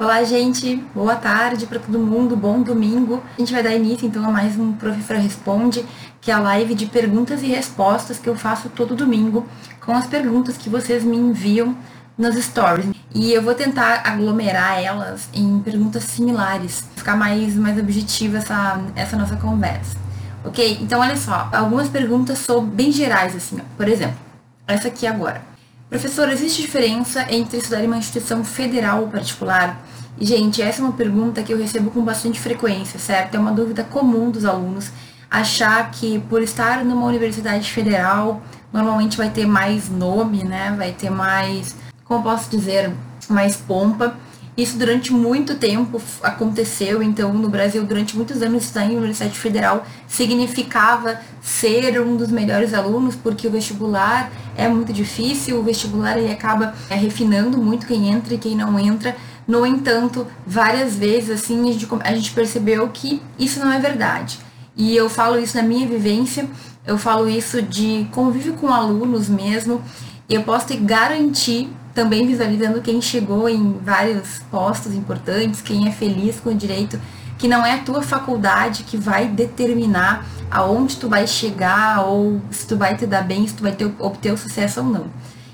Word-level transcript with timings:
Olá, 0.00 0.22
gente. 0.22 0.76
Boa 0.94 1.16
tarde 1.16 1.66
para 1.66 1.80
todo 1.80 1.98
mundo. 1.98 2.36
Bom 2.36 2.62
domingo. 2.62 3.20
A 3.36 3.40
gente 3.40 3.52
vai 3.52 3.64
dar 3.64 3.74
início 3.74 4.06
então 4.06 4.24
a 4.24 4.30
mais 4.30 4.56
um 4.56 4.72
Professora 4.72 5.18
Responde, 5.18 5.84
que 6.20 6.30
é 6.30 6.34
a 6.34 6.38
live 6.38 6.72
de 6.76 6.86
perguntas 6.86 7.42
e 7.42 7.46
respostas 7.46 8.16
que 8.16 8.28
eu 8.28 8.36
faço 8.36 8.68
todo 8.68 8.94
domingo 8.94 9.44
com 9.84 9.90
as 9.96 10.06
perguntas 10.06 10.56
que 10.56 10.70
vocês 10.70 11.02
me 11.02 11.16
enviam 11.16 11.76
nas 12.16 12.36
stories. 12.36 12.86
E 13.12 13.32
eu 13.32 13.42
vou 13.42 13.56
tentar 13.56 14.02
aglomerar 14.06 14.80
elas 14.80 15.28
em 15.34 15.58
perguntas 15.58 16.04
similares, 16.04 16.84
ficar 16.94 17.16
mais 17.16 17.56
mais 17.56 17.76
objetiva 17.76 18.38
essa 18.38 18.80
essa 18.94 19.16
nossa 19.16 19.34
conversa. 19.34 19.96
OK? 20.44 20.78
Então 20.80 21.00
olha 21.00 21.16
só, 21.16 21.48
algumas 21.52 21.88
perguntas 21.88 22.38
são 22.38 22.64
bem 22.64 22.92
gerais 22.92 23.34
assim, 23.34 23.58
ó. 23.58 23.64
por 23.76 23.88
exemplo, 23.88 24.16
essa 24.64 24.86
aqui 24.86 25.08
agora. 25.08 25.57
Professor, 25.88 26.28
existe 26.28 26.60
diferença 26.60 27.26
entre 27.30 27.56
estudar 27.56 27.82
em 27.82 27.86
uma 27.86 27.96
instituição 27.96 28.44
federal 28.44 29.00
ou 29.00 29.08
particular? 29.08 29.80
E, 30.20 30.26
gente, 30.26 30.60
essa 30.60 30.82
é 30.82 30.84
uma 30.84 30.92
pergunta 30.92 31.42
que 31.42 31.50
eu 31.50 31.56
recebo 31.56 31.90
com 31.90 32.02
bastante 32.02 32.38
frequência, 32.38 32.98
certo? 32.98 33.36
É 33.36 33.38
uma 33.38 33.52
dúvida 33.52 33.82
comum 33.82 34.30
dos 34.30 34.44
alunos 34.44 34.90
achar 35.30 35.90
que 35.90 36.18
por 36.28 36.42
estar 36.42 36.84
numa 36.84 37.06
universidade 37.06 37.70
federal, 37.70 38.42
normalmente 38.70 39.16
vai 39.16 39.30
ter 39.30 39.46
mais 39.46 39.88
nome, 39.88 40.44
né? 40.44 40.74
Vai 40.76 40.92
ter 40.92 41.08
mais, 41.08 41.74
como 42.04 42.22
posso 42.22 42.50
dizer, 42.50 42.92
mais 43.26 43.56
pompa. 43.56 44.14
Isso 44.58 44.76
durante 44.76 45.12
muito 45.12 45.54
tempo 45.54 46.02
aconteceu, 46.20 47.00
então 47.00 47.32
no 47.32 47.48
Brasil, 47.48 47.84
durante 47.84 48.16
muitos 48.16 48.42
anos, 48.42 48.64
estar 48.64 48.84
em 48.84 48.96
Universidade 48.96 49.38
Federal 49.38 49.86
significava 50.08 51.20
ser 51.40 52.00
um 52.00 52.16
dos 52.16 52.28
melhores 52.28 52.74
alunos, 52.74 53.14
porque 53.14 53.46
o 53.46 53.52
vestibular 53.52 54.32
é 54.56 54.66
muito 54.66 54.92
difícil, 54.92 55.60
o 55.60 55.62
vestibular 55.62 56.18
ele 56.18 56.32
acaba 56.32 56.74
é, 56.90 56.96
refinando 56.96 57.56
muito 57.56 57.86
quem 57.86 58.08
entra 58.08 58.34
e 58.34 58.38
quem 58.38 58.56
não 58.56 58.76
entra. 58.80 59.14
No 59.46 59.64
entanto, 59.64 60.26
várias 60.44 60.96
vezes 60.96 61.30
assim 61.30 61.70
a 61.70 61.72
gente, 61.72 61.88
a 62.00 62.14
gente 62.16 62.32
percebeu 62.32 62.88
que 62.88 63.22
isso 63.38 63.60
não 63.60 63.72
é 63.72 63.78
verdade. 63.78 64.40
E 64.76 64.96
eu 64.96 65.08
falo 65.08 65.38
isso 65.38 65.56
na 65.56 65.62
minha 65.62 65.86
vivência, 65.86 66.48
eu 66.84 66.98
falo 66.98 67.28
isso 67.28 67.62
de 67.62 68.08
convívio 68.10 68.54
com 68.54 68.74
alunos 68.74 69.28
mesmo, 69.28 69.80
e 70.28 70.34
eu 70.34 70.42
posso 70.42 70.66
te 70.66 70.76
garantir 70.76 71.70
também 71.98 72.28
visualizando 72.28 72.80
quem 72.80 73.02
chegou 73.02 73.48
em 73.48 73.72
vários 73.72 74.38
postos 74.52 74.94
importantes, 74.94 75.60
quem 75.60 75.88
é 75.88 75.90
feliz 75.90 76.38
com 76.38 76.50
o 76.50 76.54
direito, 76.54 76.96
que 77.36 77.48
não 77.48 77.66
é 77.66 77.74
a 77.74 77.78
tua 77.78 78.02
faculdade 78.02 78.84
que 78.84 78.96
vai 78.96 79.26
determinar 79.26 80.24
aonde 80.48 80.94
tu 80.94 81.08
vai 81.08 81.26
chegar 81.26 82.06
ou 82.06 82.40
se 82.52 82.68
tu 82.68 82.76
vai 82.76 82.96
te 82.96 83.04
dar 83.04 83.22
bem, 83.22 83.44
se 83.48 83.54
tu 83.54 83.64
vai 83.64 83.72
ter, 83.72 83.92
obter 83.98 84.32
o 84.32 84.38
sucesso 84.38 84.78
ou 84.78 84.86
não. 84.86 85.06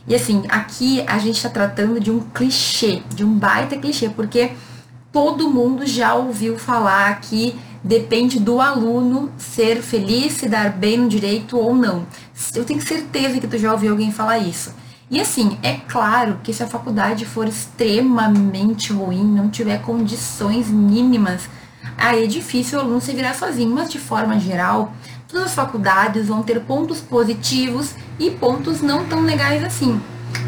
E 0.07 0.15
assim, 0.15 0.43
aqui 0.51 1.03
a 1.07 1.17
gente 1.17 1.37
está 1.37 1.49
tratando 1.49 1.99
de 1.99 2.11
um 2.11 2.21
clichê, 2.21 3.03
de 3.15 3.25
um 3.25 3.33
baita 3.39 3.79
clichê, 3.79 4.11
porque 4.11 4.51
todo 5.11 5.49
mundo 5.49 5.87
já 5.87 6.13
ouviu 6.13 6.59
falar 6.59 7.23
que 7.23 7.59
depende 7.83 8.39
do 8.39 8.61
aluno 8.61 9.33
ser 9.39 9.81
feliz, 9.81 10.35
se 10.35 10.47
dar 10.47 10.71
bem 10.71 10.99
no 10.99 11.09
direito 11.09 11.57
ou 11.57 11.75
não. 11.75 12.05
Eu 12.55 12.67
tenho 12.67 12.83
certeza 12.83 13.41
que 13.41 13.47
tu 13.47 13.57
já 13.57 13.73
ouviu 13.73 13.93
alguém 13.93 14.13
falar 14.13 14.37
isso. 14.37 14.84
E 15.11 15.21
assim, 15.21 15.59
é 15.63 15.75
claro 15.75 16.39
que 16.43 16.53
se 16.53 16.63
a 16.63 16.67
faculdade 16.67 17.27
for 17.27 17.47
extremamente 17.47 18.93
ruim, 18.93 19.25
não 19.25 19.51
tiver 19.51 19.83
condições 19.83 20.69
mínimas, 20.69 21.43
aí 21.99 22.25
é 22.25 22.27
difícil 22.27 22.79
o 22.79 22.83
aluno 22.83 23.01
se 23.01 23.13
virar 23.13 23.35
sozinho, 23.35 23.75
mas 23.75 23.91
de 23.91 23.99
forma 23.99 24.41
geral, 24.41 24.93
todas 25.29 25.47
as 25.49 25.55
faculdades 25.55 26.29
vão 26.29 26.43
ter 26.43 26.59
pontos 26.61 27.01
positivos 27.01 27.95
e 28.19 28.31
pontos 28.31 28.81
não 28.81 29.05
tão 29.05 29.21
legais 29.21 29.63
assim, 29.63 30.01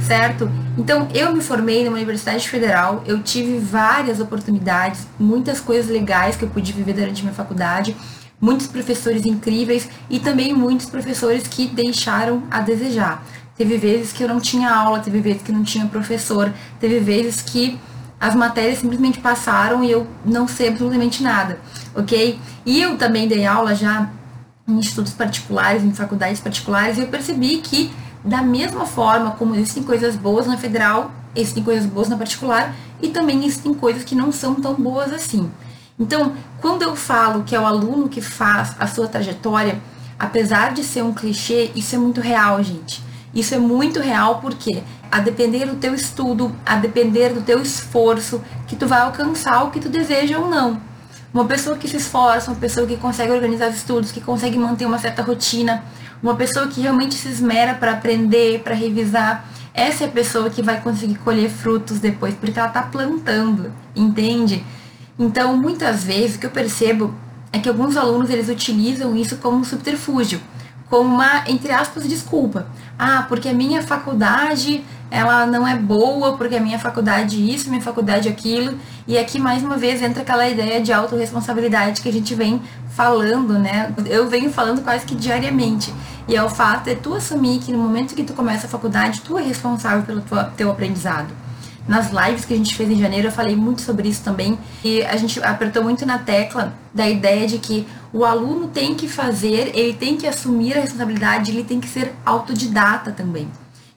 certo? 0.06 0.50
Então, 0.78 1.06
eu 1.12 1.34
me 1.34 1.42
formei 1.42 1.84
numa 1.84 1.96
universidade 1.96 2.48
federal, 2.48 3.02
eu 3.06 3.22
tive 3.22 3.58
várias 3.58 4.20
oportunidades, 4.20 5.06
muitas 5.18 5.60
coisas 5.60 5.90
legais 5.90 6.34
que 6.34 6.44
eu 6.44 6.48
pude 6.48 6.72
viver 6.72 6.94
durante 6.94 7.22
minha 7.22 7.34
faculdade, 7.34 7.94
muitos 8.40 8.66
professores 8.66 9.24
incríveis 9.24 9.88
e 10.10 10.18
também 10.18 10.54
muitos 10.54 10.86
professores 10.86 11.46
que 11.46 11.66
deixaram 11.66 12.42
a 12.50 12.60
desejar. 12.60 13.22
Teve 13.56 13.78
vezes 13.78 14.12
que 14.12 14.22
eu 14.22 14.28
não 14.28 14.38
tinha 14.38 14.70
aula, 14.70 14.98
teve 15.00 15.20
vezes 15.20 15.42
que 15.42 15.52
não 15.52 15.64
tinha 15.64 15.86
professor, 15.86 16.52
teve 16.78 17.00
vezes 17.00 17.40
que 17.40 17.78
as 18.20 18.34
matérias 18.34 18.78
simplesmente 18.78 19.18
passaram 19.18 19.84
e 19.84 19.90
eu 19.90 20.06
não 20.24 20.48
sei 20.48 20.68
absolutamente 20.68 21.22
nada, 21.22 21.58
ok? 21.94 22.38
E 22.64 22.80
eu 22.80 22.96
também 22.96 23.28
dei 23.28 23.46
aula 23.46 23.74
já 23.74 24.08
em 24.66 24.78
institutos 24.78 25.12
particulares, 25.12 25.84
em 25.84 25.92
faculdades 25.92 26.40
particulares, 26.40 26.98
e 26.98 27.02
eu 27.02 27.08
percebi 27.08 27.58
que, 27.58 27.92
da 28.24 28.42
mesma 28.42 28.84
forma 28.84 29.32
como 29.32 29.54
existem 29.54 29.82
coisas 29.82 30.16
boas 30.16 30.46
na 30.46 30.56
federal, 30.56 31.12
existem 31.34 31.62
coisas 31.62 31.86
boas 31.86 32.08
na 32.08 32.16
particular, 32.16 32.74
e 33.00 33.08
também 33.08 33.44
existem 33.44 33.72
coisas 33.74 34.02
que 34.02 34.14
não 34.14 34.32
são 34.32 34.54
tão 34.54 34.74
boas 34.74 35.12
assim. 35.12 35.50
Então, 35.98 36.34
quando 36.60 36.82
eu 36.82 36.96
falo 36.96 37.44
que 37.44 37.54
é 37.54 37.60
o 37.60 37.66
aluno 37.66 38.08
que 38.08 38.20
faz 38.20 38.74
a 38.78 38.86
sua 38.86 39.06
trajetória, 39.06 39.80
apesar 40.18 40.72
de 40.72 40.82
ser 40.82 41.02
um 41.02 41.12
clichê, 41.12 41.70
isso 41.74 41.94
é 41.94 41.98
muito 41.98 42.20
real, 42.20 42.62
gente. 42.62 43.02
Isso 43.36 43.54
é 43.54 43.58
muito 43.58 44.00
real 44.00 44.40
porque 44.40 44.82
a 45.12 45.20
depender 45.20 45.66
do 45.66 45.76
teu 45.76 45.94
estudo, 45.94 46.56
a 46.64 46.76
depender 46.76 47.34
do 47.34 47.42
teu 47.42 47.60
esforço, 47.60 48.42
que 48.66 48.74
tu 48.74 48.86
vai 48.86 49.02
alcançar 49.02 49.62
o 49.62 49.70
que 49.70 49.78
tu 49.78 49.90
deseja 49.90 50.38
ou 50.38 50.48
não. 50.48 50.80
Uma 51.34 51.44
pessoa 51.44 51.76
que 51.76 51.86
se 51.86 51.98
esforça, 51.98 52.50
uma 52.50 52.58
pessoa 52.58 52.86
que 52.86 52.96
consegue 52.96 53.30
organizar 53.30 53.68
os 53.68 53.76
estudos, 53.76 54.10
que 54.10 54.22
consegue 54.22 54.58
manter 54.58 54.86
uma 54.86 54.98
certa 54.98 55.20
rotina, 55.20 55.84
uma 56.22 56.34
pessoa 56.34 56.66
que 56.66 56.80
realmente 56.80 57.14
se 57.14 57.28
esmera 57.28 57.74
para 57.74 57.92
aprender, 57.92 58.60
para 58.60 58.74
revisar, 58.74 59.44
essa 59.74 60.04
é 60.04 60.06
a 60.06 60.10
pessoa 60.10 60.48
que 60.48 60.62
vai 60.62 60.80
conseguir 60.80 61.16
colher 61.16 61.50
frutos 61.50 61.98
depois, 61.98 62.34
porque 62.34 62.58
ela 62.58 62.68
está 62.68 62.80
plantando, 62.84 63.70
entende? 63.94 64.64
Então, 65.18 65.54
muitas 65.58 66.02
vezes, 66.02 66.36
o 66.36 66.38
que 66.38 66.46
eu 66.46 66.50
percebo 66.50 67.14
é 67.52 67.58
que 67.58 67.68
alguns 67.68 67.98
alunos 67.98 68.30
eles 68.30 68.48
utilizam 68.48 69.14
isso 69.14 69.36
como 69.36 69.58
um 69.58 69.64
subterfúgio 69.64 70.40
como 70.88 71.14
uma, 71.14 71.44
entre 71.48 71.72
aspas, 71.72 72.08
desculpa. 72.08 72.66
Ah, 72.98 73.24
porque 73.28 73.48
a 73.48 73.54
minha 73.54 73.82
faculdade 73.82 74.84
ela 75.10 75.46
não 75.46 75.66
é 75.66 75.76
boa, 75.76 76.36
porque 76.36 76.56
a 76.56 76.60
minha 76.60 76.78
faculdade 76.78 77.54
isso, 77.54 77.68
minha 77.68 77.80
faculdade 77.80 78.28
aquilo. 78.28 78.76
E 79.06 79.16
aqui, 79.16 79.38
mais 79.38 79.62
uma 79.62 79.76
vez, 79.76 80.02
entra 80.02 80.22
aquela 80.22 80.48
ideia 80.48 80.82
de 80.82 80.92
autorresponsabilidade 80.92 82.00
que 82.00 82.08
a 82.08 82.12
gente 82.12 82.34
vem 82.34 82.60
falando, 82.90 83.58
né? 83.58 83.94
Eu 84.06 84.28
venho 84.28 84.50
falando 84.50 84.82
quase 84.82 85.06
que 85.06 85.14
diariamente. 85.14 85.94
E 86.26 86.34
é 86.34 86.42
o 86.42 86.48
fato 86.48 86.84
de 86.84 86.96
tu 86.96 87.14
assumir 87.14 87.60
que 87.60 87.70
no 87.70 87.78
momento 87.78 88.14
que 88.14 88.24
tu 88.24 88.32
começa 88.32 88.66
a 88.66 88.70
faculdade, 88.70 89.20
tu 89.20 89.38
é 89.38 89.42
responsável 89.42 90.02
pelo 90.02 90.22
teu 90.56 90.70
aprendizado. 90.70 91.45
Nas 91.88 92.10
lives 92.10 92.44
que 92.44 92.52
a 92.52 92.56
gente 92.56 92.74
fez 92.74 92.90
em 92.90 92.98
janeiro, 92.98 93.28
eu 93.28 93.32
falei 93.32 93.54
muito 93.54 93.80
sobre 93.82 94.08
isso 94.08 94.22
também. 94.22 94.58
E 94.84 95.02
a 95.02 95.16
gente 95.16 95.40
apertou 95.42 95.84
muito 95.84 96.04
na 96.04 96.18
tecla 96.18 96.74
da 96.92 97.08
ideia 97.08 97.46
de 97.46 97.58
que 97.58 97.86
o 98.12 98.24
aluno 98.24 98.68
tem 98.68 98.94
que 98.94 99.06
fazer, 99.06 99.70
ele 99.74 99.92
tem 99.92 100.16
que 100.16 100.26
assumir 100.26 100.76
a 100.76 100.80
responsabilidade, 100.80 101.52
ele 101.52 101.62
tem 101.62 101.78
que 101.78 101.88
ser 101.88 102.12
autodidata 102.24 103.12
também. 103.12 103.48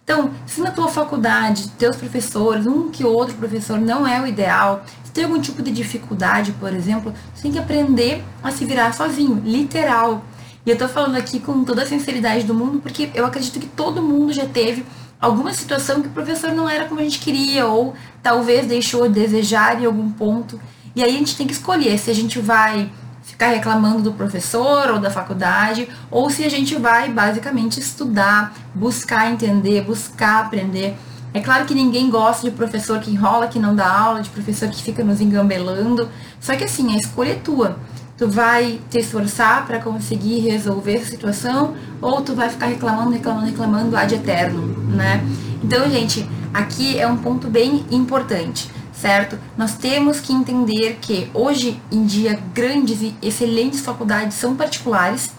Então, 0.04 0.32
se 0.46 0.60
na 0.60 0.72
tua 0.72 0.88
faculdade, 0.88 1.70
teus 1.78 1.96
professores, 1.96 2.66
um 2.66 2.90
que 2.90 3.04
outro 3.04 3.36
professor 3.36 3.80
não 3.80 4.08
é 4.08 4.20
o 4.20 4.26
ideal, 4.26 4.84
se 5.04 5.12
tem 5.12 5.24
algum 5.24 5.40
tipo 5.40 5.62
de 5.62 5.72
dificuldade, 5.72 6.52
por 6.54 6.74
exemplo, 6.74 7.14
você 7.34 7.44
tem 7.44 7.52
que 7.52 7.60
aprender 7.60 8.24
a 8.42 8.52
se 8.52 8.66
virar 8.66 8.92
sozinho, 8.94 9.42
literal. 9.46 10.24
E 10.66 10.72
eu 10.72 10.78
tô 10.78 10.88
falando 10.88 11.16
aqui 11.16 11.40
com 11.40 11.64
toda 11.64 11.84
a 11.84 11.86
sinceridade 11.86 12.44
do 12.44 12.54
mundo, 12.54 12.80
porque 12.80 13.10
eu 13.14 13.26
acredito 13.26 13.60
que 13.60 13.68
todo 13.68 14.02
mundo 14.02 14.34
já 14.34 14.46
teve 14.46 14.84
alguma 15.20 15.54
situação 15.54 16.02
que 16.02 16.08
o 16.08 16.12
professor 16.12 16.52
não 16.52 16.70
era 16.70 16.86
como 16.86 17.00
a 17.00 17.04
gente 17.04 17.20
queria, 17.20 17.68
ou 17.68 17.94
talvez 18.24 18.68
deixou 18.68 19.04
a 19.04 19.08
desejar 19.08 19.82
em 19.82 19.86
algum 19.86 20.10
ponto. 20.12 20.60
E 20.96 21.04
aí 21.04 21.16
a 21.16 21.18
gente 21.18 21.36
tem 21.36 21.46
que 21.46 21.54
escolher 21.54 21.98
se 21.98 22.10
a 22.10 22.16
gente 22.16 22.40
vai 22.40 22.90
ficar 23.24 23.48
reclamando 23.48 24.02
do 24.02 24.14
professor 24.14 24.90
ou 24.92 25.00
da 25.00 25.12
faculdade, 25.12 25.88
ou 26.10 26.30
se 26.30 26.44
a 26.44 26.50
gente 26.50 26.76
vai 26.76 27.10
basicamente 27.10 27.80
estudar, 27.80 28.54
buscar 28.74 29.32
entender, 29.32 29.82
buscar 29.82 30.46
aprender. 30.46 30.96
É 31.32 31.40
claro 31.40 31.66
que 31.66 31.76
ninguém 31.76 32.10
gosta 32.10 32.50
de 32.50 32.56
professor 32.56 33.00
que 33.00 33.12
enrola, 33.12 33.48
que 33.48 33.60
não 33.60 33.76
dá 33.76 33.88
aula, 33.88 34.22
de 34.22 34.30
professor 34.30 34.68
que 34.70 34.82
fica 34.82 35.04
nos 35.04 35.22
engambelando. 35.22 36.10
Só 36.40 36.56
que 36.56 36.64
assim, 36.64 36.94
a 36.94 36.98
escolha 36.98 37.34
é 37.34 37.36
tua 37.36 37.78
tu 38.20 38.28
vai 38.28 38.82
te 38.90 39.00
esforçar 39.00 39.66
para 39.66 39.80
conseguir 39.80 40.40
resolver 40.40 40.96
essa 40.96 41.12
situação 41.12 41.74
ou 42.02 42.22
tu 42.22 42.36
vai 42.36 42.50
ficar 42.50 42.66
reclamando, 42.66 43.12
reclamando, 43.12 43.46
reclamando 43.46 43.96
ad 43.96 44.14
eterno, 44.14 44.76
né? 44.90 45.24
Então, 45.64 45.90
gente, 45.90 46.28
aqui 46.54 47.00
é 47.00 47.08
um 47.08 47.18
ponto 47.18 47.48
bem 47.48 47.86
importante, 47.92 48.70
certo? 48.92 49.38
Nós 49.58 49.76
temos 49.76 50.20
que 50.20 50.34
entender 50.34 50.98
que 51.02 51.30
hoje 51.34 51.80
em 51.92 52.06
dia 52.06 52.40
grandes 52.54 53.02
e 53.02 53.16
excelentes 53.22 53.82
faculdades 53.82 54.38
são 54.38 54.56
particulares, 54.56 55.32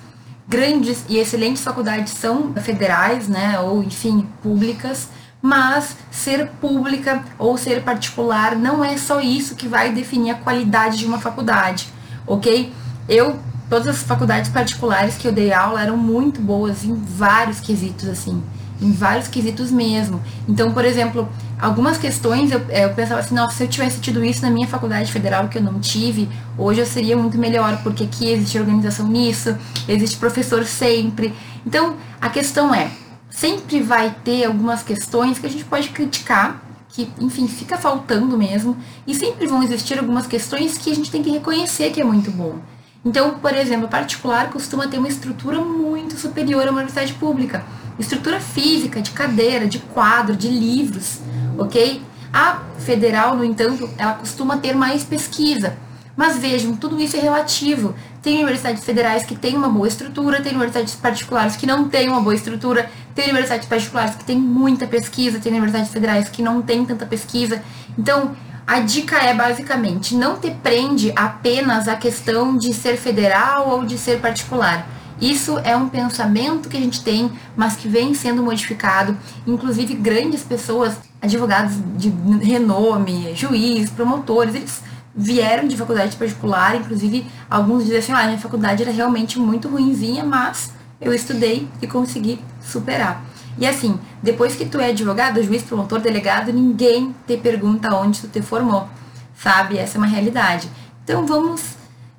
grandes 0.49 1.05
e 1.09 1.19
excelentes 1.19 1.63
faculdades 1.63 2.13
são 2.13 2.53
federais, 2.55 3.29
né, 3.29 3.61
ou 3.61 3.83
enfim, 3.83 4.27
públicas, 4.43 5.09
mas 5.43 5.97
ser 6.11 6.49
pública 6.61 7.25
ou 7.39 7.57
ser 7.57 7.83
particular 7.83 8.57
não 8.57 8.85
é 8.85 8.97
só 8.99 9.21
isso 9.21 9.55
que 9.55 9.69
vai 9.69 9.93
definir 9.93 10.33
a 10.33 10.35
qualidade 10.35 10.99
de 10.99 11.07
uma 11.07 11.19
faculdade 11.19 11.89
ok? 12.31 12.73
Eu, 13.09 13.37
todas 13.69 13.89
as 13.89 14.03
faculdades 14.03 14.51
particulares 14.51 15.17
que 15.17 15.27
eu 15.27 15.33
dei 15.33 15.53
aula 15.53 15.83
eram 15.83 15.97
muito 15.97 16.41
boas 16.41 16.85
em 16.85 16.95
vários 16.95 17.61
quesitos, 17.61 18.09
assim. 18.09 18.43
Em 18.81 18.93
vários 18.93 19.29
quesitos 19.29 19.71
mesmo. 19.71 20.21
Então, 20.49 20.73
por 20.73 20.85
exemplo, 20.85 21.29
algumas 21.61 21.99
questões 21.99 22.51
eu, 22.51 22.61
eu 22.71 22.91
pensava 22.95 23.21
assim, 23.21 23.35
nossa, 23.35 23.57
se 23.57 23.65
eu 23.65 23.69
tivesse 23.69 24.01
tido 24.01 24.25
isso 24.25 24.43
na 24.43 24.51
minha 24.51 24.67
faculdade 24.67 25.13
federal 25.13 25.49
que 25.49 25.59
eu 25.59 25.63
não 25.63 25.81
tive, 25.81 26.29
hoje 26.57 26.81
eu 26.81 26.87
seria 26.87 27.17
muito 27.17 27.37
melhor, 27.39 27.83
porque 27.83 28.05
aqui 28.05 28.31
existe 28.31 28.59
organização 28.59 29.07
nisso, 29.07 29.57
existe 29.89 30.17
professor 30.17 30.65
sempre. 30.65 31.35
Então, 31.67 31.97
a 32.21 32.29
questão 32.31 32.75
é, 32.75 32.91
sempre 33.29 33.81
vai 33.81 34.15
ter 34.25 34.45
algumas 34.45 34.83
questões 34.83 35.39
que 35.39 35.47
a 35.47 35.51
gente 35.51 35.65
pode 35.65 35.91
criticar, 35.91 36.63
que, 36.89 37.09
enfim, 37.21 37.47
fica 37.47 37.77
faltando 37.79 38.37
mesmo, 38.37 38.77
e 39.07 39.15
sempre 39.15 39.47
vão 39.47 39.63
existir 39.63 39.99
algumas 39.99 40.27
questões 40.27 40.77
que 40.77 40.91
a 40.91 40.95
gente 40.95 41.11
tem 41.11 41.23
que 41.23 41.31
reconhecer 41.31 41.91
que 41.91 42.01
é 42.01 42.05
muito 42.05 42.31
bom. 42.31 42.59
Então, 43.05 43.39
por 43.39 43.55
exemplo, 43.55 43.89
particular 43.89 44.51
costuma 44.51 44.87
ter 44.87 44.99
uma 44.99 45.09
estrutura 45.09 45.59
muito 45.61 46.19
superior 46.19 46.67
a 46.67 46.71
uma 46.71 46.81
universidade 46.81 47.15
pública. 47.15 47.65
Estrutura 47.99 48.41
física, 48.41 49.01
de 49.03 49.11
cadeira, 49.11 49.67
de 49.67 49.79
quadro, 49.79 50.35
de 50.35 50.49
livros, 50.49 51.21
ok? 51.59 52.03
A 52.33 52.61
federal, 52.79 53.37
no 53.37 53.45
entanto, 53.45 53.89
ela 53.99 54.15
costuma 54.15 54.57
ter 54.57 54.75
mais 54.75 55.05
pesquisa. 55.05 55.77
Mas 56.17 56.39
vejam, 56.39 56.77
tudo 56.77 57.01
isso 57.01 57.17
é 57.17 57.21
relativo. 57.21 57.95
Tem 58.23 58.37
universidades 58.37 58.85
federais 58.85 59.25
que 59.25 59.35
têm 59.35 59.57
uma 59.57 59.69
boa 59.69 59.89
estrutura, 59.89 60.41
tem 60.41 60.53
universidades 60.53 60.95
particulares 60.95 61.57
que 61.57 61.67
não 61.67 61.89
têm 61.89 62.09
uma 62.09 62.21
boa 62.21 62.35
estrutura, 62.35 62.91
tem 63.15 63.25
universidades 63.25 63.67
particulares 63.67 64.15
que 64.15 64.25
têm 64.25 64.39
muita 64.39 64.87
pesquisa, 64.87 65.39
tem 65.39 65.53
universidades 65.53 65.91
federais 65.91 66.29
que 66.29 66.43
não 66.43 66.61
têm 66.61 66.85
tanta 66.85 67.07
pesquisa. 67.07 67.63
Então, 67.99 68.37
a 68.67 68.81
dica 68.81 69.17
é 69.17 69.35
basicamente 69.35 70.15
não 70.15 70.37
te 70.37 70.51
prende 70.51 71.13
apenas 71.17 71.89
a 71.89 71.97
questão 71.97 72.57
de 72.57 72.73
ser 72.73 72.97
federal 72.97 73.69
ou 73.71 73.85
de 73.85 73.97
ser 73.99 74.21
particular. 74.21 74.87
Isso 75.21 75.59
é 75.59 75.77
um 75.77 75.89
pensamento 75.89 76.69
que 76.69 76.77
a 76.77 76.81
gente 76.81 77.05
tem, 77.05 77.31
mas 77.55 77.77
que 77.77 77.89
vem 77.89 78.15
sendo 78.15 78.43
modificado. 78.43 79.17
Inclusive, 79.47 79.95
grandes 79.95 80.43
pessoas, 80.43 80.97
advogados 81.21 81.75
de 81.97 82.09
renome, 82.43 83.35
juiz, 83.35 83.91
promotores, 83.91 84.55
eles 84.55 84.83
vieram 85.15 85.69
de 85.69 85.77
faculdade 85.77 86.17
particular. 86.17 86.75
Inclusive, 86.77 87.27
alguns 87.51 87.85
dizem 87.85 87.99
assim: 87.99 88.13
ah, 88.13 88.25
minha 88.25 88.39
faculdade 88.39 88.83
era 88.83 88.93
realmente 88.93 89.39
muito 89.39 89.69
ruinzinha, 89.69 90.25
mas 90.25 90.73
eu 91.01 91.13
estudei 91.13 91.69
e 91.83 91.87
consegui 91.87 92.41
superar. 92.63 93.23
E 93.59 93.67
assim, 93.67 93.99
depois 94.23 94.57
que 94.57 94.65
tu 94.65 94.81
é 94.81 94.89
advogado, 94.89 95.43
juiz, 95.43 95.63
promotor, 95.63 96.01
delegado, 96.01 96.53
ninguém 96.53 97.15
te 97.27 97.37
pergunta 97.37 97.95
onde 97.95 98.21
tu 98.21 98.29
te 98.29 98.41
formou, 98.41 98.89
sabe? 99.37 99.77
Essa 99.77 99.99
é 99.99 99.99
uma 99.99 100.07
realidade. 100.07 100.71
Então 101.05 101.27
vamos 101.27 101.63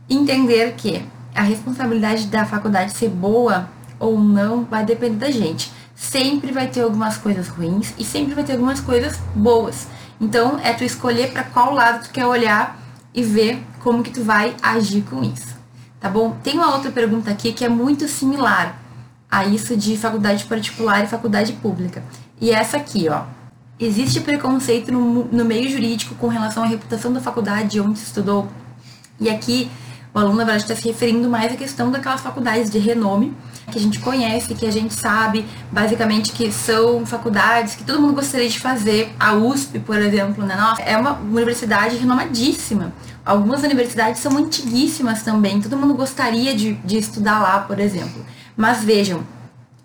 entender 0.07 0.73
que 0.75 1.03
a 1.35 1.41
responsabilidade 1.41 2.27
da 2.27 2.45
faculdade 2.45 2.91
ser 2.91 3.09
boa 3.09 3.69
ou 3.99 4.19
não 4.19 4.63
vai 4.63 4.83
depender 4.83 5.17
da 5.17 5.31
gente. 5.31 5.71
Sempre 5.95 6.51
vai 6.51 6.67
ter 6.67 6.81
algumas 6.81 7.17
coisas 7.17 7.47
ruins 7.47 7.93
e 7.97 8.03
sempre 8.03 8.33
vai 8.33 8.43
ter 8.43 8.53
algumas 8.53 8.79
coisas 8.79 9.17
boas. 9.35 9.87
Então 10.19 10.59
é 10.63 10.73
tu 10.73 10.83
escolher 10.83 11.31
para 11.31 11.43
qual 11.43 11.73
lado 11.73 12.03
tu 12.03 12.11
quer 12.11 12.25
olhar 12.25 12.79
e 13.13 13.23
ver 13.23 13.61
como 13.79 14.03
que 14.03 14.11
tu 14.11 14.23
vai 14.23 14.55
agir 14.61 15.01
com 15.03 15.23
isso. 15.23 15.55
Tá 15.99 16.09
bom? 16.09 16.35
Tem 16.43 16.55
uma 16.55 16.73
outra 16.73 16.91
pergunta 16.91 17.29
aqui 17.29 17.53
que 17.53 17.63
é 17.63 17.69
muito 17.69 18.07
similar 18.07 18.79
a 19.29 19.45
isso 19.45 19.77
de 19.77 19.95
faculdade 19.95 20.43
particular 20.45 21.03
e 21.03 21.07
faculdade 21.07 21.53
pública. 21.53 22.03
E 22.39 22.51
essa 22.51 22.77
aqui, 22.77 23.07
ó. 23.07 23.23
Existe 23.79 24.19
preconceito 24.19 24.91
no, 24.91 25.25
no 25.25 25.45
meio 25.45 25.69
jurídico 25.69 26.13
com 26.15 26.27
relação 26.27 26.63
à 26.63 26.67
reputação 26.67 27.11
da 27.13 27.19
faculdade 27.19 27.79
onde 27.79 27.97
se 27.97 28.05
estudou? 28.05 28.47
E 29.19 29.29
aqui 29.29 29.69
o 30.13 30.19
aluno, 30.19 30.35
na 30.35 30.43
verdade, 30.43 30.63
está 30.63 30.75
se 30.75 30.87
referindo 30.87 31.29
mais 31.29 31.53
à 31.53 31.55
questão 31.55 31.89
daquelas 31.89 32.19
faculdades 32.19 32.69
de 32.69 32.77
renome 32.77 33.33
que 33.71 33.77
a 33.77 33.81
gente 33.81 33.99
conhece, 33.99 34.53
que 34.53 34.65
a 34.65 34.71
gente 34.71 34.93
sabe, 34.93 35.45
basicamente, 35.71 36.33
que 36.33 36.51
são 36.51 37.05
faculdades 37.05 37.75
que 37.75 37.83
todo 37.83 38.01
mundo 38.01 38.15
gostaria 38.15 38.49
de 38.49 38.59
fazer. 38.59 39.13
A 39.17 39.33
USP, 39.33 39.79
por 39.79 39.97
exemplo, 39.97 40.45
né? 40.45 40.55
Nossa, 40.55 40.81
é 40.81 40.97
uma 40.97 41.13
universidade 41.13 41.95
renomadíssima. 41.95 42.91
Algumas 43.23 43.63
universidades 43.63 44.19
são 44.19 44.35
antiguíssimas 44.37 45.23
também, 45.23 45.61
todo 45.61 45.77
mundo 45.77 45.93
gostaria 45.93 46.53
de, 46.53 46.73
de 46.73 46.97
estudar 46.97 47.39
lá, 47.39 47.59
por 47.59 47.79
exemplo. 47.79 48.25
Mas 48.57 48.83
vejam, 48.83 49.23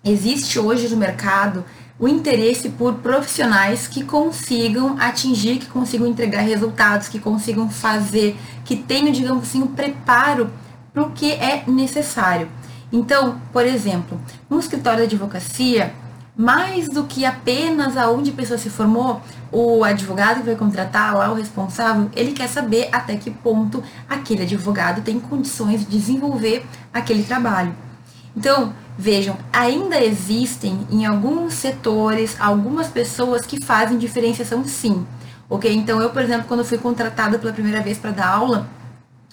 existe 0.03 0.59
hoje 0.59 0.89
no 0.89 0.97
mercado 0.97 1.63
o 1.99 2.07
interesse 2.07 2.69
por 2.69 2.95
profissionais 2.95 3.87
que 3.87 4.03
consigam 4.03 4.95
atingir, 4.99 5.57
que 5.57 5.65
consigam 5.65 6.07
entregar 6.07 6.41
resultados, 6.41 7.07
que 7.07 7.19
consigam 7.19 7.69
fazer, 7.69 8.37
que 8.63 8.75
tenham, 8.75 9.11
digamos 9.11 9.43
assim, 9.43 9.63
o 9.63 9.67
preparo 9.67 10.49
para 10.93 11.03
o 11.03 11.11
que 11.11 11.31
é 11.31 11.63
necessário. 11.67 12.47
Então, 12.91 13.41
por 13.51 13.65
exemplo, 13.65 14.19
no 14.49 14.59
escritório 14.59 15.07
de 15.07 15.15
advocacia, 15.15 15.93
mais 16.35 16.87
do 16.87 17.05
que 17.05 17.25
apenas 17.25 17.97
aonde 17.97 18.29
a 18.29 18.33
pessoa 18.33 18.59
se 18.59 18.69
formou, 18.69 19.19
o 19.51 19.83
advogado 19.83 20.41
que 20.41 20.45
vai 20.45 20.55
contratar 20.55 21.17
lá, 21.17 21.31
o 21.31 21.35
responsável, 21.35 22.11
ele 22.15 22.31
quer 22.31 22.47
saber 22.47 22.89
até 22.91 23.15
que 23.15 23.31
ponto 23.31 23.83
aquele 24.07 24.43
advogado 24.43 25.01
tem 25.01 25.19
condições 25.19 25.79
de 25.79 25.87
desenvolver 25.87 26.63
aquele 26.93 27.23
trabalho. 27.23 27.73
Então, 28.37 28.71
vejam, 28.95 29.35
ainda 29.51 29.99
existem 29.99 30.85
em 30.91 31.07
alguns 31.07 31.55
setores 31.55 32.39
algumas 32.39 32.87
pessoas 32.87 33.47
que 33.47 33.65
fazem 33.65 33.97
diferenciação 33.97 34.63
sim. 34.63 35.07
Ok? 35.49 35.73
Então, 35.73 35.99
eu, 35.99 36.11
por 36.11 36.21
exemplo, 36.21 36.45
quando 36.47 36.63
fui 36.63 36.77
contratada 36.77 37.39
pela 37.39 37.51
primeira 37.51 37.81
vez 37.81 37.97
para 37.97 38.11
dar 38.11 38.27
aula, 38.27 38.69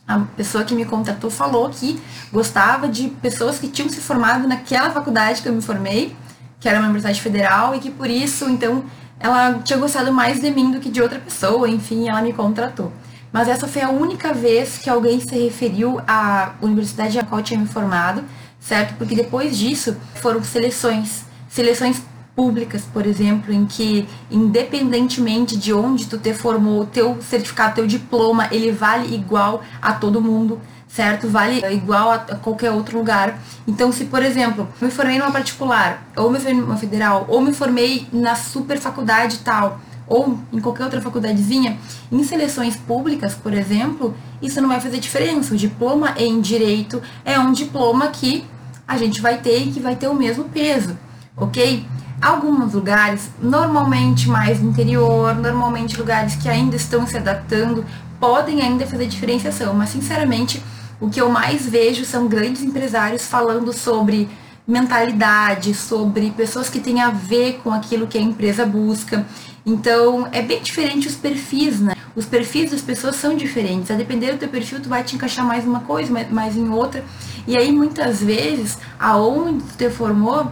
a 0.08 0.20
pessoa 0.20 0.64
que 0.64 0.74
me 0.74 0.86
contratou 0.86 1.28
falou 1.28 1.68
que 1.68 2.00
gostava 2.32 2.88
de 2.88 3.08
pessoas 3.20 3.58
que 3.58 3.68
tinham 3.68 3.90
se 3.90 4.00
formado 4.00 4.48
naquela 4.48 4.90
faculdade 4.90 5.42
que 5.42 5.48
eu 5.50 5.52
me 5.52 5.60
formei, 5.60 6.16
que 6.58 6.66
era 6.66 6.78
uma 6.78 6.86
universidade 6.86 7.20
federal, 7.20 7.74
e 7.74 7.80
que 7.80 7.90
por 7.90 8.08
isso, 8.08 8.48
então, 8.48 8.84
ela 9.20 9.60
tinha 9.62 9.78
gostado 9.78 10.10
mais 10.14 10.40
de 10.40 10.50
mim 10.50 10.72
do 10.72 10.80
que 10.80 10.88
de 10.88 11.02
outra 11.02 11.18
pessoa, 11.18 11.68
enfim, 11.68 12.08
ela 12.08 12.22
me 12.22 12.32
contratou. 12.32 12.90
Mas 13.30 13.48
essa 13.48 13.68
foi 13.68 13.82
a 13.82 13.90
única 13.90 14.32
vez 14.32 14.78
que 14.78 14.88
alguém 14.88 15.20
se 15.20 15.36
referiu 15.36 16.00
à 16.06 16.52
universidade 16.62 17.18
a 17.18 17.24
qual 17.24 17.40
eu 17.40 17.44
tinha 17.44 17.60
me 17.60 17.66
formado, 17.66 18.24
certo? 18.64 18.96
Porque 18.96 19.14
depois 19.14 19.56
disso 19.56 19.96
foram 20.16 20.42
seleções, 20.42 21.24
seleções 21.48 22.02
públicas, 22.34 22.82
por 22.92 23.06
exemplo, 23.06 23.52
em 23.52 23.64
que 23.64 24.08
independentemente 24.30 25.56
de 25.56 25.72
onde 25.72 26.06
tu 26.06 26.18
te 26.18 26.34
formou, 26.34 26.86
teu 26.86 27.18
certificado, 27.22 27.76
teu 27.76 27.86
diploma, 27.86 28.48
ele 28.50 28.72
vale 28.72 29.14
igual 29.14 29.62
a 29.80 29.92
todo 29.92 30.20
mundo, 30.20 30.60
certo? 30.88 31.28
Vale 31.28 31.64
igual 31.72 32.10
a 32.10 32.18
qualquer 32.18 32.72
outro 32.72 32.98
lugar. 32.98 33.38
Então, 33.68 33.92
se 33.92 34.06
por 34.06 34.22
exemplo, 34.22 34.66
me 34.80 34.90
formei 34.90 35.18
numa 35.18 35.30
particular, 35.30 36.02
ou 36.16 36.30
me 36.30 36.40
formei 36.40 36.60
numa 36.60 36.76
federal, 36.76 37.26
ou 37.28 37.40
me 37.40 37.52
formei 37.52 38.06
na 38.12 38.34
super 38.34 38.78
faculdade 38.78 39.38
tal, 39.44 39.80
ou 40.06 40.38
em 40.52 40.60
qualquer 40.60 40.84
outra 40.84 41.00
faculdadezinha, 41.00 41.78
em 42.10 42.24
seleções 42.24 42.76
públicas, 42.76 43.34
por 43.34 43.54
exemplo, 43.54 44.14
isso 44.42 44.60
não 44.60 44.68
vai 44.68 44.80
fazer 44.80 44.98
diferença. 44.98 45.54
O 45.54 45.56
diploma 45.56 46.14
em 46.16 46.40
direito 46.40 47.00
é 47.24 47.38
um 47.38 47.52
diploma 47.52 48.08
que 48.08 48.44
a 48.86 48.96
gente 48.96 49.20
vai 49.20 49.38
ter 49.38 49.72
que 49.72 49.80
vai 49.80 49.96
ter 49.96 50.08
o 50.08 50.14
mesmo 50.14 50.44
peso, 50.44 50.96
ok? 51.36 51.86
Alguns 52.20 52.72
lugares, 52.72 53.30
normalmente 53.42 54.28
mais 54.28 54.60
no 54.60 54.70
interior, 54.70 55.34
normalmente 55.34 55.98
lugares 55.98 56.36
que 56.36 56.48
ainda 56.48 56.76
estão 56.76 57.06
se 57.06 57.16
adaptando, 57.16 57.84
podem 58.20 58.62
ainda 58.62 58.86
fazer 58.86 59.06
diferenciação, 59.06 59.74
mas 59.74 59.90
sinceramente, 59.90 60.62
o 61.00 61.10
que 61.10 61.20
eu 61.20 61.28
mais 61.28 61.68
vejo 61.68 62.04
são 62.04 62.26
grandes 62.26 62.62
empresários 62.62 63.26
falando 63.26 63.72
sobre 63.72 64.28
mentalidade, 64.66 65.74
sobre 65.74 66.30
pessoas 66.30 66.70
que 66.70 66.80
têm 66.80 67.00
a 67.00 67.10
ver 67.10 67.60
com 67.62 67.70
aquilo 67.70 68.06
que 68.06 68.16
a 68.16 68.20
empresa 68.22 68.64
busca. 68.64 69.26
Então, 69.66 70.28
é 70.32 70.40
bem 70.40 70.62
diferente 70.62 71.06
os 71.06 71.16
perfis, 71.16 71.80
né? 71.80 71.93
Os 72.16 72.26
perfis 72.26 72.70
das 72.70 72.80
pessoas 72.80 73.16
são 73.16 73.36
diferentes. 73.36 73.90
A 73.90 73.94
depender 73.94 74.32
do 74.32 74.38
teu 74.38 74.48
perfil, 74.48 74.80
tu 74.80 74.88
vai 74.88 75.02
te 75.02 75.16
encaixar 75.16 75.44
mais 75.44 75.64
em 75.64 75.68
uma 75.68 75.80
coisa, 75.80 76.12
mais 76.30 76.56
em 76.56 76.68
outra. 76.68 77.04
E 77.46 77.56
aí, 77.56 77.72
muitas 77.72 78.22
vezes, 78.22 78.78
aonde 78.98 79.64
tu 79.64 79.76
te 79.76 79.90
formou, 79.90 80.50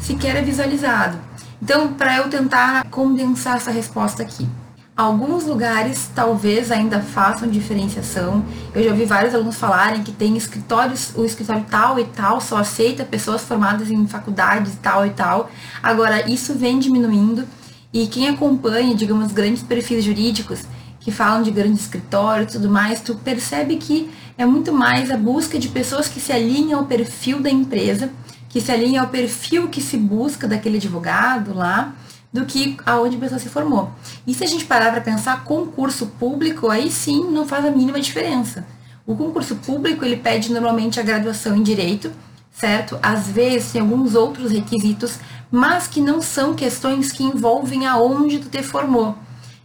sequer 0.00 0.36
é 0.36 0.42
visualizado. 0.42 1.16
Então, 1.62 1.92
para 1.92 2.16
eu 2.16 2.28
tentar 2.28 2.84
condensar 2.90 3.56
essa 3.56 3.70
resposta 3.70 4.22
aqui. 4.22 4.48
Alguns 4.96 5.44
lugares 5.44 6.10
talvez 6.12 6.72
ainda 6.72 6.98
façam 6.98 7.48
diferenciação. 7.48 8.44
Eu 8.74 8.82
já 8.82 8.90
ouvi 8.90 9.04
vários 9.04 9.32
alunos 9.32 9.54
falarem 9.54 10.02
que 10.02 10.10
tem 10.10 10.36
escritórios, 10.36 11.12
o 11.14 11.24
escritório 11.24 11.64
tal 11.70 12.00
e 12.00 12.04
tal 12.04 12.40
só 12.40 12.56
aceita 12.56 13.04
pessoas 13.04 13.42
formadas 13.42 13.92
em 13.92 14.06
faculdades 14.08 14.72
tal 14.82 15.06
e 15.06 15.10
tal. 15.10 15.48
Agora, 15.80 16.28
isso 16.28 16.52
vem 16.54 16.80
diminuindo 16.80 17.46
e 17.92 18.08
quem 18.08 18.28
acompanha, 18.28 18.92
digamos, 18.96 19.30
grandes 19.30 19.62
perfis 19.62 20.04
jurídicos 20.04 20.64
que 21.00 21.10
falam 21.10 21.42
de 21.42 21.50
grandes 21.50 21.82
escritórios 21.82 22.54
e 22.54 22.58
tudo 22.58 22.70
mais, 22.70 23.00
tu 23.00 23.14
percebe 23.14 23.76
que 23.76 24.10
é 24.36 24.44
muito 24.44 24.72
mais 24.72 25.10
a 25.10 25.16
busca 25.16 25.58
de 25.58 25.68
pessoas 25.68 26.08
que 26.08 26.20
se 26.20 26.32
alinham 26.32 26.80
ao 26.80 26.86
perfil 26.86 27.40
da 27.40 27.50
empresa, 27.50 28.10
que 28.48 28.60
se 28.60 28.72
alinham 28.72 29.04
ao 29.04 29.10
perfil 29.10 29.68
que 29.68 29.80
se 29.80 29.96
busca 29.96 30.48
daquele 30.48 30.78
advogado 30.78 31.54
lá, 31.54 31.94
do 32.32 32.44
que 32.44 32.76
aonde 32.84 33.16
a 33.16 33.20
pessoa 33.20 33.38
se 33.38 33.48
formou. 33.48 33.90
E 34.26 34.34
se 34.34 34.44
a 34.44 34.46
gente 34.46 34.64
parar 34.64 34.92
para 34.92 35.00
pensar 35.00 35.44
concurso 35.44 36.06
público, 36.18 36.68
aí 36.68 36.90
sim 36.90 37.24
não 37.30 37.46
faz 37.46 37.64
a 37.64 37.70
mínima 37.70 38.00
diferença. 38.00 38.66
O 39.06 39.16
concurso 39.16 39.56
público 39.56 40.04
ele 40.04 40.16
pede 40.16 40.52
normalmente 40.52 41.00
a 41.00 41.02
graduação 41.02 41.56
em 41.56 41.62
direito, 41.62 42.12
certo? 42.52 42.98
Às 43.02 43.28
vezes 43.28 43.72
tem 43.72 43.80
alguns 43.80 44.14
outros 44.14 44.52
requisitos, 44.52 45.18
mas 45.50 45.86
que 45.86 46.00
não 46.00 46.20
são 46.20 46.54
questões 46.54 47.10
que 47.10 47.24
envolvem 47.24 47.86
aonde 47.86 48.38
tu 48.38 48.48
te 48.50 48.62
formou. 48.62 49.16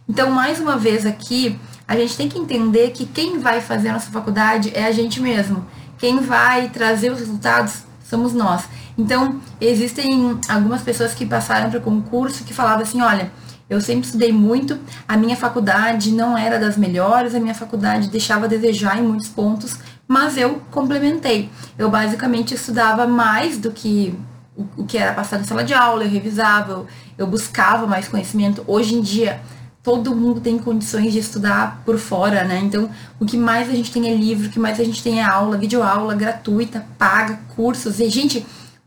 Então, 0.08 0.30
mais 0.30 0.60
uma 0.60 0.76
vez 0.76 1.06
aqui, 1.06 1.58
a 1.88 1.96
gente 1.96 2.16
tem 2.16 2.28
que 2.28 2.38
entender 2.38 2.90
que 2.90 3.06
quem 3.06 3.38
vai 3.38 3.60
fazer 3.60 3.88
a 3.88 3.94
nossa 3.94 4.10
faculdade 4.10 4.70
é 4.74 4.84
a 4.84 4.92
gente 4.92 5.20
mesmo. 5.20 5.64
Quem 5.98 6.20
vai 6.20 6.68
trazer 6.68 7.10
os 7.10 7.18
resultados 7.18 7.84
somos 8.04 8.32
nós. 8.32 8.64
Então, 8.96 9.40
existem 9.60 10.38
algumas 10.48 10.82
pessoas 10.82 11.14
que 11.14 11.26
passaram 11.26 11.70
para 11.70 11.78
o 11.78 11.82
concurso 11.82 12.44
que 12.44 12.54
falavam 12.54 12.82
assim, 12.82 13.00
olha, 13.00 13.32
eu 13.68 13.80
sempre 13.80 14.06
estudei 14.06 14.30
muito, 14.30 14.78
a 15.08 15.16
minha 15.16 15.36
faculdade 15.36 16.12
não 16.12 16.36
era 16.36 16.58
das 16.58 16.76
melhores, 16.76 17.34
a 17.34 17.40
minha 17.40 17.54
faculdade 17.54 18.08
deixava 18.08 18.44
a 18.44 18.48
desejar 18.48 18.98
em 18.98 19.02
muitos 19.02 19.28
pontos, 19.28 19.78
mas 20.06 20.36
eu 20.36 20.60
complementei. 20.70 21.50
Eu 21.78 21.90
basicamente 21.90 22.54
estudava 22.54 23.06
mais 23.06 23.56
do 23.56 23.70
que 23.70 24.14
o, 24.76 24.84
que 24.84 24.96
era 24.98 25.12
passado 25.12 25.40
em 25.40 25.44
sala 25.44 25.64
de 25.64 25.74
aula, 25.74 26.04
eu 26.04 26.10
revisava, 26.10 26.72
eu, 26.72 26.86
eu 27.18 27.26
buscava 27.26 27.86
mais 27.86 28.06
conhecimento. 28.06 28.62
Hoje 28.66 28.94
em 28.94 29.00
dia, 29.00 29.40
todo 29.84 30.16
mundo 30.16 30.40
tem 30.40 30.58
condições 30.58 31.12
de 31.12 31.18
estudar 31.18 31.82
por 31.84 31.98
fora, 31.98 32.42
né? 32.42 32.58
Então, 32.64 32.88
o 33.20 33.26
que 33.26 33.36
mais 33.36 33.68
a 33.68 33.72
gente 33.72 33.92
tem 33.92 34.08
é 34.08 34.14
livro, 34.14 34.48
o 34.48 34.50
que 34.50 34.58
mais 34.58 34.80
a 34.80 34.84
gente 34.84 35.02
tem 35.02 35.20
é 35.20 35.22
aula, 35.22 35.58
videoaula 35.58 36.14
gratuita, 36.14 36.86
paga, 36.98 37.38
cursos. 37.54 38.00
E, 38.00 38.08
gente, 38.08 38.46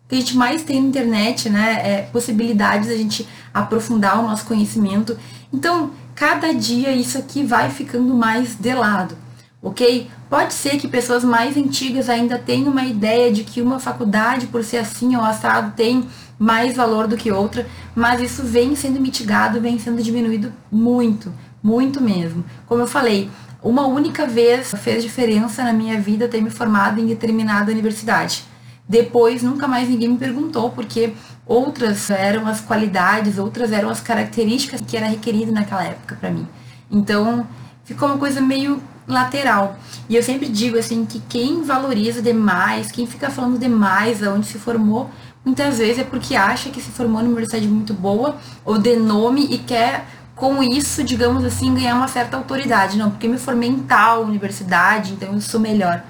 que 0.10 0.16
a 0.16 0.20
gente 0.20 0.36
mais 0.36 0.63
tem 0.63 0.82
na 0.82 0.88
internet, 0.88 1.51
né? 1.51 1.82
É 1.84 2.01
possibilidades 2.12 2.89
da 2.89 2.98
gente 2.98 3.30
aprofundar 3.54 4.20
o 4.20 4.24
nosso 4.24 4.46
conhecimento. 4.46 5.16
Então, 5.54 5.92
cada 6.16 6.51
dia 6.51 6.92
isso 6.92 7.16
aqui 7.20 7.44
vai 7.44 7.70
ficando 7.70 8.16
mais 8.16 8.56
de 8.56 8.74
lado, 8.74 9.16
ok? 9.61 10.09
Pode 10.29 10.53
ser 10.53 10.77
que 10.77 10.87
pessoas 10.87 11.23
mais 11.23 11.57
antigas 11.57 12.09
ainda 12.09 12.37
tenham 12.37 12.71
uma 12.71 12.83
ideia 12.83 13.31
de 13.31 13.43
que 13.43 13.61
uma 13.61 13.79
faculdade, 13.79 14.47
por 14.47 14.63
ser 14.63 14.77
assim 14.77 15.15
ou 15.15 15.23
assado, 15.23 15.73
tem 15.75 16.07
mais 16.39 16.75
valor 16.75 17.07
do 17.07 17.17
que 17.17 17.31
outra, 17.31 17.67
mas 17.95 18.21
isso 18.21 18.43
vem 18.43 18.75
sendo 18.75 18.99
mitigado, 18.99 19.59
vem 19.59 19.79
sendo 19.79 20.01
diminuído 20.01 20.53
muito, 20.71 21.33
muito 21.63 22.01
mesmo. 22.01 22.45
Como 22.67 22.81
eu 22.81 22.87
falei, 22.87 23.29
uma 23.61 23.87
única 23.87 24.27
vez 24.27 24.71
fez 24.77 25.03
diferença 25.03 25.63
na 25.63 25.73
minha 25.73 25.99
vida 25.99 26.27
ter 26.27 26.41
me 26.41 26.49
formado 26.49 26.99
em 26.99 27.07
determinada 27.07 27.71
universidade 27.71 28.45
depois, 28.87 29.43
nunca 29.43 29.67
mais 29.67 29.89
ninguém 29.89 30.09
me 30.09 30.17
perguntou, 30.17 30.69
porque 30.69 31.13
outras 31.45 32.09
eram 32.09 32.47
as 32.47 32.61
qualidades, 32.61 33.37
outras 33.37 33.71
eram 33.71 33.89
as 33.89 33.99
características 33.99 34.79
que 34.79 34.95
era 34.95 35.07
requerido 35.07 35.51
naquela 35.51 35.83
época 35.83 36.15
para 36.15 36.29
mim. 36.29 36.47
Então, 36.89 37.45
ficou 37.83 38.07
uma 38.07 38.17
coisa 38.17 38.39
meio 38.39 38.81
lateral. 39.07 39.79
E 40.09 40.15
eu 40.15 40.21
sempre 40.21 40.47
digo 40.47 40.77
assim 40.77 41.05
que 41.05 41.19
quem 41.29 41.63
valoriza 41.63 42.21
demais, 42.21 42.91
quem 42.91 43.07
fica 43.07 43.29
falando 43.29 43.57
demais 43.57 44.21
aonde 44.21 44.47
se 44.47 44.59
formou, 44.59 45.09
muitas 45.45 45.77
vezes 45.77 45.99
é 45.99 46.03
porque 46.03 46.35
acha 46.35 46.69
que 46.69 46.81
se 46.81 46.91
formou 46.91 47.21
numa 47.21 47.31
universidade 47.31 47.67
muito 47.67 47.93
boa 47.93 48.37
ou 48.65 48.77
de 48.77 48.95
nome 48.95 49.47
e 49.49 49.57
quer 49.57 50.05
com 50.35 50.61
isso, 50.61 51.03
digamos 51.03 51.43
assim, 51.43 51.73
ganhar 51.73 51.95
uma 51.95 52.07
certa 52.07 52.37
autoridade. 52.37 52.97
Não, 52.97 53.09
porque 53.09 53.27
me 53.27 53.37
formei 53.37 53.69
em 53.69 53.79
tal 53.79 54.23
universidade, 54.23 55.13
então 55.13 55.33
eu 55.33 55.41
sou 55.41 55.59
melhor. 55.59 56.03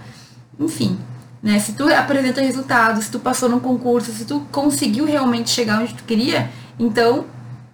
Enfim, 0.59 0.97
né? 1.41 1.59
Se 1.59 1.73
tu 1.73 1.87
apresenta 1.93 2.41
resultados, 2.41 3.05
se 3.05 3.11
tu 3.11 3.19
passou 3.19 3.47
no 3.47 3.59
concurso, 3.59 4.11
se 4.11 4.25
tu 4.25 4.41
conseguiu 4.51 5.05
realmente 5.05 5.49
chegar 5.49 5.81
onde 5.81 5.93
tu 5.93 6.03
queria, 6.03 6.49
então 6.79 7.25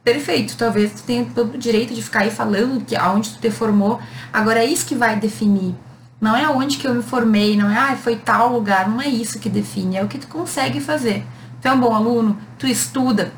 perfeito. 0.03 0.55
Talvez 0.57 0.91
tu 0.91 1.03
tenha 1.03 1.25
todo 1.33 1.55
o 1.55 1.57
direito 1.57 1.93
de 1.93 2.01
ficar 2.01 2.21
aí 2.21 2.31
falando 2.31 2.83
que 2.85 2.95
aonde 2.95 3.31
tu 3.31 3.39
te 3.39 3.49
formou. 3.49 3.99
Agora 4.31 4.59
é 4.59 4.65
isso 4.65 4.85
que 4.85 4.95
vai 4.95 5.15
definir. 5.15 5.75
Não 6.19 6.35
é 6.35 6.45
aonde 6.45 6.77
que 6.77 6.87
eu 6.87 6.93
me 6.93 7.03
formei, 7.03 7.57
não 7.57 7.69
é 7.69 7.77
ah, 7.77 7.97
foi 7.97 8.15
tal 8.15 8.53
lugar, 8.53 8.87
não 8.87 9.01
é 9.01 9.07
isso 9.07 9.39
que 9.39 9.49
define, 9.49 9.97
é 9.97 10.03
o 10.03 10.07
que 10.07 10.17
tu 10.17 10.27
consegue 10.27 10.79
fazer. 10.79 11.25
Tu 11.61 11.67
é 11.67 11.71
um 11.73 11.79
bom 11.79 11.93
aluno, 11.93 12.37
tu 12.57 12.65
estuda, 12.65 13.33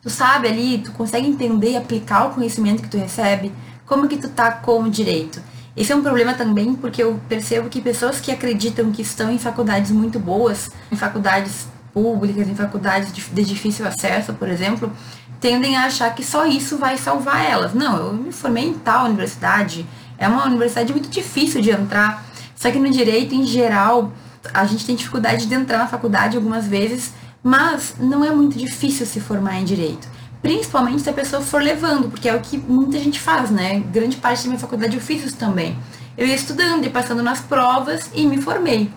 tu 0.00 0.08
sabe 0.08 0.48
ali, 0.48 0.78
tu 0.78 0.90
consegue 0.92 1.26
entender 1.26 1.72
e 1.72 1.76
aplicar 1.76 2.28
o 2.28 2.30
conhecimento 2.30 2.82
que 2.82 2.88
tu 2.88 2.96
recebe, 2.96 3.52
como 3.84 4.08
que 4.08 4.16
tu 4.16 4.30
tá 4.30 4.52
com 4.52 4.84
o 4.84 4.90
direito. 4.90 5.42
Esse 5.76 5.92
é 5.92 5.96
um 5.96 6.02
problema 6.02 6.32
também 6.32 6.74
porque 6.74 7.02
eu 7.02 7.20
percebo 7.28 7.68
que 7.68 7.80
pessoas 7.80 8.20
que 8.20 8.32
acreditam 8.32 8.90
que 8.90 9.02
estão 9.02 9.30
em 9.30 9.38
faculdades 9.38 9.90
muito 9.90 10.18
boas, 10.18 10.70
em 10.90 10.96
faculdades 10.96 11.68
públicas, 11.92 12.48
em 12.48 12.54
faculdades 12.54 13.12
de 13.12 13.44
difícil 13.44 13.86
acesso, 13.86 14.32
por 14.34 14.48
exemplo, 14.48 14.92
tendem 15.40 15.76
a 15.76 15.84
achar 15.84 16.14
que 16.14 16.24
só 16.24 16.46
isso 16.46 16.76
vai 16.76 16.98
salvar 16.98 17.44
elas. 17.44 17.74
Não, 17.74 17.96
eu 17.96 18.12
me 18.12 18.32
formei 18.32 18.64
em 18.64 18.74
tal 18.74 19.06
universidade, 19.06 19.86
é 20.18 20.28
uma 20.28 20.44
universidade 20.44 20.92
muito 20.92 21.08
difícil 21.08 21.60
de 21.60 21.70
entrar. 21.70 22.24
Só 22.54 22.70
que 22.70 22.78
no 22.78 22.90
direito, 22.90 23.34
em 23.34 23.46
geral, 23.46 24.12
a 24.52 24.64
gente 24.66 24.84
tem 24.84 24.94
dificuldade 24.94 25.46
de 25.46 25.54
entrar 25.54 25.78
na 25.78 25.86
faculdade 25.86 26.36
algumas 26.36 26.66
vezes, 26.66 27.12
mas 27.42 27.94
não 27.98 28.24
é 28.24 28.30
muito 28.30 28.58
difícil 28.58 29.06
se 29.06 29.18
formar 29.18 29.58
em 29.60 29.64
direito. 29.64 30.06
Principalmente 30.42 31.02
se 31.02 31.10
a 31.10 31.12
pessoa 31.12 31.42
for 31.42 31.62
levando, 31.62 32.10
porque 32.10 32.28
é 32.28 32.34
o 32.34 32.40
que 32.40 32.56
muita 32.56 32.98
gente 32.98 33.20
faz, 33.20 33.50
né? 33.50 33.80
Grande 33.92 34.16
parte 34.16 34.42
da 34.42 34.48
minha 34.48 34.58
faculdade 34.58 34.96
eu 34.96 35.02
fiz 35.02 35.24
isso 35.24 35.36
também. 35.36 35.78
Eu 36.16 36.26
ia 36.26 36.34
estudando 36.34 36.84
e 36.84 36.90
passando 36.90 37.22
nas 37.22 37.40
provas 37.40 38.10
e 38.14 38.26
me 38.26 38.40
formei. 38.40 38.90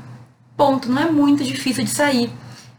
Ponto. 0.56 0.90
Não 0.90 1.02
é 1.02 1.12
muito 1.12 1.44
difícil 1.44 1.84
de 1.84 1.90
sair. 1.90 2.32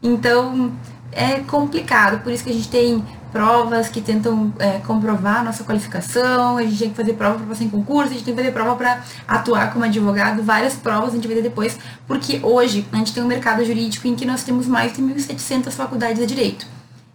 Então, 0.04 0.70
é 1.10 1.40
complicado. 1.40 2.22
Por 2.22 2.30
isso 2.30 2.44
que 2.44 2.50
a 2.50 2.52
gente 2.52 2.68
tem 2.68 3.02
provas 3.32 3.88
que 3.88 4.00
tentam 4.00 4.52
é, 4.60 4.78
comprovar 4.78 5.42
nossa 5.42 5.64
qualificação, 5.64 6.56
a 6.56 6.62
gente 6.62 6.78
tem 6.78 6.90
que 6.90 6.94
fazer 6.94 7.14
prova 7.14 7.38
para 7.38 7.46
passar 7.46 7.64
em 7.64 7.68
concurso, 7.68 8.10
a 8.10 8.12
gente 8.12 8.24
tem 8.24 8.32
que 8.32 8.40
fazer 8.40 8.52
prova 8.52 8.76
para 8.76 9.02
atuar 9.26 9.72
como 9.72 9.84
advogado, 9.84 10.40
várias 10.40 10.74
provas 10.74 11.08
a 11.08 11.12
gente 11.16 11.26
vai 11.26 11.34
ter 11.34 11.42
depois, 11.42 11.76
porque 12.06 12.38
hoje 12.44 12.86
a 12.92 12.96
gente 12.96 13.12
tem 13.12 13.20
um 13.20 13.26
mercado 13.26 13.64
jurídico 13.64 14.06
em 14.06 14.14
que 14.14 14.24
nós 14.24 14.44
temos 14.44 14.68
mais 14.68 14.92
de 14.92 15.02
1.700 15.02 15.72
faculdades 15.72 16.18
de 16.18 16.26
direito. 16.26 16.64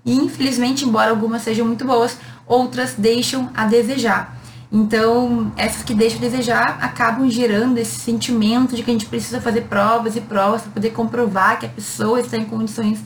E 0.03 0.13
infelizmente, 0.13 0.83
embora 0.83 1.09
algumas 1.09 1.41
sejam 1.41 1.65
muito 1.65 1.85
boas, 1.85 2.17
outras 2.45 2.95
deixam 2.97 3.49
a 3.55 3.65
desejar. 3.65 4.38
Então, 4.71 5.51
essas 5.57 5.81
que 5.81 5.95
deixam 5.95 6.19
a 6.19 6.21
desejar 6.21 6.77
acabam 6.81 7.27
gerando 7.29 7.79
esse 7.79 7.99
sentimento 7.99 8.75
de 8.75 8.83
que 8.83 8.91
a 8.91 8.93
gente 8.93 9.07
precisa 9.07 9.41
fazer 9.41 9.61
provas 9.61 10.15
e 10.15 10.21
provas 10.21 10.61
para 10.61 10.71
poder 10.71 10.91
comprovar 10.91 11.59
que 11.59 11.65
a 11.65 11.69
pessoa 11.69 12.19
está 12.19 12.37
em 12.37 12.45
condições. 12.45 12.99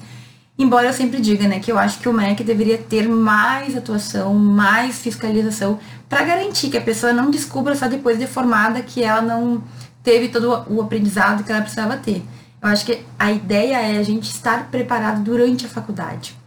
Embora 0.60 0.88
eu 0.88 0.93
sempre 0.93 1.20
diga, 1.20 1.48
né, 1.48 1.60
que 1.60 1.72
eu 1.72 1.79
acho 1.79 2.00
que 2.00 2.08
o 2.08 2.13
MEC 2.13 2.43
deveria 2.43 2.77
ter 2.77 3.08
mais 3.08 3.75
atuação, 3.75 4.36
mais 4.36 5.00
fiscalização, 5.00 5.79
para 6.08 6.24
garantir 6.24 6.70
que 6.70 6.77
a 6.77 6.82
pessoa 6.82 7.12
não 7.12 7.32
descubra 7.32 7.75
só 7.75 7.88
depois 7.88 8.20
de 8.20 8.27
formada 8.27 8.82
que 8.82 9.01
ela 9.01 9.22
não 9.22 9.63
teve 10.03 10.27
todo 10.27 10.65
o 10.67 10.82
aprendizado 10.82 11.43
que 11.43 11.51
ela 11.51 11.62
precisava 11.62 11.98
ter. 11.98 12.24
Eu 12.62 12.70
acho 12.70 12.86
que 12.86 13.03
a 13.17 13.32
ideia 13.32 13.82
é 13.82 13.98
a 13.98 14.03
gente 14.03 14.29
estar 14.29 14.70
preparado 14.70 15.24
durante 15.24 15.65
a 15.65 15.70
faculdade. 15.70 16.38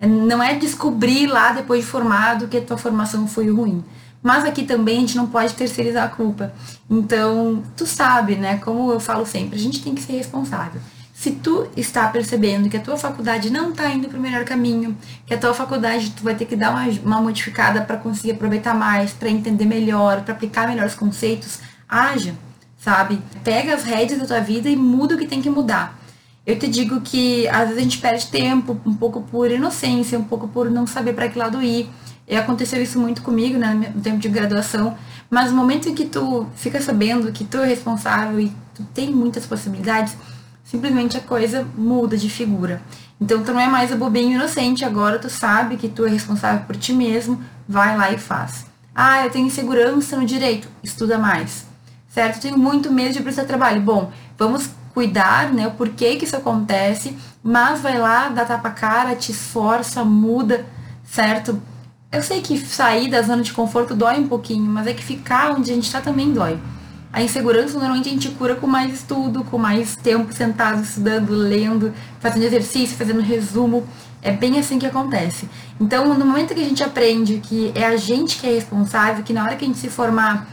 Não 0.00 0.42
é 0.42 0.54
descobrir 0.54 1.26
lá 1.26 1.52
depois 1.52 1.84
de 1.84 1.90
formado 1.90 2.48
que 2.48 2.58
a 2.58 2.60
tua 2.60 2.76
formação 2.76 3.26
foi 3.26 3.50
ruim. 3.50 3.82
Mas 4.24 4.42
aqui 4.42 4.64
também 4.64 4.96
a 4.96 5.00
gente 5.00 5.16
não 5.18 5.26
pode 5.26 5.52
terceirizar 5.52 6.04
a 6.04 6.08
culpa. 6.08 6.54
Então, 6.88 7.62
tu 7.76 7.84
sabe, 7.84 8.36
né? 8.36 8.56
Como 8.56 8.90
eu 8.90 8.98
falo 8.98 9.26
sempre, 9.26 9.56
a 9.56 9.60
gente 9.60 9.84
tem 9.84 9.94
que 9.94 10.00
ser 10.00 10.14
responsável. 10.14 10.80
Se 11.12 11.32
tu 11.32 11.68
está 11.76 12.08
percebendo 12.08 12.70
que 12.70 12.78
a 12.78 12.80
tua 12.80 12.96
faculdade 12.96 13.50
não 13.50 13.68
está 13.68 13.86
indo 13.90 14.08
para 14.08 14.18
o 14.18 14.22
melhor 14.22 14.46
caminho, 14.46 14.96
que 15.26 15.34
a 15.34 15.38
tua 15.38 15.52
faculdade 15.52 16.10
tu 16.12 16.24
vai 16.24 16.34
ter 16.34 16.46
que 16.46 16.56
dar 16.56 16.70
uma, 16.70 16.86
uma 17.04 17.20
modificada 17.20 17.82
para 17.82 17.98
conseguir 17.98 18.32
aproveitar 18.32 18.74
mais, 18.74 19.12
para 19.12 19.28
entender 19.28 19.66
melhor, 19.66 20.22
para 20.22 20.32
aplicar 20.32 20.66
melhor 20.66 20.86
os 20.86 20.94
conceitos, 20.94 21.60
haja, 21.86 22.34
sabe? 22.78 23.20
Pega 23.44 23.74
as 23.74 23.84
rédeas 23.84 24.20
da 24.20 24.26
tua 24.26 24.40
vida 24.40 24.70
e 24.70 24.74
muda 24.74 25.16
o 25.16 25.18
que 25.18 25.26
tem 25.26 25.42
que 25.42 25.50
mudar. 25.50 25.98
Eu 26.46 26.58
te 26.58 26.66
digo 26.66 27.02
que 27.02 27.46
às 27.48 27.68
vezes 27.68 27.76
a 27.76 27.82
gente 27.82 27.98
perde 27.98 28.26
tempo, 28.28 28.80
um 28.86 28.94
pouco 28.94 29.20
por 29.20 29.50
inocência, 29.50 30.18
um 30.18 30.24
pouco 30.24 30.48
por 30.48 30.70
não 30.70 30.86
saber 30.86 31.12
para 31.12 31.28
que 31.28 31.38
lado 31.38 31.62
ir. 31.62 31.90
E 32.26 32.36
aconteceu 32.36 32.82
isso 32.82 32.98
muito 32.98 33.22
comigo, 33.22 33.58
né, 33.58 33.92
no 33.94 34.00
tempo 34.00 34.18
de 34.18 34.28
graduação. 34.28 34.96
Mas 35.30 35.50
no 35.50 35.56
momento 35.56 35.88
em 35.88 35.94
que 35.94 36.04
tu 36.04 36.46
fica 36.56 36.80
sabendo 36.80 37.32
que 37.32 37.44
tu 37.44 37.58
é 37.58 37.66
responsável 37.66 38.40
e 38.40 38.52
tu 38.74 38.82
tem 38.94 39.10
muitas 39.10 39.46
possibilidades, 39.46 40.16
simplesmente 40.64 41.16
a 41.16 41.20
coisa 41.20 41.66
muda 41.76 42.16
de 42.16 42.30
figura. 42.30 42.82
Então 43.20 43.42
tu 43.42 43.52
não 43.52 43.60
é 43.60 43.68
mais 43.68 43.92
a 43.92 43.96
bobinho 43.96 44.32
inocente, 44.32 44.84
agora 44.84 45.18
tu 45.18 45.28
sabe 45.28 45.76
que 45.76 45.88
tu 45.88 46.04
é 46.04 46.10
responsável 46.10 46.64
por 46.66 46.76
ti 46.76 46.92
mesmo, 46.92 47.40
vai 47.68 47.96
lá 47.96 48.10
e 48.10 48.18
faz. 48.18 48.66
Ah, 48.94 49.24
eu 49.24 49.30
tenho 49.30 49.46
insegurança 49.46 50.16
no 50.16 50.24
direito, 50.24 50.68
estuda 50.82 51.18
mais. 51.18 51.66
Certo? 52.08 52.40
Tenho 52.40 52.56
muito 52.56 52.92
medo 52.92 53.12
de 53.12 53.22
prestar 53.22 53.44
trabalho. 53.44 53.80
Bom, 53.80 54.12
vamos 54.38 54.70
cuidar, 54.94 55.52
né, 55.52 55.66
o 55.66 55.72
porquê 55.72 56.14
que 56.14 56.24
isso 56.24 56.36
acontece, 56.36 57.18
mas 57.42 57.80
vai 57.80 57.98
lá, 57.98 58.28
dá 58.28 58.44
tapa 58.44 58.70
cara, 58.70 59.16
te 59.16 59.32
esforça, 59.32 60.04
muda, 60.04 60.64
certo? 61.04 61.60
Eu 62.14 62.22
sei 62.22 62.40
que 62.40 62.56
sair 62.56 63.10
da 63.10 63.20
zona 63.22 63.42
de 63.42 63.52
conforto 63.52 63.92
dói 63.92 64.20
um 64.20 64.28
pouquinho, 64.28 64.70
mas 64.70 64.86
é 64.86 64.94
que 64.94 65.02
ficar 65.02 65.50
onde 65.50 65.72
a 65.72 65.74
gente 65.74 65.86
está 65.86 66.00
também 66.00 66.32
dói. 66.32 66.56
A 67.12 67.20
insegurança 67.20 67.76
normalmente 67.76 68.08
a 68.08 68.12
gente 68.12 68.28
cura 68.28 68.54
com 68.54 68.68
mais 68.68 68.94
estudo, 68.94 69.42
com 69.42 69.58
mais 69.58 69.96
tempo 69.96 70.32
sentado 70.32 70.80
estudando, 70.80 71.30
lendo, 71.30 71.92
fazendo 72.20 72.44
exercício, 72.44 72.96
fazendo 72.96 73.20
resumo. 73.20 73.84
É 74.22 74.30
bem 74.30 74.60
assim 74.60 74.78
que 74.78 74.86
acontece. 74.86 75.48
Então, 75.80 76.16
no 76.16 76.24
momento 76.24 76.54
que 76.54 76.60
a 76.60 76.64
gente 76.64 76.84
aprende 76.84 77.38
que 77.38 77.72
é 77.74 77.84
a 77.84 77.96
gente 77.96 78.38
que 78.38 78.46
é 78.46 78.50
responsável, 78.50 79.24
que 79.24 79.32
na 79.32 79.42
hora 79.42 79.56
que 79.56 79.64
a 79.64 79.68
gente 79.68 79.80
se 79.80 79.88
formar 79.88 80.46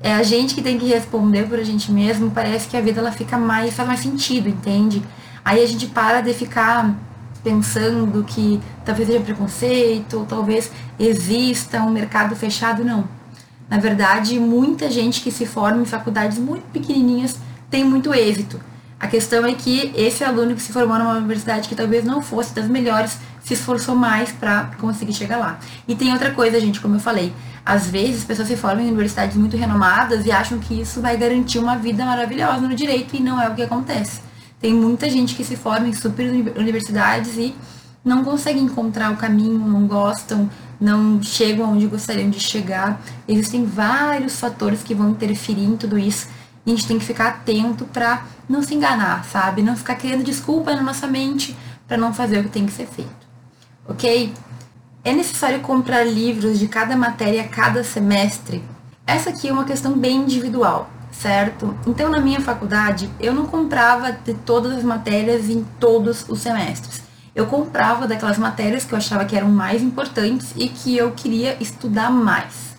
é 0.00 0.14
a 0.14 0.22
gente 0.22 0.54
que 0.54 0.62
tem 0.62 0.78
que 0.78 0.86
responder 0.86 1.48
por 1.48 1.58
a 1.58 1.64
gente 1.64 1.90
mesmo, 1.90 2.30
parece 2.30 2.68
que 2.68 2.76
a 2.76 2.80
vida 2.80 3.00
ela 3.00 3.10
fica 3.10 3.36
mais, 3.36 3.74
faz 3.74 3.88
mais 3.88 4.00
sentido, 4.00 4.48
entende? 4.48 5.02
Aí 5.44 5.60
a 5.60 5.66
gente 5.66 5.86
para 5.88 6.20
de 6.20 6.32
ficar 6.32 6.94
pensando 7.42 8.22
que 8.24 8.60
talvez 8.84 9.08
seja 9.08 9.20
preconceito, 9.20 10.18
ou 10.18 10.24
talvez 10.24 10.70
exista 10.98 11.82
um 11.82 11.90
mercado 11.90 12.36
fechado, 12.36 12.84
não. 12.84 13.08
Na 13.68 13.78
verdade, 13.78 14.38
muita 14.38 14.90
gente 14.90 15.20
que 15.20 15.30
se 15.30 15.46
forma 15.46 15.82
em 15.82 15.86
faculdades 15.86 16.38
muito 16.38 16.64
pequenininhas 16.72 17.38
tem 17.70 17.84
muito 17.84 18.12
êxito. 18.12 18.60
A 19.00 19.08
questão 19.08 19.44
é 19.44 19.54
que 19.54 19.92
esse 19.96 20.22
aluno 20.22 20.54
que 20.54 20.62
se 20.62 20.72
formou 20.72 20.98
numa 20.98 21.14
universidade 21.14 21.68
que 21.68 21.74
talvez 21.74 22.04
não 22.04 22.22
fosse 22.22 22.54
das 22.54 22.68
melhores, 22.68 23.18
se 23.42 23.54
esforçou 23.54 23.96
mais 23.96 24.30
para 24.30 24.70
conseguir 24.78 25.12
chegar 25.12 25.38
lá. 25.38 25.58
E 25.88 25.94
tem 25.96 26.12
outra 26.12 26.30
coisa, 26.30 26.60
gente, 26.60 26.80
como 26.80 26.94
eu 26.96 27.00
falei, 27.00 27.32
às 27.66 27.88
vezes 27.88 28.18
as 28.18 28.24
pessoas 28.24 28.46
se 28.46 28.56
formam 28.56 28.84
em 28.84 28.88
universidades 28.88 29.36
muito 29.36 29.56
renomadas 29.56 30.24
e 30.26 30.30
acham 30.30 30.58
que 30.58 30.80
isso 30.80 31.00
vai 31.00 31.16
garantir 31.16 31.58
uma 31.58 31.76
vida 31.76 32.04
maravilhosa 32.04 32.60
no 32.60 32.74
direito 32.74 33.16
e 33.16 33.20
não 33.20 33.40
é 33.40 33.48
o 33.48 33.54
que 33.54 33.62
acontece. 33.62 34.20
Tem 34.62 34.72
muita 34.72 35.10
gente 35.10 35.34
que 35.34 35.42
se 35.42 35.56
forma 35.56 35.88
em 35.88 35.92
super 35.92 36.30
universidades 36.56 37.36
e 37.36 37.52
não 38.04 38.22
consegue 38.22 38.60
encontrar 38.60 39.10
o 39.10 39.16
caminho, 39.16 39.58
não 39.58 39.88
gostam, 39.88 40.48
não 40.80 41.20
chegam 41.20 41.72
onde 41.72 41.86
gostariam 41.88 42.30
de 42.30 42.38
chegar. 42.38 43.02
Existem 43.26 43.66
vários 43.66 44.38
fatores 44.38 44.84
que 44.84 44.94
vão 44.94 45.10
interferir 45.10 45.64
em 45.64 45.76
tudo 45.76 45.98
isso 45.98 46.28
e 46.64 46.70
a 46.70 46.76
gente 46.76 46.86
tem 46.86 46.96
que 46.96 47.04
ficar 47.04 47.28
atento 47.28 47.84
para 47.86 48.24
não 48.48 48.62
se 48.62 48.72
enganar, 48.72 49.24
sabe? 49.24 49.62
Não 49.62 49.76
ficar 49.76 49.96
criando 49.96 50.22
desculpa 50.22 50.76
na 50.76 50.82
nossa 50.82 51.08
mente 51.08 51.56
para 51.88 51.96
não 51.96 52.14
fazer 52.14 52.38
o 52.38 52.44
que 52.44 52.50
tem 52.50 52.64
que 52.64 52.72
ser 52.72 52.86
feito. 52.86 53.10
Ok? 53.88 54.32
É 55.02 55.12
necessário 55.12 55.58
comprar 55.58 56.04
livros 56.04 56.60
de 56.60 56.68
cada 56.68 56.96
matéria 56.96 57.42
cada 57.48 57.82
semestre? 57.82 58.62
Essa 59.04 59.30
aqui 59.30 59.48
é 59.48 59.52
uma 59.52 59.64
questão 59.64 59.98
bem 59.98 60.18
individual, 60.18 60.88
certo? 61.22 61.72
Então, 61.86 62.10
na 62.10 62.20
minha 62.20 62.40
faculdade, 62.40 63.08
eu 63.20 63.32
não 63.32 63.46
comprava 63.46 64.10
de 64.10 64.34
todas 64.34 64.72
as 64.72 64.82
matérias 64.82 65.48
em 65.48 65.64
todos 65.78 66.28
os 66.28 66.40
semestres. 66.40 67.00
Eu 67.32 67.46
comprava 67.46 68.08
daquelas 68.08 68.36
matérias 68.36 68.84
que 68.84 68.92
eu 68.92 68.98
achava 68.98 69.24
que 69.24 69.36
eram 69.36 69.48
mais 69.48 69.82
importantes 69.82 70.52
e 70.56 70.68
que 70.68 70.96
eu 70.96 71.12
queria 71.12 71.56
estudar 71.60 72.10
mais. 72.10 72.72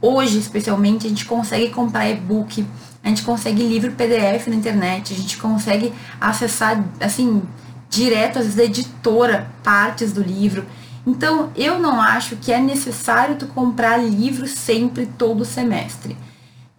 Hoje, 0.00 0.38
especialmente, 0.38 1.06
a 1.06 1.10
gente 1.10 1.24
consegue 1.24 1.70
comprar 1.70 2.08
e-book, 2.08 2.64
a 3.02 3.08
gente 3.08 3.22
consegue 3.22 3.60
livro 3.66 3.92
PDF 3.92 4.46
na 4.46 4.54
internet, 4.54 5.12
a 5.12 5.16
gente 5.16 5.36
consegue 5.36 5.92
acessar, 6.20 6.82
assim, 7.00 7.42
direto, 7.90 8.38
às 8.38 8.44
vezes, 8.44 8.54
da 8.54 8.64
editora, 8.64 9.50
partes 9.64 10.12
do 10.12 10.22
livro. 10.22 10.64
Então, 11.04 11.50
eu 11.56 11.78
não 11.78 12.00
acho 12.00 12.36
que 12.36 12.52
é 12.52 12.60
necessário 12.60 13.34
tu 13.34 13.48
comprar 13.48 13.96
livro 13.98 14.46
sempre 14.46 15.06
todo 15.06 15.44
semestre. 15.44 16.16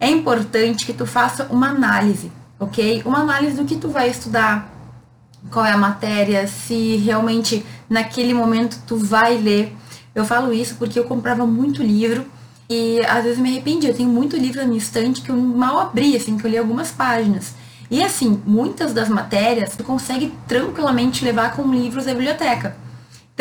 É 0.02 0.10
importante 0.10 0.84
que 0.84 0.92
tu 0.92 1.06
faça 1.06 1.46
uma 1.48 1.68
análise, 1.68 2.32
ok? 2.58 3.04
Uma 3.04 3.20
análise 3.20 3.54
do 3.54 3.64
que 3.64 3.76
tu 3.76 3.88
vai 3.88 4.10
estudar, 4.10 4.68
qual 5.48 5.64
é 5.64 5.70
a 5.70 5.76
matéria, 5.76 6.48
se 6.48 6.96
realmente 6.96 7.64
naquele 7.88 8.34
momento 8.34 8.80
tu 8.84 8.96
vai 8.96 9.38
ler. 9.38 9.72
Eu 10.12 10.24
falo 10.24 10.52
isso 10.52 10.74
porque 10.74 10.98
eu 10.98 11.04
comprava 11.04 11.46
muito 11.46 11.84
livro 11.84 12.26
e 12.68 13.00
às 13.06 13.22
vezes 13.22 13.38
me 13.38 13.48
arrependi. 13.48 13.86
Eu 13.86 13.94
tenho 13.94 14.08
muito 14.08 14.36
livro 14.36 14.60
na 14.60 14.66
minha 14.66 14.78
estante 14.78 15.22
que 15.22 15.30
eu 15.30 15.36
mal 15.36 15.78
abri, 15.78 16.16
assim, 16.16 16.36
que 16.36 16.44
eu 16.44 16.50
li 16.50 16.58
algumas 16.58 16.90
páginas. 16.90 17.54
E 17.88 18.02
assim, 18.02 18.42
muitas 18.44 18.92
das 18.92 19.08
matérias 19.08 19.76
tu 19.76 19.84
consegue 19.84 20.34
tranquilamente 20.48 21.24
levar 21.24 21.54
com 21.54 21.72
livros 21.72 22.06
da 22.06 22.12
biblioteca. 22.12 22.76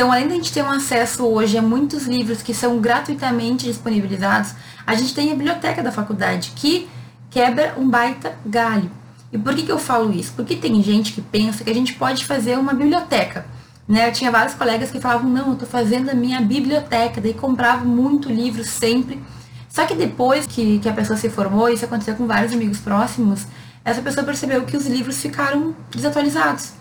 Então, 0.01 0.11
além 0.11 0.25
de 0.25 0.33
a 0.33 0.35
gente 0.37 0.51
ter 0.51 0.63
um 0.63 0.71
acesso 0.71 1.23
hoje 1.23 1.59
a 1.59 1.61
muitos 1.61 2.07
livros 2.07 2.41
que 2.41 2.55
são 2.55 2.79
gratuitamente 2.79 3.67
disponibilizados, 3.67 4.55
a 4.83 4.95
gente 4.95 5.13
tem 5.13 5.31
a 5.31 5.35
biblioteca 5.35 5.83
da 5.83 5.91
faculdade, 5.91 6.53
que 6.55 6.89
quebra 7.29 7.75
um 7.77 7.87
baita 7.87 8.35
galho. 8.43 8.89
E 9.31 9.37
por 9.37 9.53
que, 9.53 9.61
que 9.61 9.71
eu 9.71 9.77
falo 9.77 10.11
isso? 10.11 10.33
Porque 10.35 10.55
tem 10.55 10.81
gente 10.81 11.13
que 11.13 11.21
pensa 11.21 11.63
que 11.63 11.69
a 11.69 11.73
gente 11.75 11.93
pode 11.93 12.25
fazer 12.25 12.57
uma 12.57 12.73
biblioteca. 12.73 13.45
Né? 13.87 14.07
Eu 14.07 14.11
tinha 14.11 14.31
vários 14.31 14.55
colegas 14.55 14.89
que 14.89 14.99
falavam, 14.99 15.29
não, 15.29 15.49
eu 15.49 15.53
estou 15.53 15.67
fazendo 15.67 16.09
a 16.09 16.15
minha 16.15 16.41
biblioteca, 16.41 17.21
daí 17.21 17.35
comprava 17.35 17.85
muito 17.85 18.27
livro 18.27 18.63
sempre. 18.63 19.21
Só 19.69 19.85
que 19.85 19.93
depois 19.93 20.47
que, 20.47 20.79
que 20.79 20.89
a 20.89 20.93
pessoa 20.93 21.15
se 21.15 21.29
formou, 21.29 21.69
isso 21.69 21.85
aconteceu 21.85 22.15
com 22.15 22.25
vários 22.25 22.51
amigos 22.51 22.79
próximos, 22.79 23.45
essa 23.85 24.01
pessoa 24.01 24.25
percebeu 24.25 24.63
que 24.63 24.75
os 24.75 24.87
livros 24.87 25.21
ficaram 25.21 25.75
desatualizados. 25.91 26.80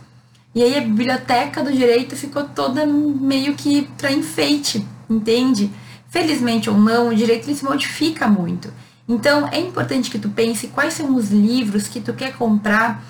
E 0.55 0.63
aí 0.63 0.77
a 0.77 0.81
biblioteca 0.81 1.63
do 1.63 1.73
direito 1.73 2.17
ficou 2.17 2.45
toda 2.45 2.85
meio 2.85 3.55
que 3.55 3.89
para 3.97 4.11
enfeite, 4.11 4.85
entende? 5.09 5.71
Felizmente 6.09 6.69
ou 6.69 6.77
não, 6.77 7.09
o 7.09 7.15
direito 7.15 7.47
ele 7.47 7.57
se 7.57 7.65
modifica 7.65 8.27
muito. 8.27 8.73
Então 9.09 9.49
é 9.49 9.61
importante 9.61 10.11
que 10.11 10.19
tu 10.19 10.29
pense 10.29 10.69
quais 10.69 10.95
são 10.95 11.15
os 11.15 11.31
livros 11.31 11.87
que 11.87 12.01
tu 12.01 12.13
quer 12.13 12.33
comprar 12.35 13.05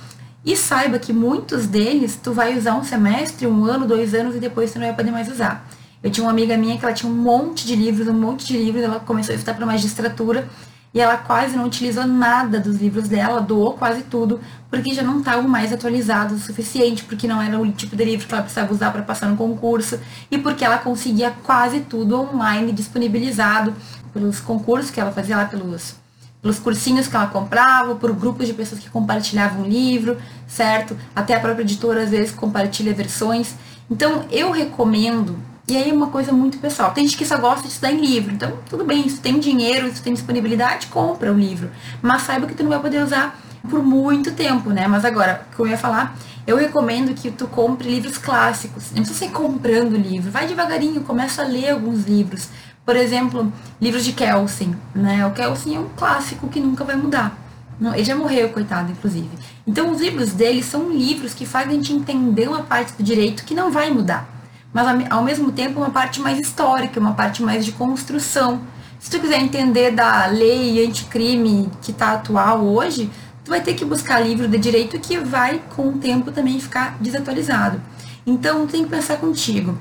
e 0.44 0.54
saiba 0.56 0.98
que 0.98 1.12
muitos 1.12 1.66
deles 1.66 2.18
tu 2.22 2.32
vai 2.32 2.56
usar 2.56 2.74
um 2.74 2.84
semestre, 2.84 3.46
um 3.46 3.64
ano, 3.64 3.86
dois 3.86 4.14
anos 4.14 4.34
e 4.34 4.38
depois 4.38 4.72
tu 4.72 4.78
não 4.78 4.86
vai 4.86 4.96
poder 4.96 5.10
mais 5.10 5.30
usar. 5.30 5.66
Eu 6.02 6.10
tinha 6.10 6.24
uma 6.24 6.30
amiga 6.30 6.56
minha 6.56 6.78
que 6.78 6.84
ela 6.84 6.94
tinha 6.94 7.10
um 7.10 7.14
monte 7.14 7.66
de 7.66 7.76
livros, 7.76 8.08
um 8.08 8.14
monte 8.14 8.46
de 8.46 8.56
livros, 8.56 8.82
ela 8.82 9.00
começou 9.00 9.32
a 9.32 9.36
estudar 9.36 9.54
para 9.54 9.66
magistratura 9.66 10.48
e 10.92 11.00
ela 11.00 11.16
quase 11.16 11.56
não 11.56 11.66
utilizou 11.66 12.06
nada 12.06 12.58
dos 12.58 12.76
livros 12.76 13.08
dela, 13.08 13.40
doou 13.40 13.74
quase 13.74 14.02
tudo, 14.02 14.40
porque 14.68 14.92
já 14.92 15.02
não 15.02 15.20
estavam 15.20 15.48
mais 15.48 15.72
atualizados 15.72 16.42
o 16.42 16.46
suficiente, 16.46 17.04
porque 17.04 17.28
não 17.28 17.40
era 17.40 17.58
o 17.58 17.70
tipo 17.70 17.94
de 17.94 18.04
livro 18.04 18.26
que 18.26 18.34
ela 18.34 18.42
precisava 18.42 18.72
usar 18.72 18.90
para 18.90 19.02
passar 19.02 19.28
no 19.28 19.36
concurso, 19.36 20.00
e 20.30 20.38
porque 20.38 20.64
ela 20.64 20.78
conseguia 20.78 21.30
quase 21.44 21.80
tudo 21.80 22.20
online 22.20 22.72
disponibilizado 22.72 23.74
pelos 24.12 24.40
concursos 24.40 24.90
que 24.90 25.00
ela 25.00 25.12
fazia 25.12 25.36
lá, 25.36 25.44
pelos, 25.44 25.94
pelos 26.42 26.58
cursinhos 26.58 27.06
que 27.06 27.14
ela 27.14 27.28
comprava, 27.28 27.94
por 27.94 28.12
grupos 28.12 28.48
de 28.48 28.52
pessoas 28.52 28.80
que 28.80 28.90
compartilhavam 28.90 29.62
o 29.62 29.68
livro, 29.68 30.16
certo? 30.48 30.96
Até 31.14 31.36
a 31.36 31.40
própria 31.40 31.62
editora 31.62 32.02
às 32.02 32.10
vezes 32.10 32.32
compartilha 32.32 32.92
versões. 32.92 33.54
Então 33.88 34.24
eu 34.30 34.50
recomendo 34.50 35.36
e 35.70 35.76
aí 35.76 35.90
é 35.90 35.92
uma 35.92 36.08
coisa 36.08 36.32
muito 36.32 36.58
pessoal. 36.58 36.90
Tem 36.90 37.06
gente 37.06 37.16
que 37.16 37.24
só 37.24 37.38
gosta 37.38 37.62
de 37.62 37.68
estudar 37.68 37.92
em 37.92 38.00
livro. 38.00 38.34
Então, 38.34 38.58
tudo 38.68 38.84
bem, 38.84 39.08
se 39.08 39.20
tem 39.20 39.38
dinheiro, 39.38 39.88
se 39.94 40.02
tem 40.02 40.12
disponibilidade, 40.12 40.88
compra 40.88 41.32
o 41.32 41.38
livro. 41.38 41.70
Mas 42.02 42.22
saiba 42.22 42.48
que 42.48 42.54
tu 42.54 42.64
não 42.64 42.70
vai 42.70 42.80
poder 42.80 43.00
usar 43.00 43.38
por 43.68 43.80
muito 43.80 44.32
tempo, 44.32 44.70
né? 44.70 44.88
Mas 44.88 45.04
agora, 45.04 45.46
o 45.52 45.54
que 45.54 45.62
eu 45.62 45.68
ia 45.68 45.78
falar, 45.78 46.16
eu 46.44 46.56
recomendo 46.56 47.14
que 47.14 47.30
tu 47.30 47.46
compre 47.46 47.88
livros 47.88 48.18
clássicos. 48.18 48.90
Não 48.90 48.96
precisa 48.96 49.20
sair 49.20 49.30
comprando 49.30 49.96
livro. 49.96 50.28
Vai 50.28 50.48
devagarinho, 50.48 51.02
começa 51.02 51.42
a 51.42 51.46
ler 51.46 51.70
alguns 51.70 52.04
livros. 52.04 52.48
Por 52.84 52.96
exemplo, 52.96 53.52
livros 53.80 54.04
de 54.04 54.12
Kelsen, 54.12 54.74
né? 54.92 55.24
O 55.24 55.30
Kelsen 55.30 55.76
é 55.76 55.78
um 55.78 55.88
clássico 55.96 56.48
que 56.48 56.58
nunca 56.58 56.82
vai 56.82 56.96
mudar. 56.96 57.38
Ele 57.94 58.04
já 58.04 58.16
morreu, 58.16 58.48
coitado, 58.48 58.90
inclusive. 58.90 59.30
Então, 59.64 59.92
os 59.92 60.00
livros 60.00 60.32
dele 60.32 60.64
são 60.64 60.90
livros 60.90 61.32
que 61.32 61.46
fazem 61.46 61.74
gente 61.74 61.92
entender 61.92 62.48
uma 62.48 62.62
parte 62.62 62.92
do 62.94 63.04
direito 63.04 63.44
que 63.44 63.54
não 63.54 63.70
vai 63.70 63.88
mudar 63.88 64.39
mas 64.72 64.86
ao 65.10 65.22
mesmo 65.22 65.50
tempo 65.50 65.80
uma 65.80 65.90
parte 65.90 66.20
mais 66.20 66.38
histórica, 66.38 67.00
uma 67.00 67.14
parte 67.14 67.42
mais 67.42 67.64
de 67.64 67.72
construção. 67.72 68.60
Se 68.98 69.10
tu 69.10 69.18
quiser 69.18 69.40
entender 69.40 69.90
da 69.90 70.26
lei 70.26 70.84
anticrime 70.86 71.70
que 71.82 71.90
está 71.90 72.12
atual 72.12 72.64
hoje, 72.64 73.10
tu 73.44 73.50
vai 73.50 73.60
ter 73.60 73.74
que 73.74 73.84
buscar 73.84 74.20
livro 74.20 74.46
de 74.46 74.58
direito 74.58 74.98
que 75.00 75.18
vai 75.18 75.60
com 75.74 75.88
o 75.88 75.98
tempo 75.98 76.30
também 76.30 76.60
ficar 76.60 76.96
desatualizado. 77.00 77.80
Então 78.26 78.66
tem 78.66 78.84
que 78.84 78.90
pensar 78.90 79.16
contigo. 79.16 79.76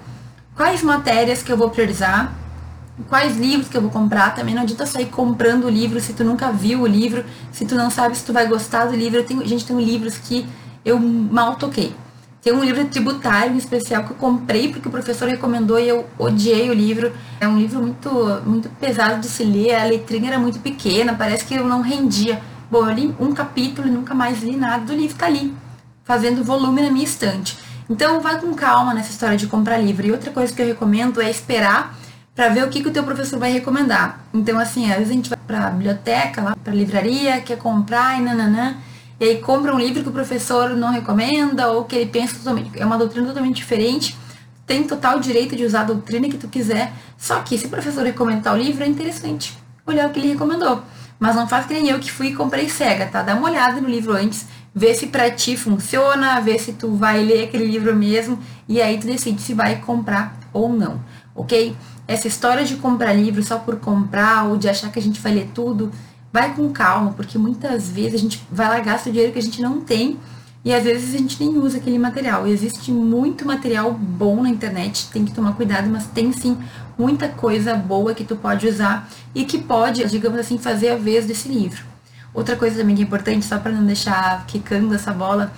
Quais 0.56 0.82
matérias 0.82 1.44
que 1.44 1.52
eu 1.52 1.58
vou 1.58 1.70
priorizar? 1.70 2.34
Quais 3.08 3.38
livros 3.38 3.70
que 3.70 3.78
eu 3.78 3.82
vou 3.82 3.92
comprar? 3.92 4.36
Também 4.36 4.56
não 4.56 4.64
adianta 4.64 4.86
sair 4.86 5.06
comprando 5.06 5.66
o 5.66 5.70
livro 5.70 6.02
se 6.02 6.14
tu 6.14 6.24
nunca 6.24 6.52
viu 6.52 6.82
o 6.82 6.88
livro, 6.88 7.24
se 7.52 7.66
tu 7.66 7.76
não 7.76 7.90
sabe 7.90 8.18
se 8.18 8.26
tu 8.26 8.34
vai 8.34 8.48
gostar 8.48 8.86
do 8.86 8.96
livro. 8.96 9.24
Tenho, 9.24 9.46
gente, 9.46 9.66
tem 9.66 9.80
livros 9.80 10.18
que 10.18 10.46
eu 10.84 11.00
mal 11.00 11.56
toquei. 11.56 11.96
Tem 12.42 12.54
um 12.54 12.64
livro 12.64 12.86
tributário 12.86 13.54
em 13.54 13.58
especial 13.58 14.06
que 14.06 14.12
eu 14.12 14.16
comprei 14.16 14.72
porque 14.72 14.88
o 14.88 14.92
professor 14.92 15.28
recomendou 15.28 15.78
e 15.78 15.90
eu 15.90 16.08
odiei 16.18 16.70
o 16.70 16.74
livro. 16.74 17.12
É 17.40 17.48
um 17.48 17.58
livro 17.58 17.82
muito, 17.82 18.10
muito 18.46 18.70
pesado 18.80 19.20
de 19.20 19.28
se 19.28 19.44
ler, 19.44 19.76
a 19.76 19.84
letrinha 19.84 20.30
era 20.30 20.40
muito 20.40 20.60
pequena, 20.60 21.14
parece 21.14 21.44
que 21.44 21.56
eu 21.56 21.68
não 21.68 21.82
rendia. 21.82 22.42
Bom, 22.72 22.88
eu 22.88 22.94
li 22.94 23.16
um 23.20 23.34
capítulo 23.34 23.88
e 23.88 23.92
nunca 23.92 24.14
mais 24.14 24.42
li 24.42 24.56
nada 24.56 24.86
do 24.86 24.94
livro, 24.94 25.18
tá 25.18 25.26
ali, 25.26 25.54
fazendo 26.06 26.44
volume 26.44 26.82
na 26.82 26.90
minha 26.90 27.04
estante. 27.04 27.58
Então, 27.90 28.22
vai 28.22 28.40
com 28.40 28.54
calma 28.54 28.94
nessa 28.94 29.10
história 29.10 29.36
de 29.36 29.48
comprar 29.48 29.78
livro. 29.78 30.06
E 30.06 30.12
outra 30.12 30.32
coisa 30.32 30.54
que 30.54 30.62
eu 30.62 30.68
recomendo 30.68 31.20
é 31.20 31.30
esperar 31.30 31.98
para 32.36 32.48
ver 32.50 32.64
o 32.64 32.70
que, 32.70 32.82
que 32.82 32.88
o 32.88 32.92
teu 32.92 33.04
professor 33.04 33.40
vai 33.40 33.52
recomendar. 33.52 34.24
Então, 34.34 34.60
assim, 34.60 34.90
às 34.90 34.98
vezes 35.00 35.12
a 35.12 35.16
gente 35.16 35.30
vai 35.30 35.40
para 35.46 35.68
a 35.68 35.72
biblioteca, 35.72 36.42
lá 36.42 36.56
para 36.56 36.72
a 36.72 36.76
livraria, 36.76 37.42
quer 37.42 37.58
comprar 37.58 38.18
e 38.20 38.22
nananã 38.22 38.78
e 39.20 39.26
aí 39.26 39.38
compra 39.40 39.74
um 39.74 39.80
livro 39.80 40.02
que 40.02 40.10
o 40.10 40.12
professor 40.12 40.70
não 40.72 40.92
recomenda 40.92 41.68
ou 41.70 41.84
que 41.84 41.96
ele 41.96 42.10
pensa 42.10 42.38
totalmente, 42.38 42.72
é 42.80 42.86
uma 42.86 42.98
doutrina 42.98 43.28
totalmente 43.28 43.58
diferente, 43.58 44.18
tem 44.66 44.84
total 44.84 45.20
direito 45.20 45.56
de 45.56 45.66
usar 45.66 45.82
a 45.82 45.86
doutrina 45.86 46.30
que 46.30 46.38
tu 46.38 46.48
quiser, 46.48 46.94
só 47.18 47.40
que 47.42 47.58
se 47.58 47.66
o 47.66 47.70
professor 47.70 48.04
recomendar 48.06 48.54
o 48.54 48.58
livro, 48.58 48.84
é 48.84 48.88
interessante 48.88 49.58
olhar 49.86 50.08
o 50.08 50.12
que 50.12 50.20
ele 50.20 50.30
recomendou. 50.30 50.84
Mas 51.20 51.36
não 51.36 51.48
faz 51.48 51.66
que 51.66 51.74
nem 51.74 51.90
eu 51.90 52.00
que 52.00 52.12
fui 52.12 52.28
e 52.28 52.36
comprei 52.36 52.70
cega, 52.70 53.08
tá? 53.08 53.22
Dá 53.22 53.36
uma 53.36 53.50
olhada 53.50 53.82
no 53.82 53.90
livro 53.90 54.14
antes, 54.14 54.46
vê 54.74 54.94
se 54.94 55.08
pra 55.08 55.30
ti 55.30 55.58
funciona, 55.58 56.40
vê 56.40 56.58
se 56.58 56.74
tu 56.74 56.96
vai 56.96 57.24
ler 57.24 57.46
aquele 57.46 57.66
livro 57.66 57.96
mesmo, 57.96 58.40
e 58.68 58.82
aí 58.82 58.98
tu 58.98 59.08
decide 59.08 59.42
se 59.42 59.54
vai 59.54 59.78
comprar 59.78 60.38
ou 60.54 60.70
não, 60.70 61.02
ok? 61.36 61.76
Essa 62.08 62.28
história 62.28 62.64
de 62.64 62.76
comprar 62.76 63.14
livro 63.14 63.44
só 63.44 63.60
por 63.60 63.78
comprar 63.78 64.46
ou 64.46 64.58
de 64.58 64.70
achar 64.70 64.92
que 64.92 65.00
a 65.00 65.02
gente 65.02 65.20
vai 65.20 65.34
ler 65.34 65.50
tudo, 65.54 65.92
vai 66.32 66.54
com 66.54 66.70
calma, 66.72 67.14
porque 67.14 67.38
muitas 67.38 67.90
vezes 67.90 68.16
a 68.16 68.18
gente 68.18 68.46
vai 68.52 68.70
lá 68.70 68.80
gastar 68.80 69.10
o 69.10 69.14
dinheiro 69.14 69.34
que 69.34 69.40
a 69.40 69.44
gente 69.44 69.62
não 69.62 69.82
tem 69.82 70.20
e 70.64 70.74
às 70.74 70.84
vezes 70.84 71.16
a 71.16 71.18
gente 71.18 71.42
nem 71.44 71.58
usa 71.58 71.78
aquele 71.78 71.98
material. 71.98 72.48
E 72.48 72.52
existe 72.52 72.92
muito 72.92 73.46
material 73.46 73.94
bom 73.94 74.44
na 74.44 74.50
internet, 74.50 75.10
tem 75.12 75.26
que 75.26 75.32
tomar 75.32 75.54
cuidado, 75.54 75.90
mas 75.90 76.08
tem 76.08 76.32
sim 76.32 76.58
muita 76.98 77.30
coisa 77.30 77.76
boa 77.76 78.14
que 78.14 78.24
tu 78.24 78.36
pode 78.36 78.68
usar 78.68 79.10
e 79.34 79.46
que 79.46 79.58
pode, 79.58 80.06
digamos 80.08 80.40
assim, 80.40 80.58
fazer 80.58 80.90
a 80.90 80.96
vez 80.96 81.26
desse 81.26 81.48
livro. 81.48 81.84
Outra 82.34 82.56
coisa 82.56 82.78
também 82.78 82.96
que 82.96 83.02
é 83.02 83.06
importante, 83.06 83.46
só 83.46 83.58
para 83.58 83.72
não 83.72 83.86
deixar 83.86 84.46
quicando 84.46 84.94
essa 84.94 85.14
bola, 85.14 85.52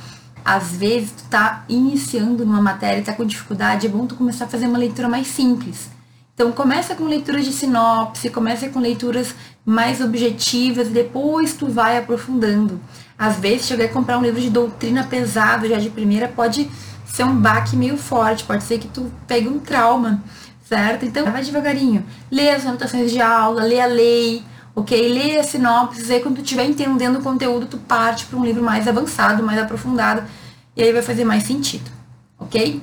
às 0.46 0.76
vezes 0.76 1.12
tu 1.12 1.24
tá 1.30 1.66
iniciando 1.68 2.46
numa 2.46 2.62
matéria, 2.62 3.04
tá 3.04 3.14
com 3.14 3.26
dificuldade, 3.26 3.88
é 3.88 3.90
bom 3.90 4.06
tu 4.06 4.16
começar 4.16 4.46
a 4.46 4.48
fazer 4.48 4.68
uma 4.68 4.78
leitura 4.78 5.10
mais 5.10 5.28
simples. 5.28 5.90
Então 6.34 6.52
começa 6.52 6.96
com 6.96 7.04
leituras 7.06 7.46
de 7.46 7.52
sinopse, 7.52 8.30
começa 8.30 8.70
com 8.70 8.80
leituras 8.80 9.36
mais 9.65 10.02
objetivas, 10.02 10.88
depois 10.89 11.54
tu 11.54 11.67
vai 11.67 11.97
aprofundando. 11.97 12.80
Às 13.17 13.38
vezes 13.38 13.67
chegar 13.67 13.86
a 13.86 13.89
comprar 13.89 14.17
um 14.17 14.21
livro 14.21 14.41
de 14.41 14.50
doutrina 14.50 15.04
pesado 15.04 15.67
já 15.67 15.78
de 15.78 15.89
primeira 15.89 16.28
pode 16.28 16.69
ser 17.06 17.24
um 17.24 17.36
baque 17.36 17.76
meio 17.76 17.97
forte, 17.97 18.43
pode 18.43 18.63
ser 18.63 18.80
que 18.80 18.88
tu 18.88 19.12
pegue 19.28 19.47
um 19.47 19.60
trauma 19.60 20.24
certo? 20.71 21.04
Então, 21.04 21.30
vai 21.30 21.43
devagarinho. 21.43 22.06
Lê 22.32 22.50
as 22.50 22.65
anotações 22.65 23.12
de 23.12 23.19
aula, 23.19 23.62
lê 23.62 23.82
a 23.82 23.88
lei, 23.88 24.41
ok? 24.74 25.12
Lê 25.12 25.38
a 25.38 25.43
sinopse, 25.43 26.10
aí 26.13 26.21
quando 26.21 26.36
tu 26.36 26.41
estiver 26.43 26.63
entendendo 26.63 27.17
o 27.19 27.21
conteúdo, 27.21 27.65
tu 27.65 27.78
parte 27.78 28.26
para 28.26 28.39
um 28.39 28.45
livro 28.45 28.63
mais 28.63 28.88
avançado, 28.88 29.43
mais 29.43 29.60
aprofundado, 29.60 30.24
e 30.74 30.82
aí 30.82 30.93
vai 30.93 31.02
fazer 31.02 31.26
mais 31.26 31.43
sentido, 31.43 31.91
ok? 32.39 32.82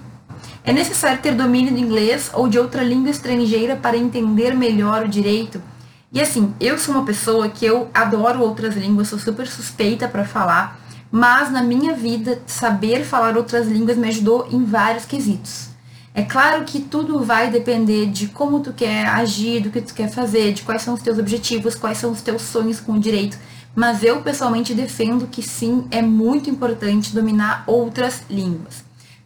É 0.62 0.70
necessário 0.70 1.22
ter 1.22 1.34
domínio 1.34 1.72
do 1.72 1.78
inglês 1.78 2.30
ou 2.34 2.46
de 2.46 2.58
outra 2.58 2.82
língua 2.82 3.10
estrangeira 3.10 3.74
para 3.74 3.96
entender 3.96 4.54
melhor 4.54 5.06
o 5.06 5.08
direito? 5.08 5.62
E 6.10 6.22
assim, 6.22 6.54
eu 6.58 6.78
sou 6.78 6.94
uma 6.94 7.04
pessoa 7.04 7.50
que 7.50 7.66
eu 7.66 7.90
adoro 7.92 8.40
outras 8.40 8.74
línguas, 8.74 9.08
sou 9.08 9.18
super 9.18 9.46
suspeita 9.46 10.08
para 10.08 10.24
falar, 10.24 10.80
mas 11.10 11.50
na 11.50 11.62
minha 11.62 11.94
vida, 11.94 12.40
saber 12.46 13.04
falar 13.04 13.36
outras 13.36 13.68
línguas 13.68 13.98
me 13.98 14.08
ajudou 14.08 14.48
em 14.50 14.64
vários 14.64 15.04
quesitos. 15.04 15.68
É 16.14 16.22
claro 16.22 16.64
que 16.64 16.80
tudo 16.80 17.20
vai 17.20 17.50
depender 17.50 18.06
de 18.06 18.28
como 18.28 18.60
tu 18.60 18.72
quer 18.72 19.06
agir, 19.06 19.60
do 19.60 19.70
que 19.70 19.82
tu 19.82 19.92
quer 19.94 20.10
fazer, 20.10 20.52
de 20.54 20.62
quais 20.62 20.82
são 20.82 20.94
os 20.94 21.02
teus 21.02 21.18
objetivos, 21.18 21.74
quais 21.74 21.98
são 21.98 22.10
os 22.10 22.22
teus 22.22 22.42
sonhos 22.42 22.80
com 22.80 22.92
o 22.92 22.98
direito. 22.98 23.38
Mas 23.76 24.02
eu 24.02 24.22
pessoalmente 24.22 24.74
defendo 24.74 25.28
que 25.28 25.42
sim, 25.42 25.86
é 25.90 26.00
muito 26.00 26.48
importante 26.48 27.14
dominar 27.14 27.64
outras 27.66 28.22
línguas. 28.30 28.82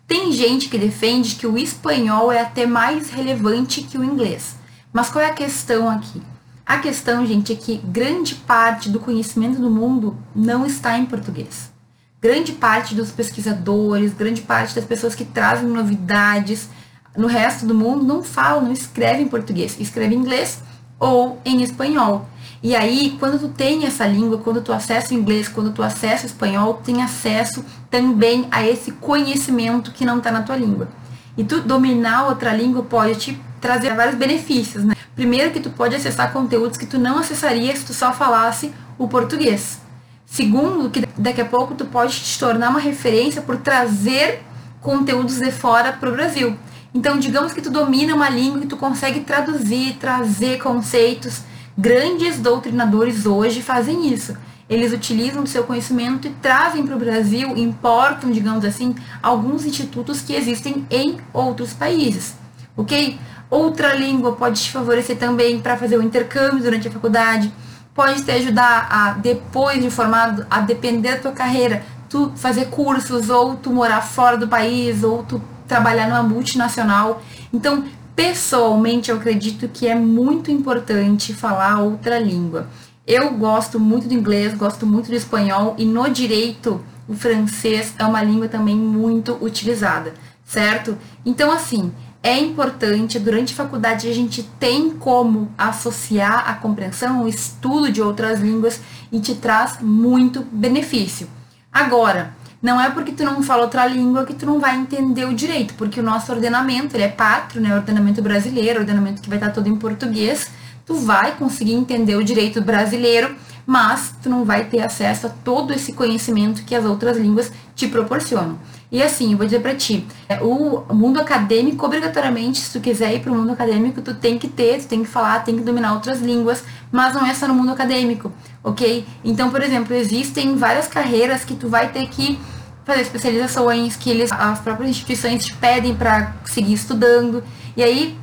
Tem 0.07 0.33
gente 0.33 0.69
que 0.69 0.77
defende 0.77 1.37
que 1.37 1.47
o 1.47 1.57
espanhol 1.57 2.31
é 2.31 2.41
até 2.41 2.67
mais 2.67 3.09
relevante 3.09 3.83
que 3.83 3.97
o 3.97 4.05
inglês. 4.05 4.57
Mas 4.93 5.09
qual 5.09 5.25
é 5.25 5.29
a 5.29 5.33
questão 5.33 5.89
aqui? 5.89 6.21
A 6.65 6.79
questão, 6.79 7.27
gente, 7.27 7.53
é 7.53 7.57
que 7.57 7.77
grande 7.79 8.35
parte 8.35 8.89
do 8.89 9.01
conhecimento 9.01 9.61
do 9.61 9.71
mundo 9.71 10.17
não 10.35 10.65
está 10.65 10.97
em 10.97 11.07
português. 11.07 11.73
Grande 12.21 12.53
parte 12.53 12.95
dos 12.95 13.11
pesquisadores, 13.11 14.15
grande 14.15 14.43
parte 14.43 14.75
das 14.75 14.85
pessoas 14.85 15.15
que 15.15 15.25
trazem 15.25 15.69
novidades, 15.69 16.69
no 17.17 17.27
resto 17.27 17.67
do 17.67 17.75
mundo 17.75 18.05
não 18.05 18.23
falam, 18.23 18.65
não 18.65 18.73
escrevem 18.73 19.27
em 19.27 19.29
português, 19.29 19.77
escreve 19.79 20.15
em 20.15 20.19
inglês 20.19 20.63
ou 20.99 21.41
em 21.45 21.63
espanhol. 21.63 22.29
E 22.63 22.77
aí, 22.77 23.17
quando 23.19 23.41
tu 23.41 23.49
tem 23.49 23.85
essa 23.85 24.07
língua, 24.07 24.39
quando 24.39 24.63
tu 24.63 24.73
acessa 24.73 25.13
o 25.13 25.17
inglês, 25.19 25.49
quando 25.49 25.73
tu 25.73 25.83
acessa 25.83 26.23
o 26.23 26.27
espanhol, 26.27 26.75
tu 26.75 26.85
tem 26.85 27.03
acesso 27.03 27.65
também 27.91 28.47
a 28.53 28.65
esse 28.65 28.93
conhecimento 28.93 29.91
que 29.91 30.05
não 30.05 30.19
está 30.19 30.31
na 30.31 30.43
tua 30.43 30.57
língua. 30.57 30.89
E 31.37 31.43
tu 31.43 31.61
dominar 31.61 32.29
outra 32.29 32.55
língua 32.55 32.85
pode 32.85 33.17
te 33.17 33.43
trazer 33.61 33.95
vários 33.95 34.15
benefícios, 34.15 34.85
né? 34.85 34.95
Primeiro 35.23 35.53
que 35.53 35.61
tu 35.61 35.71
pode 35.71 35.95
acessar 35.95 36.33
conteúdos 36.33 36.77
que 36.77 36.85
tu 36.85 36.99
não 36.99 37.17
acessaria 37.17 37.77
se 37.77 37.85
tu 37.85 37.95
só 37.95 38.13
falasse 38.13 38.73
o 38.99 39.07
português. 39.07 39.79
Segundo, 40.27 40.91
que 40.91 41.07
daqui 41.17 41.41
a 41.41 41.45
pouco 41.45 41.77
tu 41.77 41.85
pode 41.85 42.19
te 42.19 42.37
tornar 42.41 42.71
uma 42.71 42.81
referência 42.81 43.41
por 43.41 43.57
trazer 43.59 44.43
conteúdos 44.81 45.39
de 45.39 45.53
fora 45.53 45.93
para 45.93 46.09
o 46.09 46.13
Brasil. 46.13 46.57
Então, 46.93 47.21
digamos 47.21 47.53
que 47.53 47.63
tu 47.63 47.71
domina 47.71 48.17
uma 48.17 48.29
língua 48.29 48.63
que 48.63 48.67
tu 48.67 48.77
consegue 48.77 49.21
traduzir, 49.21 49.95
trazer 50.01 50.59
conceitos. 50.61 51.43
Grandes 51.79 52.41
doutrinadores 52.41 53.25
hoje 53.25 53.63
fazem 53.63 54.13
isso. 54.13 54.37
Eles 54.69 54.93
utilizam 54.93 55.45
o 55.45 55.47
seu 55.47 55.63
conhecimento 55.63 56.27
e 56.27 56.31
trazem 56.43 56.85
para 56.85 56.97
o 56.97 56.99
Brasil, 56.99 57.57
importam, 57.57 58.33
digamos 58.33 58.65
assim, 58.65 58.93
alguns 59.23 59.65
institutos 59.65 60.21
que 60.21 60.35
existem 60.35 60.85
em 60.91 61.19
outros 61.33 61.73
países. 61.73 62.35
Ok? 62.77 63.21
Outra 63.53 63.95
língua 63.95 64.33
pode 64.33 64.63
te 64.63 64.71
favorecer 64.71 65.19
também 65.19 65.61
para 65.61 65.77
fazer 65.77 65.99
o 65.99 66.03
intercâmbio 66.03 66.63
durante 66.63 66.89
a 66.89 66.91
faculdade, 66.91 67.53
pode 67.95 68.23
te 68.23 68.31
ajudar 68.31 68.89
a, 68.91 69.11
depois 69.13 69.83
de 69.83 69.91
formado, 69.91 70.47
a 70.51 70.63
depender 70.63 71.17
da 71.17 71.21
tua 71.21 71.33
carreira, 71.33 71.85
tu 72.09 72.33
fazer 72.35 72.69
cursos, 72.71 73.29
ou 73.29 73.55
tu 73.55 73.71
morar 73.71 74.01
fora 74.01 74.39
do 74.39 74.49
país, 74.49 75.05
ou 75.05 75.23
tu 75.23 75.39
trabalhar 75.69 76.09
numa 76.09 76.23
multinacional. 76.23 77.21
Então, 77.53 77.85
pessoalmente, 78.17 79.11
eu 79.11 79.19
acredito 79.19 79.69
que 79.69 79.87
é 79.87 79.95
muito 79.95 80.51
importante 80.51 81.35
falar 81.35 81.79
outra 81.79 82.19
língua. 82.19 82.69
Eu 83.07 83.35
gosto 83.35 83.79
muito 83.79 84.09
do 84.09 84.15
inglês, 84.15 84.55
gosto 84.55 84.87
muito 84.87 85.09
do 85.09 85.15
espanhol 85.15 85.75
e 85.77 85.85
no 85.85 86.09
direito 86.09 86.81
o 87.07 87.13
francês 87.13 87.95
é 87.99 88.05
uma 88.07 88.23
língua 88.23 88.49
também 88.49 88.77
muito 88.77 89.37
utilizada, 89.43 90.15
certo? 90.43 90.97
Então, 91.27 91.53
assim, 91.53 91.93
é 92.23 92.39
importante, 92.39 93.19
durante 93.19 93.53
a 93.53 93.57
faculdade 93.57 94.09
a 94.09 94.15
gente 94.15 94.45
tem 94.61 94.91
como 94.91 95.51
associar 95.59 96.49
a 96.49 96.55
compreensão, 96.55 97.25
o 97.25 97.29
estudo 97.29 97.91
de 97.91 98.01
outras 98.01 98.41
línguas 98.41 98.81
e 99.11 99.19
te 99.19 99.35
traz 99.35 99.79
muito 99.81 100.47
benefício. 100.53 101.29
Agora, 101.73 102.33
não 102.63 102.81
é 102.81 102.89
porque 102.91 103.11
tu 103.11 103.25
não 103.25 103.43
fala 103.43 103.63
outra 103.63 103.85
língua 103.87 104.25
que 104.25 104.35
tu 104.35 104.47
não 104.47 104.61
vai 104.61 104.77
entender 104.77 105.25
o 105.25 105.35
direito, 105.35 105.75
porque 105.75 105.99
o 105.99 106.03
nosso 106.03 106.31
ordenamento, 106.31 106.95
ele 106.95 107.03
é 107.03 107.09
pátrio, 107.09 107.61
né? 107.61 107.75
Ordenamento 107.75 108.23
brasileiro, 108.23 108.81
ordenamento 108.81 109.21
que 109.21 109.29
vai 109.29 109.39
estar 109.39 109.51
todo 109.51 109.69
em 109.69 109.75
português. 109.75 110.49
Tu 110.87 110.95
vai 110.95 111.33
conseguir 111.33 111.73
entender 111.73 112.15
o 112.15 112.23
direito 112.23 112.61
brasileiro, 112.63 113.35
mas 113.67 114.15
tu 114.23 114.31
não 114.31 114.45
vai 114.45 114.65
ter 114.65 114.81
acesso 114.81 115.27
a 115.27 115.31
todo 115.31 115.73
esse 115.73 115.93
conhecimento 115.93 116.65
que 116.65 116.75
as 116.75 116.85
outras 116.85 117.17
línguas 117.17 117.51
te 117.75 117.89
proporcionam. 117.89 118.59
E 118.93 119.03
assim, 119.03 119.33
eu 119.33 119.39
vou 119.39 119.47
dizer 119.47 119.61
para 119.61 119.75
ti, 119.75 120.07
é, 120.29 120.39
o 120.43 120.85
mundo 120.93 121.19
acadêmico, 121.19 121.87
obrigatoriamente, 121.87 122.61
se 122.61 122.75
tu 122.75 122.79
quiser 122.79 123.15
ir 123.15 123.21
para 123.21 123.33
o 123.33 123.35
mundo 123.35 123.51
acadêmico, 123.51 124.03
tu 124.03 124.13
tem 124.13 124.39
que 124.39 124.47
ter, 124.47 124.83
tu 124.83 124.87
tem 124.87 125.03
que 125.03 125.09
falar, 125.09 125.43
tem 125.43 125.57
que 125.57 125.63
dominar 125.63 125.95
outras 125.95 126.21
línguas, 126.21 126.63
mas 126.91 127.15
não 127.15 127.25
é 127.27 127.33
só 127.33 127.49
no 127.49 127.55
mundo 127.55 127.73
acadêmico, 127.73 128.31
ok? 128.63 129.07
Então, 129.25 129.49
por 129.49 129.63
exemplo, 129.63 129.97
existem 129.97 130.57
várias 130.57 130.89
carreiras 130.89 131.43
que 131.43 131.55
tu 131.55 131.71
vai 131.71 131.91
ter 131.91 132.07
que 132.07 132.39
fazer 132.85 133.01
especializações 133.01 133.97
que 133.97 134.11
eles, 134.11 134.31
as 134.31 134.61
próprias 134.61 134.91
instituições 134.91 135.43
te 135.43 135.55
pedem 135.55 135.95
para 135.95 136.35
seguir 136.45 136.75
estudando. 136.75 137.43
E 137.75 137.83
aí, 137.83 138.15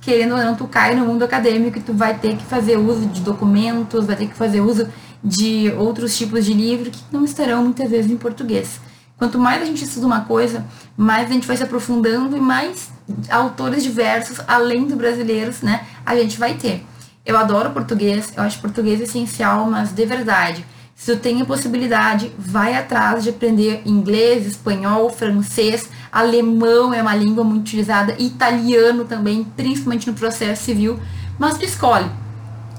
querendo 0.00 0.36
ou 0.36 0.38
não, 0.38 0.54
tu 0.54 0.68
cai 0.68 0.94
no 0.94 1.04
mundo 1.04 1.24
acadêmico 1.24 1.78
e 1.78 1.82
tu 1.82 1.92
vai 1.92 2.16
ter 2.16 2.36
que 2.36 2.44
fazer 2.44 2.76
uso 2.76 3.06
de 3.06 3.22
documentos, 3.22 4.06
vai 4.06 4.14
ter 4.14 4.28
que 4.28 4.36
fazer 4.36 4.60
uso 4.60 4.86
de 5.24 5.72
outros 5.76 6.16
tipos 6.16 6.44
de 6.44 6.54
livro 6.54 6.92
que 6.92 7.02
não 7.10 7.24
estarão 7.24 7.64
muitas 7.64 7.90
vezes 7.90 8.08
em 8.08 8.16
português. 8.16 8.80
Quanto 9.22 9.38
mais 9.38 9.62
a 9.62 9.64
gente 9.64 9.84
estuda 9.84 10.04
uma 10.04 10.22
coisa, 10.22 10.64
mais 10.96 11.30
a 11.30 11.32
gente 11.32 11.46
vai 11.46 11.56
se 11.56 11.62
aprofundando 11.62 12.36
e 12.36 12.40
mais 12.40 12.90
autores 13.30 13.84
diversos, 13.84 14.40
além 14.48 14.84
dos 14.84 14.96
brasileiros, 14.96 15.62
né, 15.62 15.86
a 16.04 16.16
gente 16.16 16.36
vai 16.36 16.54
ter. 16.54 16.84
Eu 17.24 17.38
adoro 17.38 17.70
português, 17.70 18.32
eu 18.36 18.42
acho 18.42 18.58
português 18.58 19.00
essencial, 19.00 19.70
mas 19.70 19.92
de 19.92 20.04
verdade, 20.04 20.66
se 20.96 21.14
tu 21.14 21.20
tem 21.20 21.40
a 21.40 21.44
possibilidade, 21.44 22.32
vai 22.36 22.74
atrás 22.74 23.22
de 23.22 23.30
aprender 23.30 23.82
inglês, 23.86 24.44
espanhol, 24.44 25.08
francês, 25.08 25.88
alemão 26.10 26.92
é 26.92 27.00
uma 27.00 27.14
língua 27.14 27.44
muito 27.44 27.62
utilizada, 27.62 28.16
italiano 28.18 29.04
também, 29.04 29.44
principalmente 29.56 30.08
no 30.08 30.14
processo 30.14 30.64
civil, 30.64 30.98
mas 31.38 31.62
escolhe. 31.62 32.10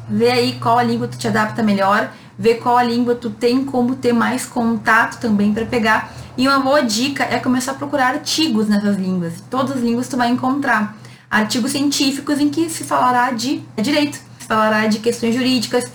Vê 0.10 0.30
aí 0.30 0.60
qual 0.60 0.78
a 0.78 0.84
língua 0.84 1.08
tu 1.08 1.18
te 1.18 1.26
adapta 1.26 1.64
melhor, 1.64 2.12
vê 2.38 2.56
qual 2.56 2.78
a 2.78 2.84
língua 2.84 3.16
tu 3.16 3.30
tem 3.30 3.64
como 3.64 3.96
ter 3.96 4.14
mais 4.14 4.46
contato 4.46 5.20
também 5.20 5.54
para 5.54 5.66
pegar. 5.66 6.12
E 6.38 6.48
uma 6.48 6.60
boa 6.60 6.82
dica 6.82 7.24
é 7.24 7.40
começar 7.40 7.74
a 7.74 7.76
procurar 7.76 8.08
artigos 8.08 8.68
nessas 8.68 8.98
línguas. 8.98 9.34
Todas 9.50 9.78
as 9.78 9.84
línguas 9.84 10.08
tu 10.08 10.18
vai 10.18 10.30
encontrar 10.30 10.98
artigos 11.30 11.72
científicos 11.72 12.40
em 12.40 12.50
que 12.50 12.70
se 12.70 12.84
falará 12.84 13.32
de 13.32 13.62
direito, 13.78 14.16
se 14.40 14.48
falará 14.48 14.88
de 14.88 15.00
questões 15.00 15.36
jurídicas, 15.36 15.86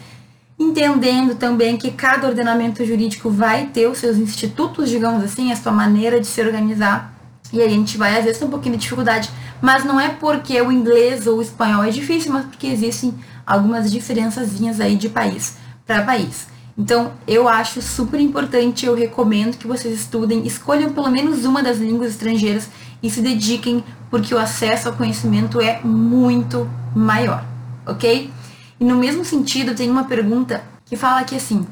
entendendo 0.59 1.35
também 1.35 1.77
que 1.77 1.91
cada 1.91 2.27
ordenamento 2.27 2.85
jurídico 2.85 3.31
vai 3.31 3.67
ter 3.67 3.89
os 3.89 3.99
seus 3.99 4.17
institutos, 4.17 4.89
digamos 4.89 5.23
assim, 5.23 5.53
a 5.53 5.57
sua 5.57 5.73
maneira 5.73 6.21
de 6.21 6.27
se 6.27 6.41
organizar. 6.41 7.15
E 7.53 7.63
a 7.63 7.69
gente 7.69 7.97
vai, 7.97 8.17
às 8.19 8.25
vezes, 8.25 8.39
ter 8.39 8.45
um 8.45 8.51
pouquinho 8.51 8.77
de 8.77 8.83
dificuldade, 8.83 9.31
mas 9.63 9.85
não 9.85 9.99
é 9.99 10.09
porque 10.09 10.61
o 10.61 10.71
inglês 10.71 11.27
ou 11.27 11.39
o 11.39 11.43
espanhol 11.43 11.83
é 11.83 11.91
difícil, 11.91 12.33
mas 12.33 12.45
porque 12.45 12.67
existem 12.67 13.15
algumas 13.47 13.91
diferençazinhas 13.91 14.81
aí 14.81 14.97
de 14.97 15.09
país 15.09 15.57
para 15.89 16.03
país. 16.03 16.47
Então, 16.77 17.13
eu 17.27 17.49
acho 17.49 17.83
super 17.83 18.21
importante, 18.21 18.87
eu 18.87 18.95
recomendo 18.95 19.57
que 19.57 19.67
vocês 19.67 19.99
estudem, 19.99 20.47
escolham 20.47 20.93
pelo 20.93 21.11
menos 21.11 21.45
uma 21.45 21.61
das 21.61 21.79
línguas 21.79 22.11
estrangeiras 22.13 22.69
e 23.03 23.11
se 23.11 23.21
dediquem, 23.21 23.83
porque 24.09 24.33
o 24.33 24.39
acesso 24.39 24.89
ao 24.89 24.95
conhecimento 24.95 25.61
é 25.61 25.81
muito 25.83 26.71
maior, 26.95 27.45
ok? 27.85 28.31
E 28.79 28.85
no 28.85 28.95
mesmo 28.95 29.25
sentido, 29.25 29.75
tem 29.75 29.91
uma 29.91 30.05
pergunta 30.05 30.63
que 30.85 30.95
fala 30.95 31.25
que 31.25 31.35
assim, 31.35 31.67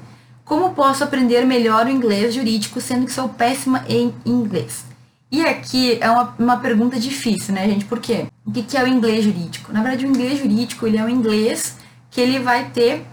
Como 0.45 0.71
posso 0.75 1.03
aprender 1.03 1.45
melhor 1.45 1.87
o 1.87 1.91
inglês 1.91 2.33
jurídico, 2.33 2.81
sendo 2.81 3.05
que 3.05 3.13
sou 3.13 3.29
péssima 3.29 3.85
em 3.89 4.15
inglês? 4.25 4.85
E 5.29 5.45
aqui 5.45 5.99
é 6.01 6.09
uma, 6.09 6.35
uma 6.39 6.57
pergunta 6.59 7.01
difícil, 7.01 7.53
né, 7.53 7.69
gente? 7.69 7.85
Por 7.85 7.99
quê? 7.99 8.27
O 8.45 8.53
que, 8.53 8.63
que 8.63 8.77
é 8.77 8.85
o 8.85 8.87
inglês 8.87 9.25
jurídico? 9.25 9.73
Na 9.73 9.83
verdade, 9.83 10.07
o 10.07 10.09
inglês 10.09 10.39
jurídico 10.39 10.87
ele 10.87 10.99
é 10.99 11.05
um 11.05 11.09
inglês 11.09 11.77
que 12.13 12.21
ele 12.21 12.39
vai 12.39 12.71
ter 12.71 13.05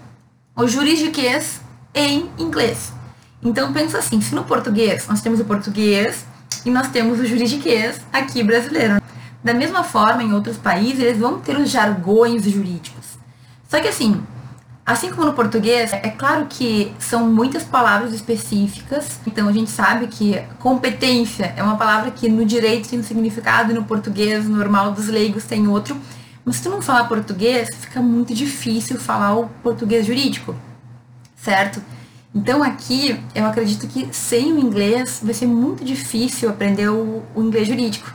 o 0.56 0.68
juridiquês 0.68 1.62
em 1.94 2.30
inglês. 2.38 2.94
Então 3.42 3.74
pensa 3.74 3.98
assim, 3.98 4.22
se 4.22 4.36
no 4.36 4.44
português 4.44 5.08
nós 5.08 5.22
temos 5.22 5.40
o 5.40 5.46
português 5.46 6.26
e 6.66 6.70
nós 6.70 6.90
temos 6.90 7.20
o 7.20 7.26
juridiquês 7.26 8.00
aqui 8.12 8.44
brasileiro. 8.44 9.02
Da 9.44 9.54
mesma 9.54 9.84
forma, 9.84 10.24
em 10.24 10.34
outros 10.34 10.56
países, 10.56 11.00
eles 11.00 11.18
vão 11.18 11.40
ter 11.40 11.58
os 11.58 11.70
jargões 11.70 12.44
jurídicos. 12.44 13.18
Só 13.68 13.82
que 13.82 13.90
assim, 13.90 14.24
Assim 14.86 15.10
como 15.12 15.26
no 15.26 15.32
português, 15.32 15.94
é 15.94 16.10
claro 16.10 16.46
que 16.50 16.94
são 17.00 17.26
muitas 17.26 17.64
palavras 17.64 18.12
específicas, 18.14 19.18
então 19.26 19.48
a 19.48 19.52
gente 19.54 19.72
sabe 19.72 20.08
que 20.08 20.42
competência 20.60 21.54
é 21.56 21.64
uma 21.64 21.78
palavra 21.78 22.12
que 22.12 22.28
no 22.28 22.46
direito 22.46 22.90
tem 22.90 23.00
um 23.00 23.04
significado 23.04 23.72
e 23.72 23.74
no 23.74 23.86
português 23.86 24.46
normal 24.46 24.92
dos 24.92 25.08
leigos 25.08 25.46
tem 25.46 25.70
outro. 25.70 25.96
Mas 26.46 26.58
se 26.58 26.64
tu 26.64 26.70
não 26.70 26.82
falar 26.82 27.08
português, 27.08 27.70
fica 27.80 28.02
muito 28.02 28.34
difícil 28.34 29.00
falar 29.00 29.36
o 29.36 29.48
português 29.62 30.06
jurídico, 30.06 30.56
certo? 31.36 31.82
Então 32.36 32.64
aqui 32.64 33.20
eu 33.34 33.46
acredito 33.46 33.88
que 33.88 34.08
sem 34.12 34.52
o 34.52 34.60
inglês 34.60 35.22
vai 35.24 35.34
ser 35.34 35.46
muito 35.46 35.86
difícil 35.86 36.50
aprender 36.50 36.90
o, 36.90 37.24
o 37.36 37.44
inglês 37.44 37.68
jurídico. 37.68 38.12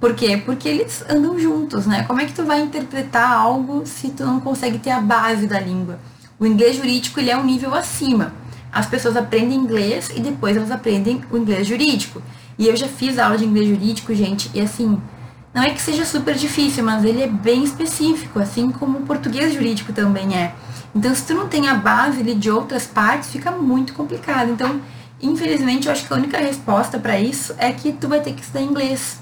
Por 0.00 0.14
quê? 0.14 0.40
Porque 0.44 0.66
eles 0.66 1.04
andam 1.10 1.38
juntos, 1.38 1.86
né? 1.86 2.04
Como 2.04 2.20
é 2.20 2.24
que 2.24 2.32
tu 2.32 2.42
vai 2.42 2.62
interpretar 2.62 3.30
algo 3.30 3.82
se 3.84 4.08
tu 4.08 4.24
não 4.24 4.40
consegue 4.40 4.78
ter 4.78 4.90
a 4.90 5.00
base 5.00 5.46
da 5.46 5.60
língua? 5.60 5.98
O 6.38 6.46
inglês 6.46 6.76
jurídico 6.76 7.20
ele 7.20 7.30
é 7.30 7.36
um 7.36 7.44
nível 7.44 7.74
acima. 7.74 8.32
As 8.72 8.86
pessoas 8.86 9.14
aprendem 9.14 9.58
inglês 9.58 10.10
e 10.16 10.20
depois 10.20 10.56
elas 10.56 10.70
aprendem 10.70 11.22
o 11.30 11.36
inglês 11.36 11.66
jurídico. 11.66 12.22
E 12.58 12.66
eu 12.66 12.74
já 12.74 12.88
fiz 12.88 13.18
aula 13.18 13.36
de 13.36 13.44
inglês 13.44 13.68
jurídico, 13.68 14.14
gente, 14.14 14.50
e 14.54 14.60
assim, 14.60 14.98
não 15.52 15.62
é 15.62 15.70
que 15.70 15.80
seja 15.80 16.04
super 16.04 16.34
difícil, 16.34 16.84
mas 16.84 17.04
ele 17.04 17.22
é 17.22 17.26
bem 17.26 17.64
específico, 17.64 18.38
assim 18.38 18.70
como 18.70 18.98
o 18.98 19.02
português 19.02 19.52
jurídico 19.52 19.92
também 19.92 20.36
é. 20.36 20.54
Então, 20.94 21.14
se 21.14 21.24
tu 21.24 21.34
não 21.34 21.48
tem 21.48 21.68
a 21.68 21.74
base 21.74 22.20
ali 22.20 22.34
de 22.34 22.50
outras 22.50 22.86
partes, 22.86 23.30
fica 23.30 23.50
muito 23.50 23.92
complicado. 23.92 24.50
Então, 24.50 24.80
infelizmente, 25.20 25.86
eu 25.86 25.92
acho 25.92 26.06
que 26.06 26.12
a 26.12 26.16
única 26.16 26.38
resposta 26.38 26.98
para 26.98 27.18
isso 27.18 27.54
é 27.58 27.72
que 27.72 27.92
tu 27.92 28.08
vai 28.08 28.20
ter 28.20 28.32
que 28.32 28.42
estudar 28.42 28.62
inglês 28.62 29.20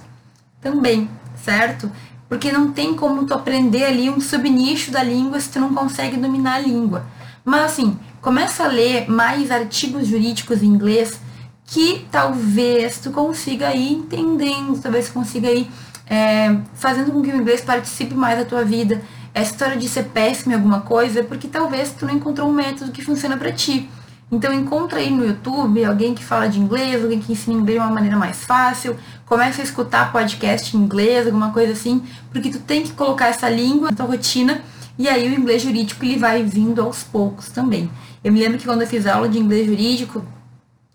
também, 0.60 1.08
certo? 1.42 1.90
Porque 2.28 2.52
não 2.52 2.72
tem 2.72 2.94
como 2.94 3.24
tu 3.24 3.32
aprender 3.32 3.84
ali 3.84 4.10
um 4.10 4.20
subnicho 4.20 4.90
da 4.90 5.02
língua 5.02 5.40
se 5.40 5.50
tu 5.50 5.60
não 5.60 5.72
consegue 5.74 6.18
dominar 6.18 6.56
a 6.56 6.60
língua. 6.60 7.06
Mas 7.42 7.72
assim, 7.72 7.98
começa 8.20 8.64
a 8.64 8.68
ler 8.68 9.08
mais 9.10 9.50
artigos 9.50 10.06
jurídicos 10.06 10.62
em 10.62 10.66
inglês 10.66 11.18
que 11.64 12.06
talvez 12.10 12.98
tu 12.98 13.10
consiga 13.10 13.74
ir 13.74 13.92
entendendo, 13.92 14.80
talvez 14.80 15.08
consiga 15.08 15.50
ir 15.50 15.70
é, 16.08 16.56
fazendo 16.74 17.12
com 17.12 17.22
que 17.22 17.30
o 17.30 17.36
inglês 17.36 17.60
participe 17.60 18.14
mais 18.14 18.38
da 18.38 18.44
tua 18.44 18.64
vida. 18.64 19.02
Essa 19.34 19.52
história 19.52 19.76
de 19.76 19.88
ser 19.88 20.04
péssimo 20.04 20.52
em 20.52 20.56
alguma 20.56 20.80
coisa 20.80 21.20
é 21.20 21.22
porque 21.22 21.46
talvez 21.46 21.92
tu 21.92 22.06
não 22.06 22.14
encontrou 22.14 22.48
um 22.48 22.52
método 22.52 22.92
que 22.92 23.04
funciona 23.04 23.36
para 23.36 23.52
ti. 23.52 23.88
Então 24.30 24.52
encontra 24.52 24.98
aí 24.98 25.10
no 25.10 25.24
YouTube 25.24 25.82
alguém 25.84 26.14
que 26.14 26.22
fala 26.22 26.48
de 26.48 26.60
inglês, 26.60 27.02
alguém 27.02 27.18
que 27.18 27.32
ensina 27.32 27.56
inglês 27.56 27.78
de 27.78 27.86
uma 27.86 27.94
maneira 27.94 28.16
mais 28.16 28.44
fácil, 28.44 28.96
começa 29.24 29.62
a 29.62 29.64
escutar 29.64 30.12
podcast 30.12 30.76
em 30.76 30.80
inglês, 30.80 31.26
alguma 31.26 31.50
coisa 31.50 31.72
assim, 31.72 32.02
porque 32.30 32.50
tu 32.50 32.58
tem 32.58 32.82
que 32.82 32.92
colocar 32.92 33.28
essa 33.28 33.48
língua 33.48 33.90
na 33.90 33.96
tua 33.96 34.06
rotina 34.06 34.60
e 34.98 35.08
aí 35.08 35.30
o 35.30 35.38
inglês 35.38 35.62
jurídico 35.62 36.04
ele 36.04 36.18
vai 36.18 36.42
vindo 36.42 36.82
aos 36.82 37.02
poucos 37.02 37.48
também. 37.48 37.90
Eu 38.22 38.32
me 38.32 38.40
lembro 38.40 38.58
que 38.58 38.66
quando 38.66 38.82
eu 38.82 38.86
fiz 38.86 39.06
aula 39.06 39.28
de 39.28 39.38
inglês 39.38 39.66
jurídico, 39.66 40.22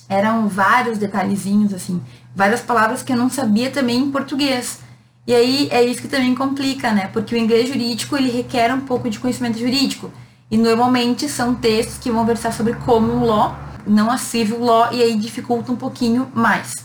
eram 0.07 0.47
vários 0.47 0.99
detalhezinhos 0.99 1.73
assim, 1.73 2.01
várias 2.35 2.61
palavras 2.61 3.01
que 3.01 3.13
eu 3.13 3.17
não 3.17 3.29
sabia 3.29 3.71
também 3.71 3.99
em 3.99 4.11
português. 4.11 4.79
E 5.25 5.33
aí 5.33 5.69
é 5.71 5.81
isso 5.83 6.01
que 6.01 6.07
também 6.07 6.35
complica, 6.35 6.91
né? 6.91 7.09
Porque 7.13 7.33
o 7.33 7.37
inglês 7.37 7.69
jurídico 7.69 8.17
ele 8.17 8.29
requer 8.29 8.73
um 8.73 8.81
pouco 8.81 9.09
de 9.09 9.19
conhecimento 9.19 9.57
jurídico. 9.57 10.11
E 10.51 10.57
normalmente 10.57 11.29
são 11.29 11.55
textos 11.55 11.97
que 11.97 12.11
vão 12.11 12.25
versar 12.25 12.53
sobre 12.53 12.73
common 12.73 13.25
law, 13.25 13.57
não 13.87 14.11
a 14.11 14.17
civil 14.17 14.59
law, 14.59 14.89
e 14.91 15.01
aí 15.01 15.15
dificulta 15.15 15.71
um 15.71 15.75
pouquinho 15.75 16.29
mais. 16.33 16.75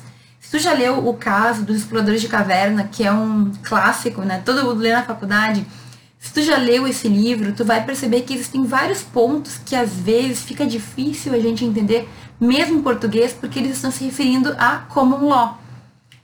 Se 0.41 0.53
tu 0.53 0.59
já 0.59 0.73
leu 0.73 1.07
o 1.07 1.15
caso 1.15 1.63
dos 1.63 1.77
exploradores 1.77 2.21
de 2.21 2.29
caverna, 2.29 2.89
que 2.91 3.05
é 3.05 3.13
um 3.13 3.53
clássico, 3.63 4.23
né? 4.23 4.41
Todo 4.45 4.65
mundo 4.65 4.81
lê 4.81 4.93
na 4.93 5.03
faculdade. 5.03 5.67
Se 6.19 6.33
tu 6.33 6.41
já 6.41 6.57
leu 6.57 6.87
esse 6.87 7.09
livro, 7.09 7.53
tu 7.53 7.65
vai 7.65 7.85
perceber 7.85 8.23
que 8.23 8.35
existem 8.35 8.65
vários 8.65 9.03
pontos 9.03 9.61
que 9.65 9.77
às 9.77 9.93
vezes 9.93 10.43
fica 10.43 10.65
difícil 10.65 11.35
a 11.35 11.39
gente 11.39 11.65
entender, 11.65 12.09
mesmo 12.41 12.79
em 12.79 12.83
português, 12.83 13.33
porque 13.33 13.59
eles 13.59 13.77
estão 13.77 13.91
se 13.91 14.05
referindo 14.05 14.55
a 14.59 14.79
common 14.89 15.29
law. 15.29 15.59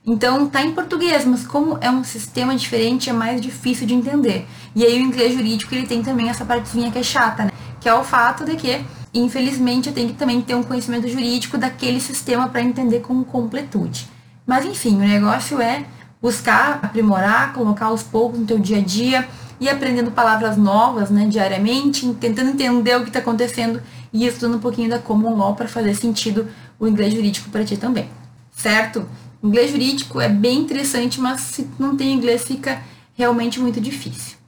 Então 0.06 0.46
tá 0.46 0.62
em 0.62 0.72
português, 0.72 1.24
mas 1.24 1.46
como 1.46 1.78
é 1.80 1.90
um 1.90 2.04
sistema 2.04 2.54
diferente, 2.54 3.08
é 3.08 3.12
mais 3.12 3.40
difícil 3.40 3.86
de 3.86 3.94
entender. 3.94 4.46
E 4.74 4.84
aí 4.84 4.98
o 4.98 5.02
inglês 5.02 5.32
jurídico 5.32 5.74
ele 5.74 5.86
tem 5.86 6.02
também 6.02 6.28
essa 6.28 6.44
partezinha 6.44 6.90
que 6.90 6.98
é 6.98 7.02
chata, 7.02 7.44
né? 7.44 7.50
Que 7.80 7.88
é 7.88 7.94
o 7.94 8.04
fato 8.04 8.44
de 8.44 8.54
que, 8.54 8.84
infelizmente, 9.14 9.88
eu 9.88 9.94
tenho 9.94 10.08
que 10.08 10.14
também 10.14 10.42
ter 10.42 10.54
um 10.54 10.62
conhecimento 10.62 11.08
jurídico 11.08 11.56
daquele 11.56 12.00
sistema 12.00 12.48
para 12.48 12.62
entender 12.62 13.00
com 13.00 13.24
completude. 13.24 14.06
Mas 14.46 14.66
enfim, 14.66 14.96
o 14.96 14.98
negócio 14.98 15.58
é 15.58 15.86
buscar 16.20 16.80
aprimorar, 16.82 17.54
colocar 17.54 17.86
aos 17.86 18.02
poucos 18.02 18.38
no 18.38 18.44
teu 18.44 18.58
dia 18.58 18.78
a 18.78 18.82
dia 18.82 19.26
e 19.58 19.70
aprendendo 19.70 20.10
palavras 20.10 20.58
novas, 20.58 21.08
né, 21.08 21.26
diariamente, 21.26 22.06
tentando 22.20 22.50
entender 22.50 22.94
o 22.96 23.02
que 23.02 23.08
está 23.08 23.20
acontecendo 23.20 23.80
e 24.12 24.26
estudando 24.26 24.56
um 24.56 24.60
pouquinho 24.60 24.90
da 24.90 24.98
common 24.98 25.34
law 25.34 25.54
para 25.54 25.66
fazer 25.66 25.94
sentido 25.94 26.46
o 26.78 26.86
inglês 26.86 27.14
jurídico 27.14 27.48
para 27.48 27.64
ti 27.64 27.78
também, 27.78 28.08
certo? 28.54 29.06
Inglês 29.44 29.72
jurídico 29.72 30.22
é 30.22 30.28
bem 30.28 30.61
interessante, 30.61 31.20
mas 31.20 31.42
se 31.42 31.68
não 31.78 31.94
tem 31.94 32.14
inglês 32.14 32.44
fica 32.44 32.80
realmente 33.14 33.61
muito 33.61 33.78
difícil. 33.78 34.38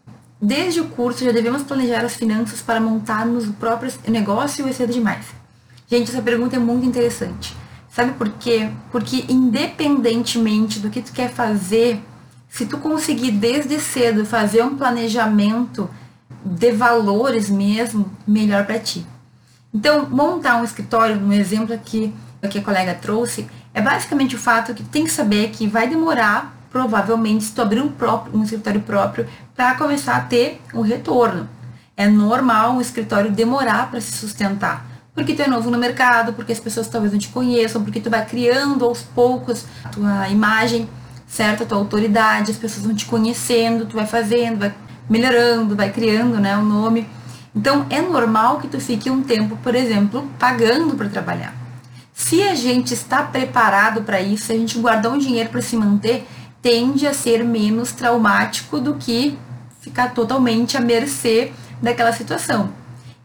Desde 0.40 0.80
o 0.80 0.87
curso 0.87 1.22
já 1.22 1.32
devemos 1.32 1.62
planejar 1.62 2.02
as 2.02 2.16
finanças 2.16 2.62
para 2.62 2.80
montarmos 2.80 3.46
o 3.46 3.52
próprio 3.52 3.92
negócio 4.09 4.64
ou 4.64 4.70
é 4.70 4.72
cedo 4.72 4.94
demais? 4.94 5.26
Gente, 5.87 6.11
essa 6.11 6.22
pergunta 6.22 6.56
é 6.56 6.59
muito 6.59 6.87
interessante. 6.87 7.54
Sabe 7.90 8.12
por 8.12 8.30
quê? 8.30 8.70
Porque 8.90 9.26
independentemente 9.28 10.78
do 10.78 10.88
que 10.88 11.02
tu 11.02 11.12
quer 11.12 11.28
fazer, 11.28 12.00
se 12.48 12.64
tu 12.64 12.78
conseguir 12.78 13.32
desde 13.32 13.78
cedo 13.78 14.24
fazer 14.24 14.62
um 14.62 14.78
planejamento 14.78 15.90
de 16.42 16.72
valores 16.72 17.50
mesmo, 17.50 18.11
melhor 18.26 18.64
para 18.64 18.78
ti. 18.78 19.06
Então, 19.74 20.09
montar 20.09 20.56
um 20.56 20.64
escritório, 20.64 21.20
um 21.20 21.35
exemplo 21.35 21.74
aqui 21.74 22.14
que 22.48 22.59
a 22.59 22.62
colega 22.62 22.94
trouxe, 22.94 23.46
é 23.76 23.82
basicamente 23.82 24.34
o 24.34 24.38
fato 24.38 24.72
que 24.72 24.82
tu 24.82 24.88
tem 24.88 25.04
que 25.04 25.10
saber 25.10 25.50
que 25.50 25.66
vai 25.66 25.86
demorar, 25.86 26.56
provavelmente, 26.70 27.44
se 27.44 27.52
tu 27.52 27.60
abrir 27.60 27.82
um, 27.82 27.88
próprio, 27.88 28.34
um 28.34 28.42
escritório 28.42 28.80
próprio, 28.80 29.28
para 29.54 29.74
começar 29.74 30.16
a 30.16 30.20
ter 30.20 30.62
um 30.72 30.80
retorno. 30.80 31.46
É 31.94 32.08
normal 32.08 32.72
um 32.72 32.80
escritório 32.80 33.30
demorar 33.30 33.90
para 33.90 34.00
se 34.00 34.12
sustentar. 34.12 34.86
Porque 35.14 35.34
tu 35.34 35.42
é 35.42 35.46
novo 35.46 35.70
no 35.70 35.76
mercado, 35.76 36.32
porque 36.32 36.52
as 36.52 36.58
pessoas 36.58 36.88
talvez 36.88 37.12
não 37.12 37.18
te 37.18 37.28
conheçam, 37.28 37.84
porque 37.84 38.00
tu 38.00 38.08
vai 38.08 38.24
criando 38.24 38.82
aos 38.82 39.02
poucos 39.02 39.66
a 39.84 39.90
tua 39.90 40.28
imagem, 40.30 40.88
certo? 41.26 41.64
A 41.64 41.66
tua 41.66 41.76
autoridade, 41.76 42.52
as 42.52 42.56
pessoas 42.56 42.86
vão 42.86 42.94
te 42.94 43.04
conhecendo, 43.04 43.84
tu 43.84 43.94
vai 43.94 44.06
fazendo, 44.06 44.58
vai 44.58 44.74
melhorando, 45.06 45.76
vai 45.76 45.92
criando 45.92 46.40
né, 46.40 46.56
o 46.56 46.62
nome. 46.62 47.06
Então 47.54 47.84
é 47.90 48.00
normal 48.00 48.58
que 48.58 48.68
tu 48.68 48.80
fique 48.80 49.10
um 49.10 49.22
tempo, 49.22 49.54
por 49.62 49.74
exemplo, 49.74 50.26
pagando 50.38 50.94
para 50.94 51.10
trabalhar. 51.10 51.65
Se 52.18 52.42
a 52.42 52.55
gente 52.55 52.94
está 52.94 53.22
preparado 53.22 54.00
para 54.00 54.22
isso, 54.22 54.46
se 54.46 54.52
a 54.52 54.57
gente 54.57 54.79
guardar 54.79 55.12
um 55.12 55.18
dinheiro 55.18 55.50
para 55.50 55.61
se 55.61 55.76
manter, 55.76 56.26
tende 56.62 57.07
a 57.07 57.12
ser 57.12 57.44
menos 57.44 57.92
traumático 57.92 58.81
do 58.81 58.94
que 58.94 59.38
ficar 59.83 60.14
totalmente 60.14 60.79
à 60.79 60.81
mercê 60.81 61.52
daquela 61.81 62.12
situação. 62.14 62.70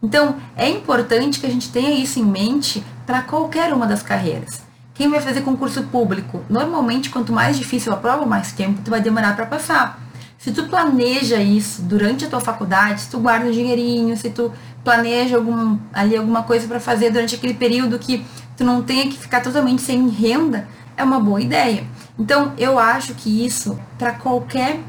Então, 0.00 0.36
é 0.54 0.68
importante 0.68 1.40
que 1.40 1.46
a 1.46 1.50
gente 1.50 1.72
tenha 1.72 1.90
isso 1.90 2.20
em 2.20 2.24
mente 2.24 2.84
para 3.06 3.22
qualquer 3.22 3.72
uma 3.72 3.86
das 3.86 4.02
carreiras. 4.02 4.62
Quem 4.92 5.08
vai 5.08 5.20
fazer 5.20 5.40
concurso 5.40 5.84
público? 5.84 6.44
Normalmente, 6.50 7.08
quanto 7.08 7.32
mais 7.32 7.56
difícil 7.56 7.94
a 7.94 7.96
prova, 7.96 8.26
mais 8.26 8.52
tempo 8.52 8.82
tu 8.84 8.90
vai 8.90 9.00
demorar 9.00 9.34
para 9.34 9.46
passar. 9.46 10.02
Se 10.36 10.52
tu 10.52 10.64
planeja 10.64 11.40
isso 11.40 11.80
durante 11.82 12.26
a 12.26 12.28
tua 12.28 12.40
faculdade, 12.40 13.00
se 13.00 13.08
tu 13.08 13.20
guarda 13.20 13.46
um 13.46 13.50
dinheirinho, 13.50 14.16
se 14.16 14.28
tu 14.28 14.52
planeja 14.84 15.36
algum, 15.36 15.78
ali 15.92 16.16
alguma 16.16 16.42
coisa 16.42 16.66
para 16.66 16.80
fazer 16.80 17.10
durante 17.10 17.36
aquele 17.36 17.54
período 17.54 17.98
que 17.98 18.24
tu 18.56 18.64
não 18.64 18.82
tenha 18.82 19.04
que 19.04 19.18
ficar 19.18 19.40
totalmente 19.40 19.82
sem 19.82 20.08
renda, 20.08 20.68
é 20.96 21.02
uma 21.02 21.20
boa 21.20 21.40
ideia. 21.40 21.84
Então, 22.18 22.52
eu 22.58 22.78
acho 22.78 23.14
que 23.14 23.44
isso, 23.44 23.78
para 23.98 24.12
qualquer 24.12 24.80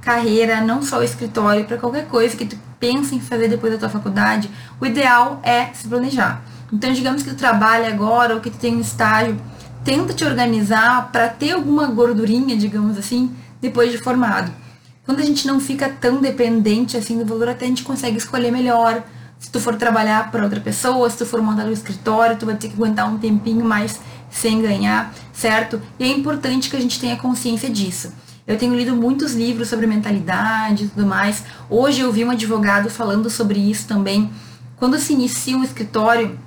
carreira, 0.00 0.60
não 0.60 0.82
só 0.82 0.98
o 0.98 1.02
escritório, 1.02 1.64
para 1.64 1.76
qualquer 1.76 2.06
coisa 2.06 2.36
que 2.36 2.46
tu 2.46 2.56
pense 2.78 3.14
em 3.14 3.20
fazer 3.20 3.48
depois 3.48 3.72
da 3.72 3.78
tua 3.78 3.88
faculdade, 3.88 4.50
o 4.80 4.86
ideal 4.86 5.40
é 5.42 5.66
se 5.74 5.86
planejar. 5.86 6.42
Então, 6.72 6.92
digamos 6.92 7.22
que 7.22 7.30
tu 7.30 7.36
trabalha 7.36 7.88
agora 7.88 8.34
ou 8.34 8.40
que 8.40 8.50
tu 8.50 8.56
tem 8.56 8.76
um 8.76 8.80
estágio, 8.80 9.38
tenta 9.84 10.14
te 10.14 10.24
organizar 10.24 11.10
para 11.12 11.28
ter 11.28 11.52
alguma 11.52 11.86
gordurinha, 11.86 12.56
digamos 12.56 12.96
assim, 12.96 13.34
depois 13.60 13.92
de 13.92 13.98
formado. 13.98 14.50
Quando 15.04 15.20
a 15.20 15.24
gente 15.24 15.46
não 15.46 15.58
fica 15.60 15.88
tão 15.88 16.20
dependente 16.20 16.96
assim 16.96 17.18
do 17.18 17.24
valor, 17.24 17.48
até 17.48 17.64
a 17.64 17.68
gente 17.68 17.82
consegue 17.82 18.16
escolher 18.16 18.50
melhor, 18.50 19.02
Se 19.40 19.50
tu 19.50 19.58
for 19.58 19.74
trabalhar 19.76 20.30
para 20.30 20.44
outra 20.44 20.60
pessoa, 20.60 21.08
se 21.08 21.16
tu 21.16 21.24
for 21.24 21.40
montar 21.40 21.64
um 21.64 21.72
escritório, 21.72 22.36
tu 22.36 22.44
vai 22.44 22.56
ter 22.56 22.68
que 22.68 22.74
aguentar 22.74 23.08
um 23.08 23.16
tempinho 23.16 23.64
mais 23.64 23.98
sem 24.30 24.60
ganhar, 24.60 25.14
certo? 25.32 25.80
E 25.98 26.04
é 26.04 26.08
importante 26.08 26.68
que 26.68 26.76
a 26.76 26.80
gente 26.80 27.00
tenha 27.00 27.16
consciência 27.16 27.70
disso. 27.70 28.12
Eu 28.46 28.58
tenho 28.58 28.74
lido 28.74 28.94
muitos 28.94 29.32
livros 29.32 29.68
sobre 29.68 29.86
mentalidade 29.86 30.84
e 30.84 30.88
tudo 30.88 31.06
mais. 31.06 31.42
Hoje 31.70 32.02
eu 32.02 32.12
vi 32.12 32.22
um 32.22 32.30
advogado 32.30 32.90
falando 32.90 33.30
sobre 33.30 33.58
isso 33.58 33.88
também. 33.88 34.30
Quando 34.76 34.98
se 34.98 35.14
inicia 35.14 35.56
um 35.56 35.64
escritório, 35.64 36.38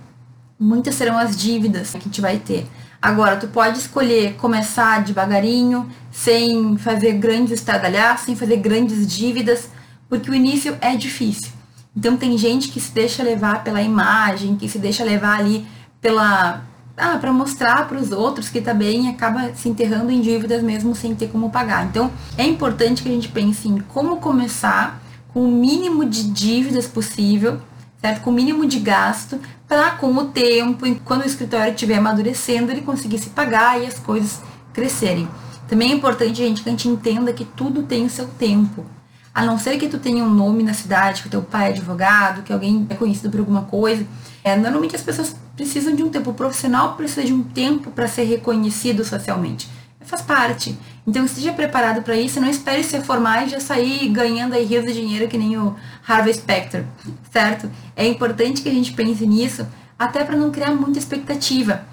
muitas 0.60 0.94
serão 0.94 1.18
as 1.18 1.36
dívidas 1.36 1.92
que 1.92 1.98
a 1.98 2.02
gente 2.02 2.22
vai 2.22 2.38
ter. 2.38 2.68
Agora, 3.02 3.38
tu 3.38 3.48
pode 3.48 3.80
escolher 3.80 4.36
começar 4.36 5.04
devagarinho, 5.04 5.90
sem 6.12 6.78
fazer 6.78 7.14
grandes 7.14 7.54
estradalhaços, 7.54 8.28
sem 8.28 8.36
fazer 8.36 8.58
grandes 8.58 9.08
dívidas, 9.08 9.68
porque 10.08 10.30
o 10.30 10.36
início 10.36 10.78
é 10.80 10.96
difícil. 10.96 11.63
Então 11.96 12.18
tem 12.18 12.38
gente 12.38 12.70
que 12.70 12.80
se 12.80 12.92
deixa 12.92 13.22
levar 13.24 13.64
pela 13.64 13.82
imagem, 13.82 14.56
que 14.56 14.68
se 14.68 14.80
deixa 14.80 15.04
levar 15.04 15.40
ali 15.40 15.66
pela 16.02 16.64
ah, 16.96 17.18
para 17.18 17.34
mostrar 17.34 17.88
para 17.88 17.98
os 17.98 18.12
outros 18.12 18.50
que 18.50 18.62
tá 18.62 18.74
bem 18.74 19.06
e 19.06 19.10
acaba 19.10 19.52
se 19.56 19.68
enterrando 19.68 20.12
em 20.12 20.22
dívidas 20.22 20.62
mesmo 20.62 20.96
sem 20.96 21.16
ter 21.16 21.28
como 21.28 21.50
pagar. 21.50 21.86
Então 21.86 22.12
é 22.38 22.44
importante 22.44 23.02
que 23.02 23.10
a 23.10 23.12
gente 23.12 23.30
pense 23.30 23.68
em 23.68 23.80
como 23.80 24.18
começar 24.18 25.02
com 25.34 25.44
o 25.46 25.52
mínimo 25.52 26.06
de 26.06 26.24
dívidas 26.24 26.86
possível, 26.86 27.60
certo? 28.00 28.22
Com 28.22 28.30
o 28.30 28.34
mínimo 28.34 28.66
de 28.68 28.80
gasto, 28.80 29.40
para 29.68 29.92
com 29.92 30.14
o 30.16 30.26
tempo, 30.26 30.86
quando 31.04 31.24
o 31.24 31.26
escritório 31.26 31.74
estiver 31.74 31.98
amadurecendo, 31.98 32.72
ele 32.72 32.82
conseguir 32.82 33.18
se 33.18 33.32
pagar 33.32 33.82
e 33.82 33.88
as 33.88 33.98
coisas 33.98 34.40
crescerem. 34.72 35.28
Também 35.68 35.92
é 35.92 35.96
importante, 35.96 36.36
gente, 36.36 36.62
que 36.62 36.70
a 36.70 36.72
gente 36.72 36.88
entenda 36.88 37.34
que 37.34 37.46
tudo 37.46 37.82
tem 37.82 38.06
o 38.06 38.10
seu 38.10 38.28
tempo. 38.28 38.86
A 39.34 39.44
não 39.44 39.58
ser 39.58 39.78
que 39.78 39.88
tu 39.88 39.98
tenha 39.98 40.24
um 40.24 40.30
nome 40.30 40.62
na 40.62 40.74
cidade, 40.74 41.22
que 41.22 41.28
o 41.28 41.32
teu 41.32 41.42
pai 41.42 41.68
é 41.68 41.70
advogado, 41.70 42.44
que 42.44 42.54
alguém 42.54 42.86
é 42.90 42.94
conhecido 42.94 43.32
por 43.32 43.40
alguma 43.40 43.64
coisa. 43.64 44.06
É, 44.44 44.56
normalmente 44.56 44.96
as 44.96 45.02
pessoas 45.02 45.36
precisam 45.56 45.96
de 45.96 46.04
um 46.04 46.10
tempo. 46.10 46.30
O 46.30 46.34
profissional 46.34 46.96
precisa 46.96 47.26
de 47.26 47.34
um 47.34 47.42
tempo 47.42 47.90
para 47.90 48.08
ser 48.08 48.26
reconhecido 48.26 49.04
socialmente. 49.04 49.68
Faz 50.02 50.22
parte. 50.22 50.78
Então 51.08 51.26
esteja 51.26 51.52
preparado 51.52 52.04
para 52.04 52.16
isso. 52.16 52.40
Não 52.40 52.50
espere 52.50 52.84
se 52.84 53.00
formar 53.02 53.48
e 53.48 53.50
já 53.50 53.60
sair 53.60 54.08
ganhando 54.10 54.54
aí 54.54 54.66
rios 54.66 54.86
de 54.86 54.94
dinheiro 54.94 55.28
que 55.28 55.38
nem 55.38 55.58
o 55.58 55.76
Harvey 56.08 56.34
Specter, 56.34 56.86
certo? 57.32 57.72
É 57.96 58.06
importante 58.08 58.62
que 58.62 58.70
a 58.70 58.74
gente 58.74 58.94
pense 58.94 59.26
nisso, 59.26 59.66
até 59.98 60.24
para 60.24 60.36
não 60.36 60.52
criar 60.52 60.72
muita 60.72 61.00
expectativa. 61.00 61.84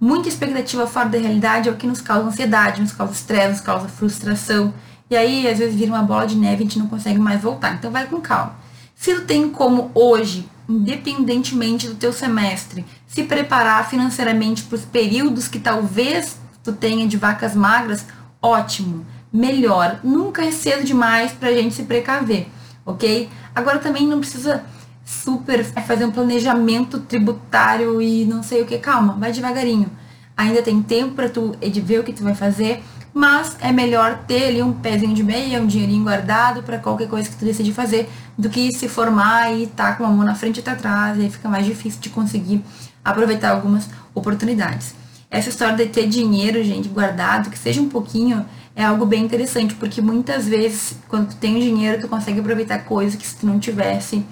Muita 0.00 0.28
expectativa 0.28 0.86
fora 0.86 1.08
da 1.08 1.18
realidade 1.18 1.68
é 1.68 1.72
o 1.72 1.76
que 1.76 1.86
nos 1.86 2.00
causa 2.00 2.28
ansiedade, 2.28 2.80
nos 2.80 2.92
causa 2.92 3.12
estresse, 3.12 3.48
nos 3.48 3.60
causa 3.60 3.88
frustração. 3.88 4.72
E 5.10 5.16
aí, 5.16 5.48
às 5.48 5.58
vezes, 5.58 5.74
vira 5.74 5.92
uma 5.92 6.02
bola 6.02 6.26
de 6.26 6.36
neve 6.36 6.56
e 6.56 6.58
a 6.58 6.68
gente 6.68 6.78
não 6.78 6.86
consegue 6.86 7.18
mais 7.18 7.40
voltar. 7.40 7.74
Então, 7.74 7.90
vai 7.90 8.06
com 8.06 8.20
calma. 8.20 8.56
Se 8.94 9.14
tu 9.14 9.22
tem 9.22 9.48
como 9.48 9.90
hoje, 9.94 10.48
independentemente 10.68 11.88
do 11.88 11.94
teu 11.94 12.12
semestre, 12.12 12.84
se 13.06 13.22
preparar 13.22 13.88
financeiramente 13.88 14.64
para 14.64 14.76
os 14.76 14.84
períodos 14.84 15.48
que 15.48 15.58
talvez 15.58 16.38
tu 16.62 16.72
tenha 16.72 17.06
de 17.06 17.16
vacas 17.16 17.54
magras, 17.54 18.04
ótimo, 18.42 19.06
melhor. 19.32 20.00
Nunca 20.04 20.44
é 20.44 20.50
cedo 20.50 20.84
demais 20.84 21.32
para 21.32 21.48
a 21.48 21.52
gente 21.54 21.74
se 21.74 21.84
precaver, 21.84 22.48
ok? 22.84 23.28
Agora 23.54 23.78
também 23.78 24.06
não 24.06 24.18
precisa 24.20 24.64
super 25.04 25.64
fazer 25.64 26.04
um 26.04 26.10
planejamento 26.10 26.98
tributário 27.00 28.02
e 28.02 28.24
não 28.26 28.42
sei 28.42 28.62
o 28.62 28.66
que. 28.66 28.76
Calma, 28.78 29.14
vai 29.14 29.32
devagarinho. 29.32 29.90
Ainda 30.36 30.62
tem 30.62 30.82
tempo 30.82 31.14
para 31.14 31.28
tu 31.28 31.56
ver 31.82 32.00
o 32.00 32.04
que 32.04 32.12
tu 32.12 32.22
vai 32.22 32.34
fazer 32.34 32.82
mas 33.18 33.56
é 33.58 33.72
melhor 33.72 34.20
ter 34.28 34.44
ali 34.44 34.62
um 34.62 34.72
pezinho 34.72 35.12
de 35.12 35.24
meia, 35.24 35.60
um 35.60 35.66
dinheirinho 35.66 36.04
guardado 36.04 36.62
para 36.62 36.78
qualquer 36.78 37.08
coisa 37.08 37.28
que 37.28 37.34
tu 37.34 37.44
decide 37.44 37.72
fazer, 37.72 38.08
do 38.38 38.48
que 38.48 38.70
se 38.72 38.88
formar 38.88 39.52
e 39.52 39.66
tá 39.66 39.94
com 39.94 40.04
uma 40.04 40.12
mão 40.12 40.24
na 40.24 40.36
frente 40.36 40.60
e 40.60 40.62
tá 40.62 40.70
atrás, 40.70 41.18
e 41.18 41.22
aí 41.22 41.28
fica 41.28 41.48
mais 41.48 41.66
difícil 41.66 42.00
de 42.00 42.10
conseguir 42.10 42.62
aproveitar 43.04 43.50
algumas 43.50 43.90
oportunidades. 44.14 44.94
Essa 45.28 45.48
história 45.48 45.74
de 45.74 45.86
ter 45.86 46.06
dinheiro, 46.06 46.62
gente, 46.62 46.88
guardado, 46.88 47.50
que 47.50 47.58
seja 47.58 47.80
um 47.80 47.88
pouquinho, 47.88 48.46
é 48.76 48.84
algo 48.84 49.04
bem 49.04 49.24
interessante, 49.24 49.74
porque 49.74 50.00
muitas 50.00 50.46
vezes, 50.46 50.96
quando 51.08 51.30
tu 51.30 51.36
tem 51.38 51.58
dinheiro, 51.58 52.00
tu 52.00 52.06
consegue 52.06 52.38
aproveitar 52.38 52.84
coisas 52.84 53.16
que 53.16 53.26
se 53.26 53.34
tu 53.34 53.46
não 53.46 53.58
tivesse, 53.58 54.24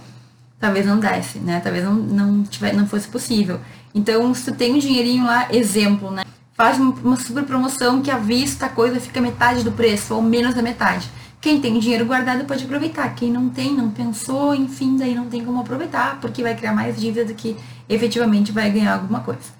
talvez 0.61 0.87
não 0.87 1.01
desse, 1.01 1.41
né? 1.41 1.59
Talvez 1.59 1.85
não, 1.85 1.95
não, 1.95 2.45
tiver, 2.45 2.73
não 2.73 2.87
fosse 2.87 3.09
possível. 3.09 3.59
Então, 3.93 4.33
se 4.33 4.45
tu 4.45 4.57
tem 4.57 4.75
um 4.75 4.79
dinheirinho 4.79 5.27
lá, 5.27 5.49
exemplo, 5.51 6.09
né? 6.13 6.23
Faz 6.57 6.79
uma 6.79 7.17
super 7.17 7.45
promoção 7.45 8.01
que 8.01 8.11
à 8.11 8.17
vista 8.17 8.67
a 8.67 8.69
coisa 8.69 8.99
fica 8.99 9.21
metade 9.21 9.63
do 9.63 9.71
preço 9.71 10.15
ou 10.15 10.23
menos 10.23 10.55
da 10.55 10.63
metade. 10.63 11.09
Quem 11.41 11.61
tem 11.61 11.79
dinheiro 11.79 12.07
guardado 12.07 12.45
pode 12.45 12.65
aproveitar. 12.65 13.15
Quem 13.15 13.31
não 13.31 13.51
tem, 13.51 13.75
não 13.75 13.91
pensou, 13.91 14.55
enfim, 14.55 14.97
daí 14.97 15.15
não 15.15 15.27
tem 15.27 15.45
como 15.45 15.61
aproveitar, 15.61 16.19
porque 16.21 16.43
vai 16.43 16.57
criar 16.57 16.73
mais 16.73 16.99
dívida 16.99 17.27
do 17.27 17.35
que 17.35 17.57
efetivamente 17.89 18.51
vai 18.51 18.71
ganhar 18.71 18.95
alguma 18.95 19.21
coisa. 19.21 19.55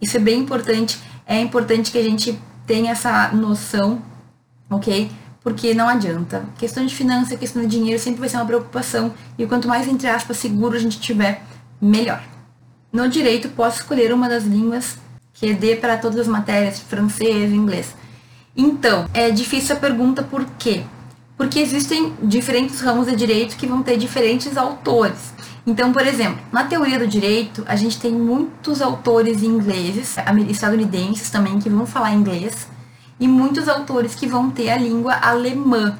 Isso 0.00 0.16
é 0.16 0.20
bem 0.20 0.40
importante. 0.40 1.00
É 1.26 1.40
importante 1.40 1.90
que 1.90 1.98
a 1.98 2.02
gente 2.02 2.38
tenha 2.66 2.92
essa 2.92 3.28
noção, 3.28 4.02
ok? 4.68 5.10
Porque 5.42 5.74
não 5.74 5.88
adianta. 5.88 6.44
Questão 6.58 6.84
de 6.84 6.94
finança, 6.94 7.36
questão 7.36 7.62
de 7.62 7.68
dinheiro 7.68 8.00
sempre 8.00 8.20
vai 8.20 8.28
ser 8.28 8.36
uma 8.36 8.46
preocupação. 8.46 9.12
E 9.38 9.46
quanto 9.46 9.66
mais, 9.66 9.88
entre 9.88 10.08
aspas, 10.08 10.36
seguro 10.36 10.76
a 10.76 10.78
gente 10.78 11.00
tiver, 11.00 11.42
melhor. 11.80 12.22
No 12.92 13.08
direito, 13.08 13.48
posso 13.48 13.78
escolher 13.78 14.12
uma 14.12 14.28
das 14.28 14.44
línguas 14.44 14.98
que 15.34 15.52
dê 15.54 15.76
para 15.76 15.96
todas 15.96 16.20
as 16.20 16.26
matérias, 16.26 16.78
francês, 16.78 17.52
inglês. 17.52 17.94
Então, 18.56 19.06
é 19.14 19.30
difícil 19.30 19.74
a 19.74 19.78
pergunta 19.78 20.22
por 20.22 20.44
quê? 20.58 20.82
Porque 21.36 21.58
existem 21.58 22.12
diferentes 22.22 22.80
ramos 22.80 23.06
de 23.06 23.16
direito 23.16 23.56
que 23.56 23.66
vão 23.66 23.82
ter 23.82 23.96
diferentes 23.96 24.56
autores. 24.56 25.32
Então, 25.66 25.92
por 25.92 26.06
exemplo, 26.06 26.40
na 26.52 26.64
teoria 26.64 26.98
do 26.98 27.06
direito, 27.06 27.64
a 27.66 27.76
gente 27.76 27.98
tem 27.98 28.12
muitos 28.12 28.82
autores 28.82 29.42
ingleses, 29.42 30.16
estadunidenses 30.48 31.30
também, 31.30 31.58
que 31.58 31.70
vão 31.70 31.86
falar 31.86 32.12
inglês, 32.12 32.68
e 33.18 33.28
muitos 33.28 33.68
autores 33.68 34.14
que 34.14 34.26
vão 34.26 34.50
ter 34.50 34.70
a 34.70 34.76
língua 34.76 35.14
alemã. 35.14 35.96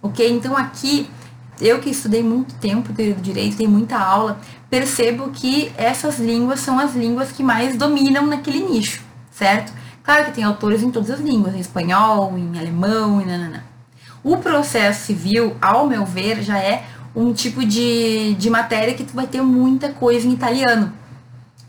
Ok? 0.00 0.28
Então, 0.30 0.56
aqui, 0.56 1.10
eu 1.60 1.80
que 1.80 1.90
estudei 1.90 2.22
muito 2.22 2.54
tempo 2.54 2.92
teoria 2.92 3.14
do 3.14 3.20
direito, 3.20 3.56
tenho 3.56 3.70
muita 3.70 3.98
aula, 3.98 4.40
percebo 4.72 5.28
que 5.28 5.70
essas 5.76 6.18
línguas 6.18 6.60
são 6.60 6.78
as 6.78 6.94
línguas 6.94 7.30
que 7.30 7.42
mais 7.42 7.76
dominam 7.76 8.26
naquele 8.26 8.60
nicho, 8.60 9.02
certo? 9.30 9.70
Claro 10.02 10.24
que 10.24 10.30
tem 10.32 10.44
autores 10.44 10.82
em 10.82 10.90
todas 10.90 11.10
as 11.10 11.20
línguas, 11.20 11.54
em 11.54 11.60
espanhol, 11.60 12.32
em 12.38 12.58
alemão 12.58 13.20
e 13.20 13.26
nanana. 13.26 13.66
O 14.24 14.38
processo 14.38 15.04
civil, 15.04 15.54
ao 15.60 15.86
meu 15.86 16.06
ver, 16.06 16.42
já 16.42 16.58
é 16.58 16.84
um 17.14 17.34
tipo 17.34 17.62
de, 17.66 18.32
de 18.38 18.48
matéria 18.48 18.94
que 18.94 19.04
tu 19.04 19.12
vai 19.12 19.26
ter 19.26 19.42
muita 19.42 19.90
coisa 19.90 20.26
em 20.26 20.32
italiano. 20.32 20.90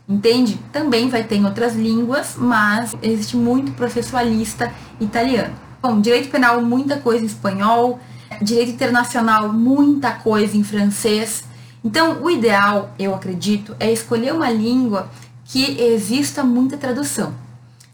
Entende? 0.08 0.58
Também 0.72 1.10
vai 1.10 1.24
ter 1.24 1.36
em 1.36 1.44
outras 1.44 1.76
línguas, 1.76 2.36
mas 2.38 2.96
existe 3.02 3.36
muito 3.36 3.72
processualista 3.72 4.72
italiano. 4.98 5.54
Bom, 5.82 6.00
direito 6.00 6.30
penal, 6.30 6.62
muita 6.62 6.96
coisa 6.96 7.22
em 7.22 7.26
espanhol, 7.26 8.00
direito 8.40 8.70
internacional, 8.70 9.52
muita 9.52 10.10
coisa 10.10 10.56
em 10.56 10.64
francês. 10.64 11.44
Então, 11.84 12.22
o 12.22 12.30
ideal, 12.30 12.94
eu 12.98 13.14
acredito, 13.14 13.76
é 13.78 13.92
escolher 13.92 14.32
uma 14.32 14.50
língua 14.50 15.10
que 15.44 15.78
exista 15.78 16.42
muita 16.42 16.78
tradução. 16.78 17.34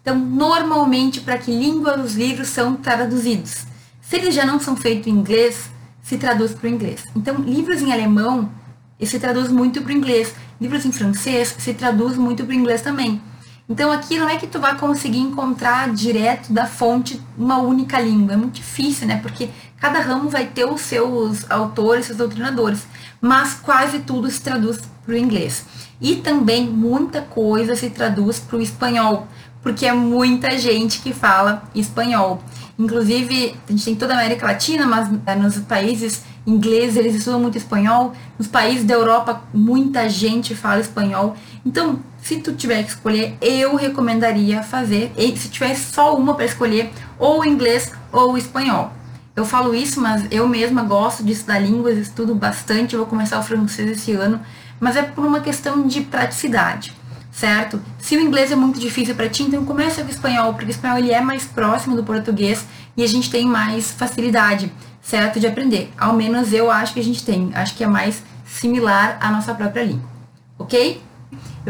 Então, 0.01 0.17
normalmente, 0.17 1.21
para 1.21 1.37
que 1.37 1.51
língua 1.51 2.01
os 2.01 2.15
livros 2.15 2.49
são 2.49 2.77
traduzidos? 2.77 3.67
Se 4.01 4.17
eles 4.17 4.35
já 4.35 4.47
não 4.47 4.61
são 4.61 4.77
feitos 4.77 5.09
em 5.09 5.11
inglês, 5.11 5.69
se 6.03 6.17
traduz 6.17 6.53
para 6.53 6.69
o 6.69 6.71
inglês. 6.71 7.05
Então, 7.17 7.35
livros 7.37 7.83
em 7.83 7.93
alemão 7.93 8.49
se 9.07 9.19
traduz 9.19 9.51
muito 9.51 9.81
para 9.83 9.93
o 9.93 9.97
inglês. 9.97 10.35
Livros 10.61 10.85
em 10.85 10.93
francês 10.93 11.55
se 11.59 11.75
traduz 11.75 12.17
muito 12.17 12.45
para 12.45 12.53
o 12.53 12.55
inglês 12.55 12.83
também. 12.83 13.21
Então 13.71 13.93
aqui 13.93 14.19
não 14.19 14.29
é 14.29 14.37
que 14.37 14.49
tu 14.49 14.59
vai 14.59 14.77
conseguir 14.77 15.21
encontrar 15.21 15.95
direto 15.95 16.53
da 16.53 16.67
fonte 16.67 17.23
uma 17.39 17.59
única 17.59 18.01
língua. 18.01 18.35
É 18.35 18.37
muito 18.37 18.55
difícil, 18.55 19.07
né? 19.07 19.21
Porque 19.23 19.49
cada 19.81 20.01
ramo 20.01 20.29
vai 20.29 20.47
ter 20.47 20.65
os 20.65 20.83
seus 20.83 21.51
autores, 21.51 22.07
seus 22.07 22.19
doutrinadores. 22.19 22.87
Mas 23.21 23.55
quase 23.55 24.01
tudo 24.01 24.31
se 24.31 24.41
traduz 24.41 24.79
para 25.05 25.15
o 25.15 25.19
inglês. 25.19 25.65
E 26.01 26.17
também 26.17 26.67
muita 26.69 27.23
coisa 27.23 27.75
se 27.75 27.91
traduz 27.91 28.39
para 28.39 28.59
o 28.59 28.63
espanhol, 28.63 29.27
porque 29.63 29.87
é 29.87 29.93
muita 29.93 30.57
gente 30.59 31.01
que 31.01 31.13
fala 31.13 31.63
espanhol. 31.75 32.43
Inclusive, 32.79 33.57
a 33.69 33.73
gente 33.73 33.85
tem 33.85 33.95
toda 33.95 34.15
a 34.15 34.19
América 34.19 34.47
Latina, 34.47 34.87
mas 34.87 35.11
é, 35.27 35.35
nos 35.35 35.59
países 35.59 36.23
ingleses 36.47 36.97
eles 36.97 37.15
estudam 37.15 37.39
muito 37.39 37.59
espanhol. 37.59 38.15
Nos 38.39 38.49
países 38.49 38.85
da 38.85 38.95
Europa, 38.95 39.43
muita 39.53 40.09
gente 40.09 40.55
fala 40.55 40.81
espanhol. 40.81 41.37
Então, 41.65 42.01
se 42.23 42.39
tu 42.39 42.55
tiver 42.55 42.83
que 42.83 42.91
escolher, 42.91 43.37
eu 43.41 43.77
recomendaria 43.77 44.63
fazer, 44.63 45.13
se 45.37 45.49
tivesse 45.51 45.93
só 45.93 46.17
uma 46.17 46.35
para 46.35 46.47
escolher, 46.47 46.91
ou 47.19 47.45
inglês 47.45 47.93
ou 48.11 48.39
espanhol. 48.39 49.00
Eu 49.35 49.45
falo 49.45 49.75
isso, 49.75 50.01
mas 50.01 50.27
eu 50.31 50.49
mesma 50.49 50.83
gosto 50.83 51.23
de 51.23 51.33
estudar 51.33 51.61
línguas, 51.61 51.97
estudo 51.97 52.35
bastante, 52.35 52.97
vou 52.97 53.07
começar 53.07 53.39
o 53.39 53.43
francês 53.43 53.91
esse 53.91 54.13
ano, 54.13 54.41
mas 54.79 54.97
é 54.97 55.03
por 55.03 55.25
uma 55.25 55.41
questão 55.41 55.87
de 55.87 56.01
praticidade, 56.01 56.93
certo? 57.31 57.81
Se 57.99 58.17
o 58.17 58.21
inglês 58.21 58.51
é 58.51 58.57
muito 58.57 58.81
difícil 58.81 59.15
para 59.15 59.29
ti, 59.29 59.45
então 59.45 59.65
comece 59.65 60.01
com 60.03 60.09
o 60.09 60.11
espanhol, 60.11 60.53
porque 60.53 60.67
o 60.67 60.71
espanhol 60.71 60.99
ele 60.99 61.13
é 61.13 61.21
mais 61.21 61.45
próximo 61.45 61.95
do 61.95 62.03
português 62.03 62.67
e 62.97 63.05
a 63.05 63.07
gente 63.07 63.31
tem 63.31 63.47
mais 63.47 63.93
facilidade, 63.93 64.73
certo, 65.01 65.39
de 65.39 65.47
aprender. 65.47 65.93
Ao 65.97 66.13
menos 66.13 66.53
eu 66.53 66.71
acho 66.71 66.93
que 66.93 67.01
a 67.01 67.05
gente 67.05 67.25
tem, 67.25 67.51
acho 67.55 67.75
que 67.77 67.85
é 67.85 67.87
mais 67.87 68.23
similar 68.45 69.17
à 69.21 69.31
nossa 69.31 69.55
própria 69.55 69.85
língua, 69.85 70.09
ok? 70.59 71.01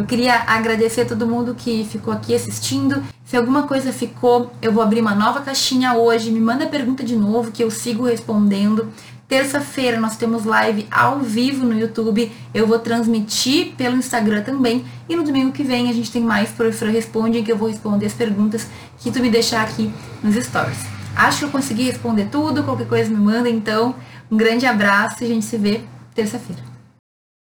Eu 0.00 0.06
queria 0.06 0.44
agradecer 0.46 1.02
a 1.02 1.04
todo 1.04 1.26
mundo 1.26 1.54
que 1.54 1.84
ficou 1.84 2.10
aqui 2.10 2.34
assistindo. 2.34 3.02
Se 3.22 3.36
alguma 3.36 3.64
coisa 3.64 3.92
ficou, 3.92 4.50
eu 4.62 4.72
vou 4.72 4.82
abrir 4.82 5.02
uma 5.02 5.14
nova 5.14 5.42
caixinha 5.42 5.92
hoje. 5.92 6.30
Me 6.30 6.40
manda 6.40 6.66
pergunta 6.66 7.04
de 7.04 7.14
novo 7.14 7.52
que 7.52 7.62
eu 7.62 7.70
sigo 7.70 8.06
respondendo. 8.06 8.88
Terça-feira 9.28 10.00
nós 10.00 10.16
temos 10.16 10.46
live 10.46 10.88
ao 10.90 11.18
vivo 11.18 11.66
no 11.66 11.78
YouTube. 11.78 12.32
Eu 12.54 12.66
vou 12.66 12.78
transmitir 12.78 13.74
pelo 13.76 13.98
Instagram 13.98 14.42
também. 14.42 14.86
E 15.06 15.14
no 15.14 15.22
domingo 15.22 15.52
que 15.52 15.62
vem 15.62 15.90
a 15.90 15.92
gente 15.92 16.10
tem 16.10 16.22
mais 16.22 16.48
Professora 16.48 16.90
Responde, 16.90 17.36
em 17.36 17.44
que 17.44 17.52
eu 17.52 17.58
vou 17.58 17.68
responder 17.68 18.06
as 18.06 18.14
perguntas 18.14 18.66
que 19.00 19.10
tu 19.10 19.20
me 19.20 19.28
deixar 19.28 19.64
aqui 19.64 19.92
nos 20.22 20.34
stories. 20.34 20.78
Acho 21.14 21.40
que 21.40 21.44
eu 21.44 21.50
consegui 21.50 21.82
responder 21.82 22.28
tudo. 22.32 22.64
Qualquer 22.64 22.88
coisa 22.88 23.10
me 23.10 23.20
manda, 23.20 23.50
então. 23.50 23.94
Um 24.30 24.36
grande 24.38 24.64
abraço 24.64 25.22
e 25.22 25.26
a 25.26 25.28
gente 25.28 25.44
se 25.44 25.58
vê 25.58 25.82
terça-feira. 26.14 26.69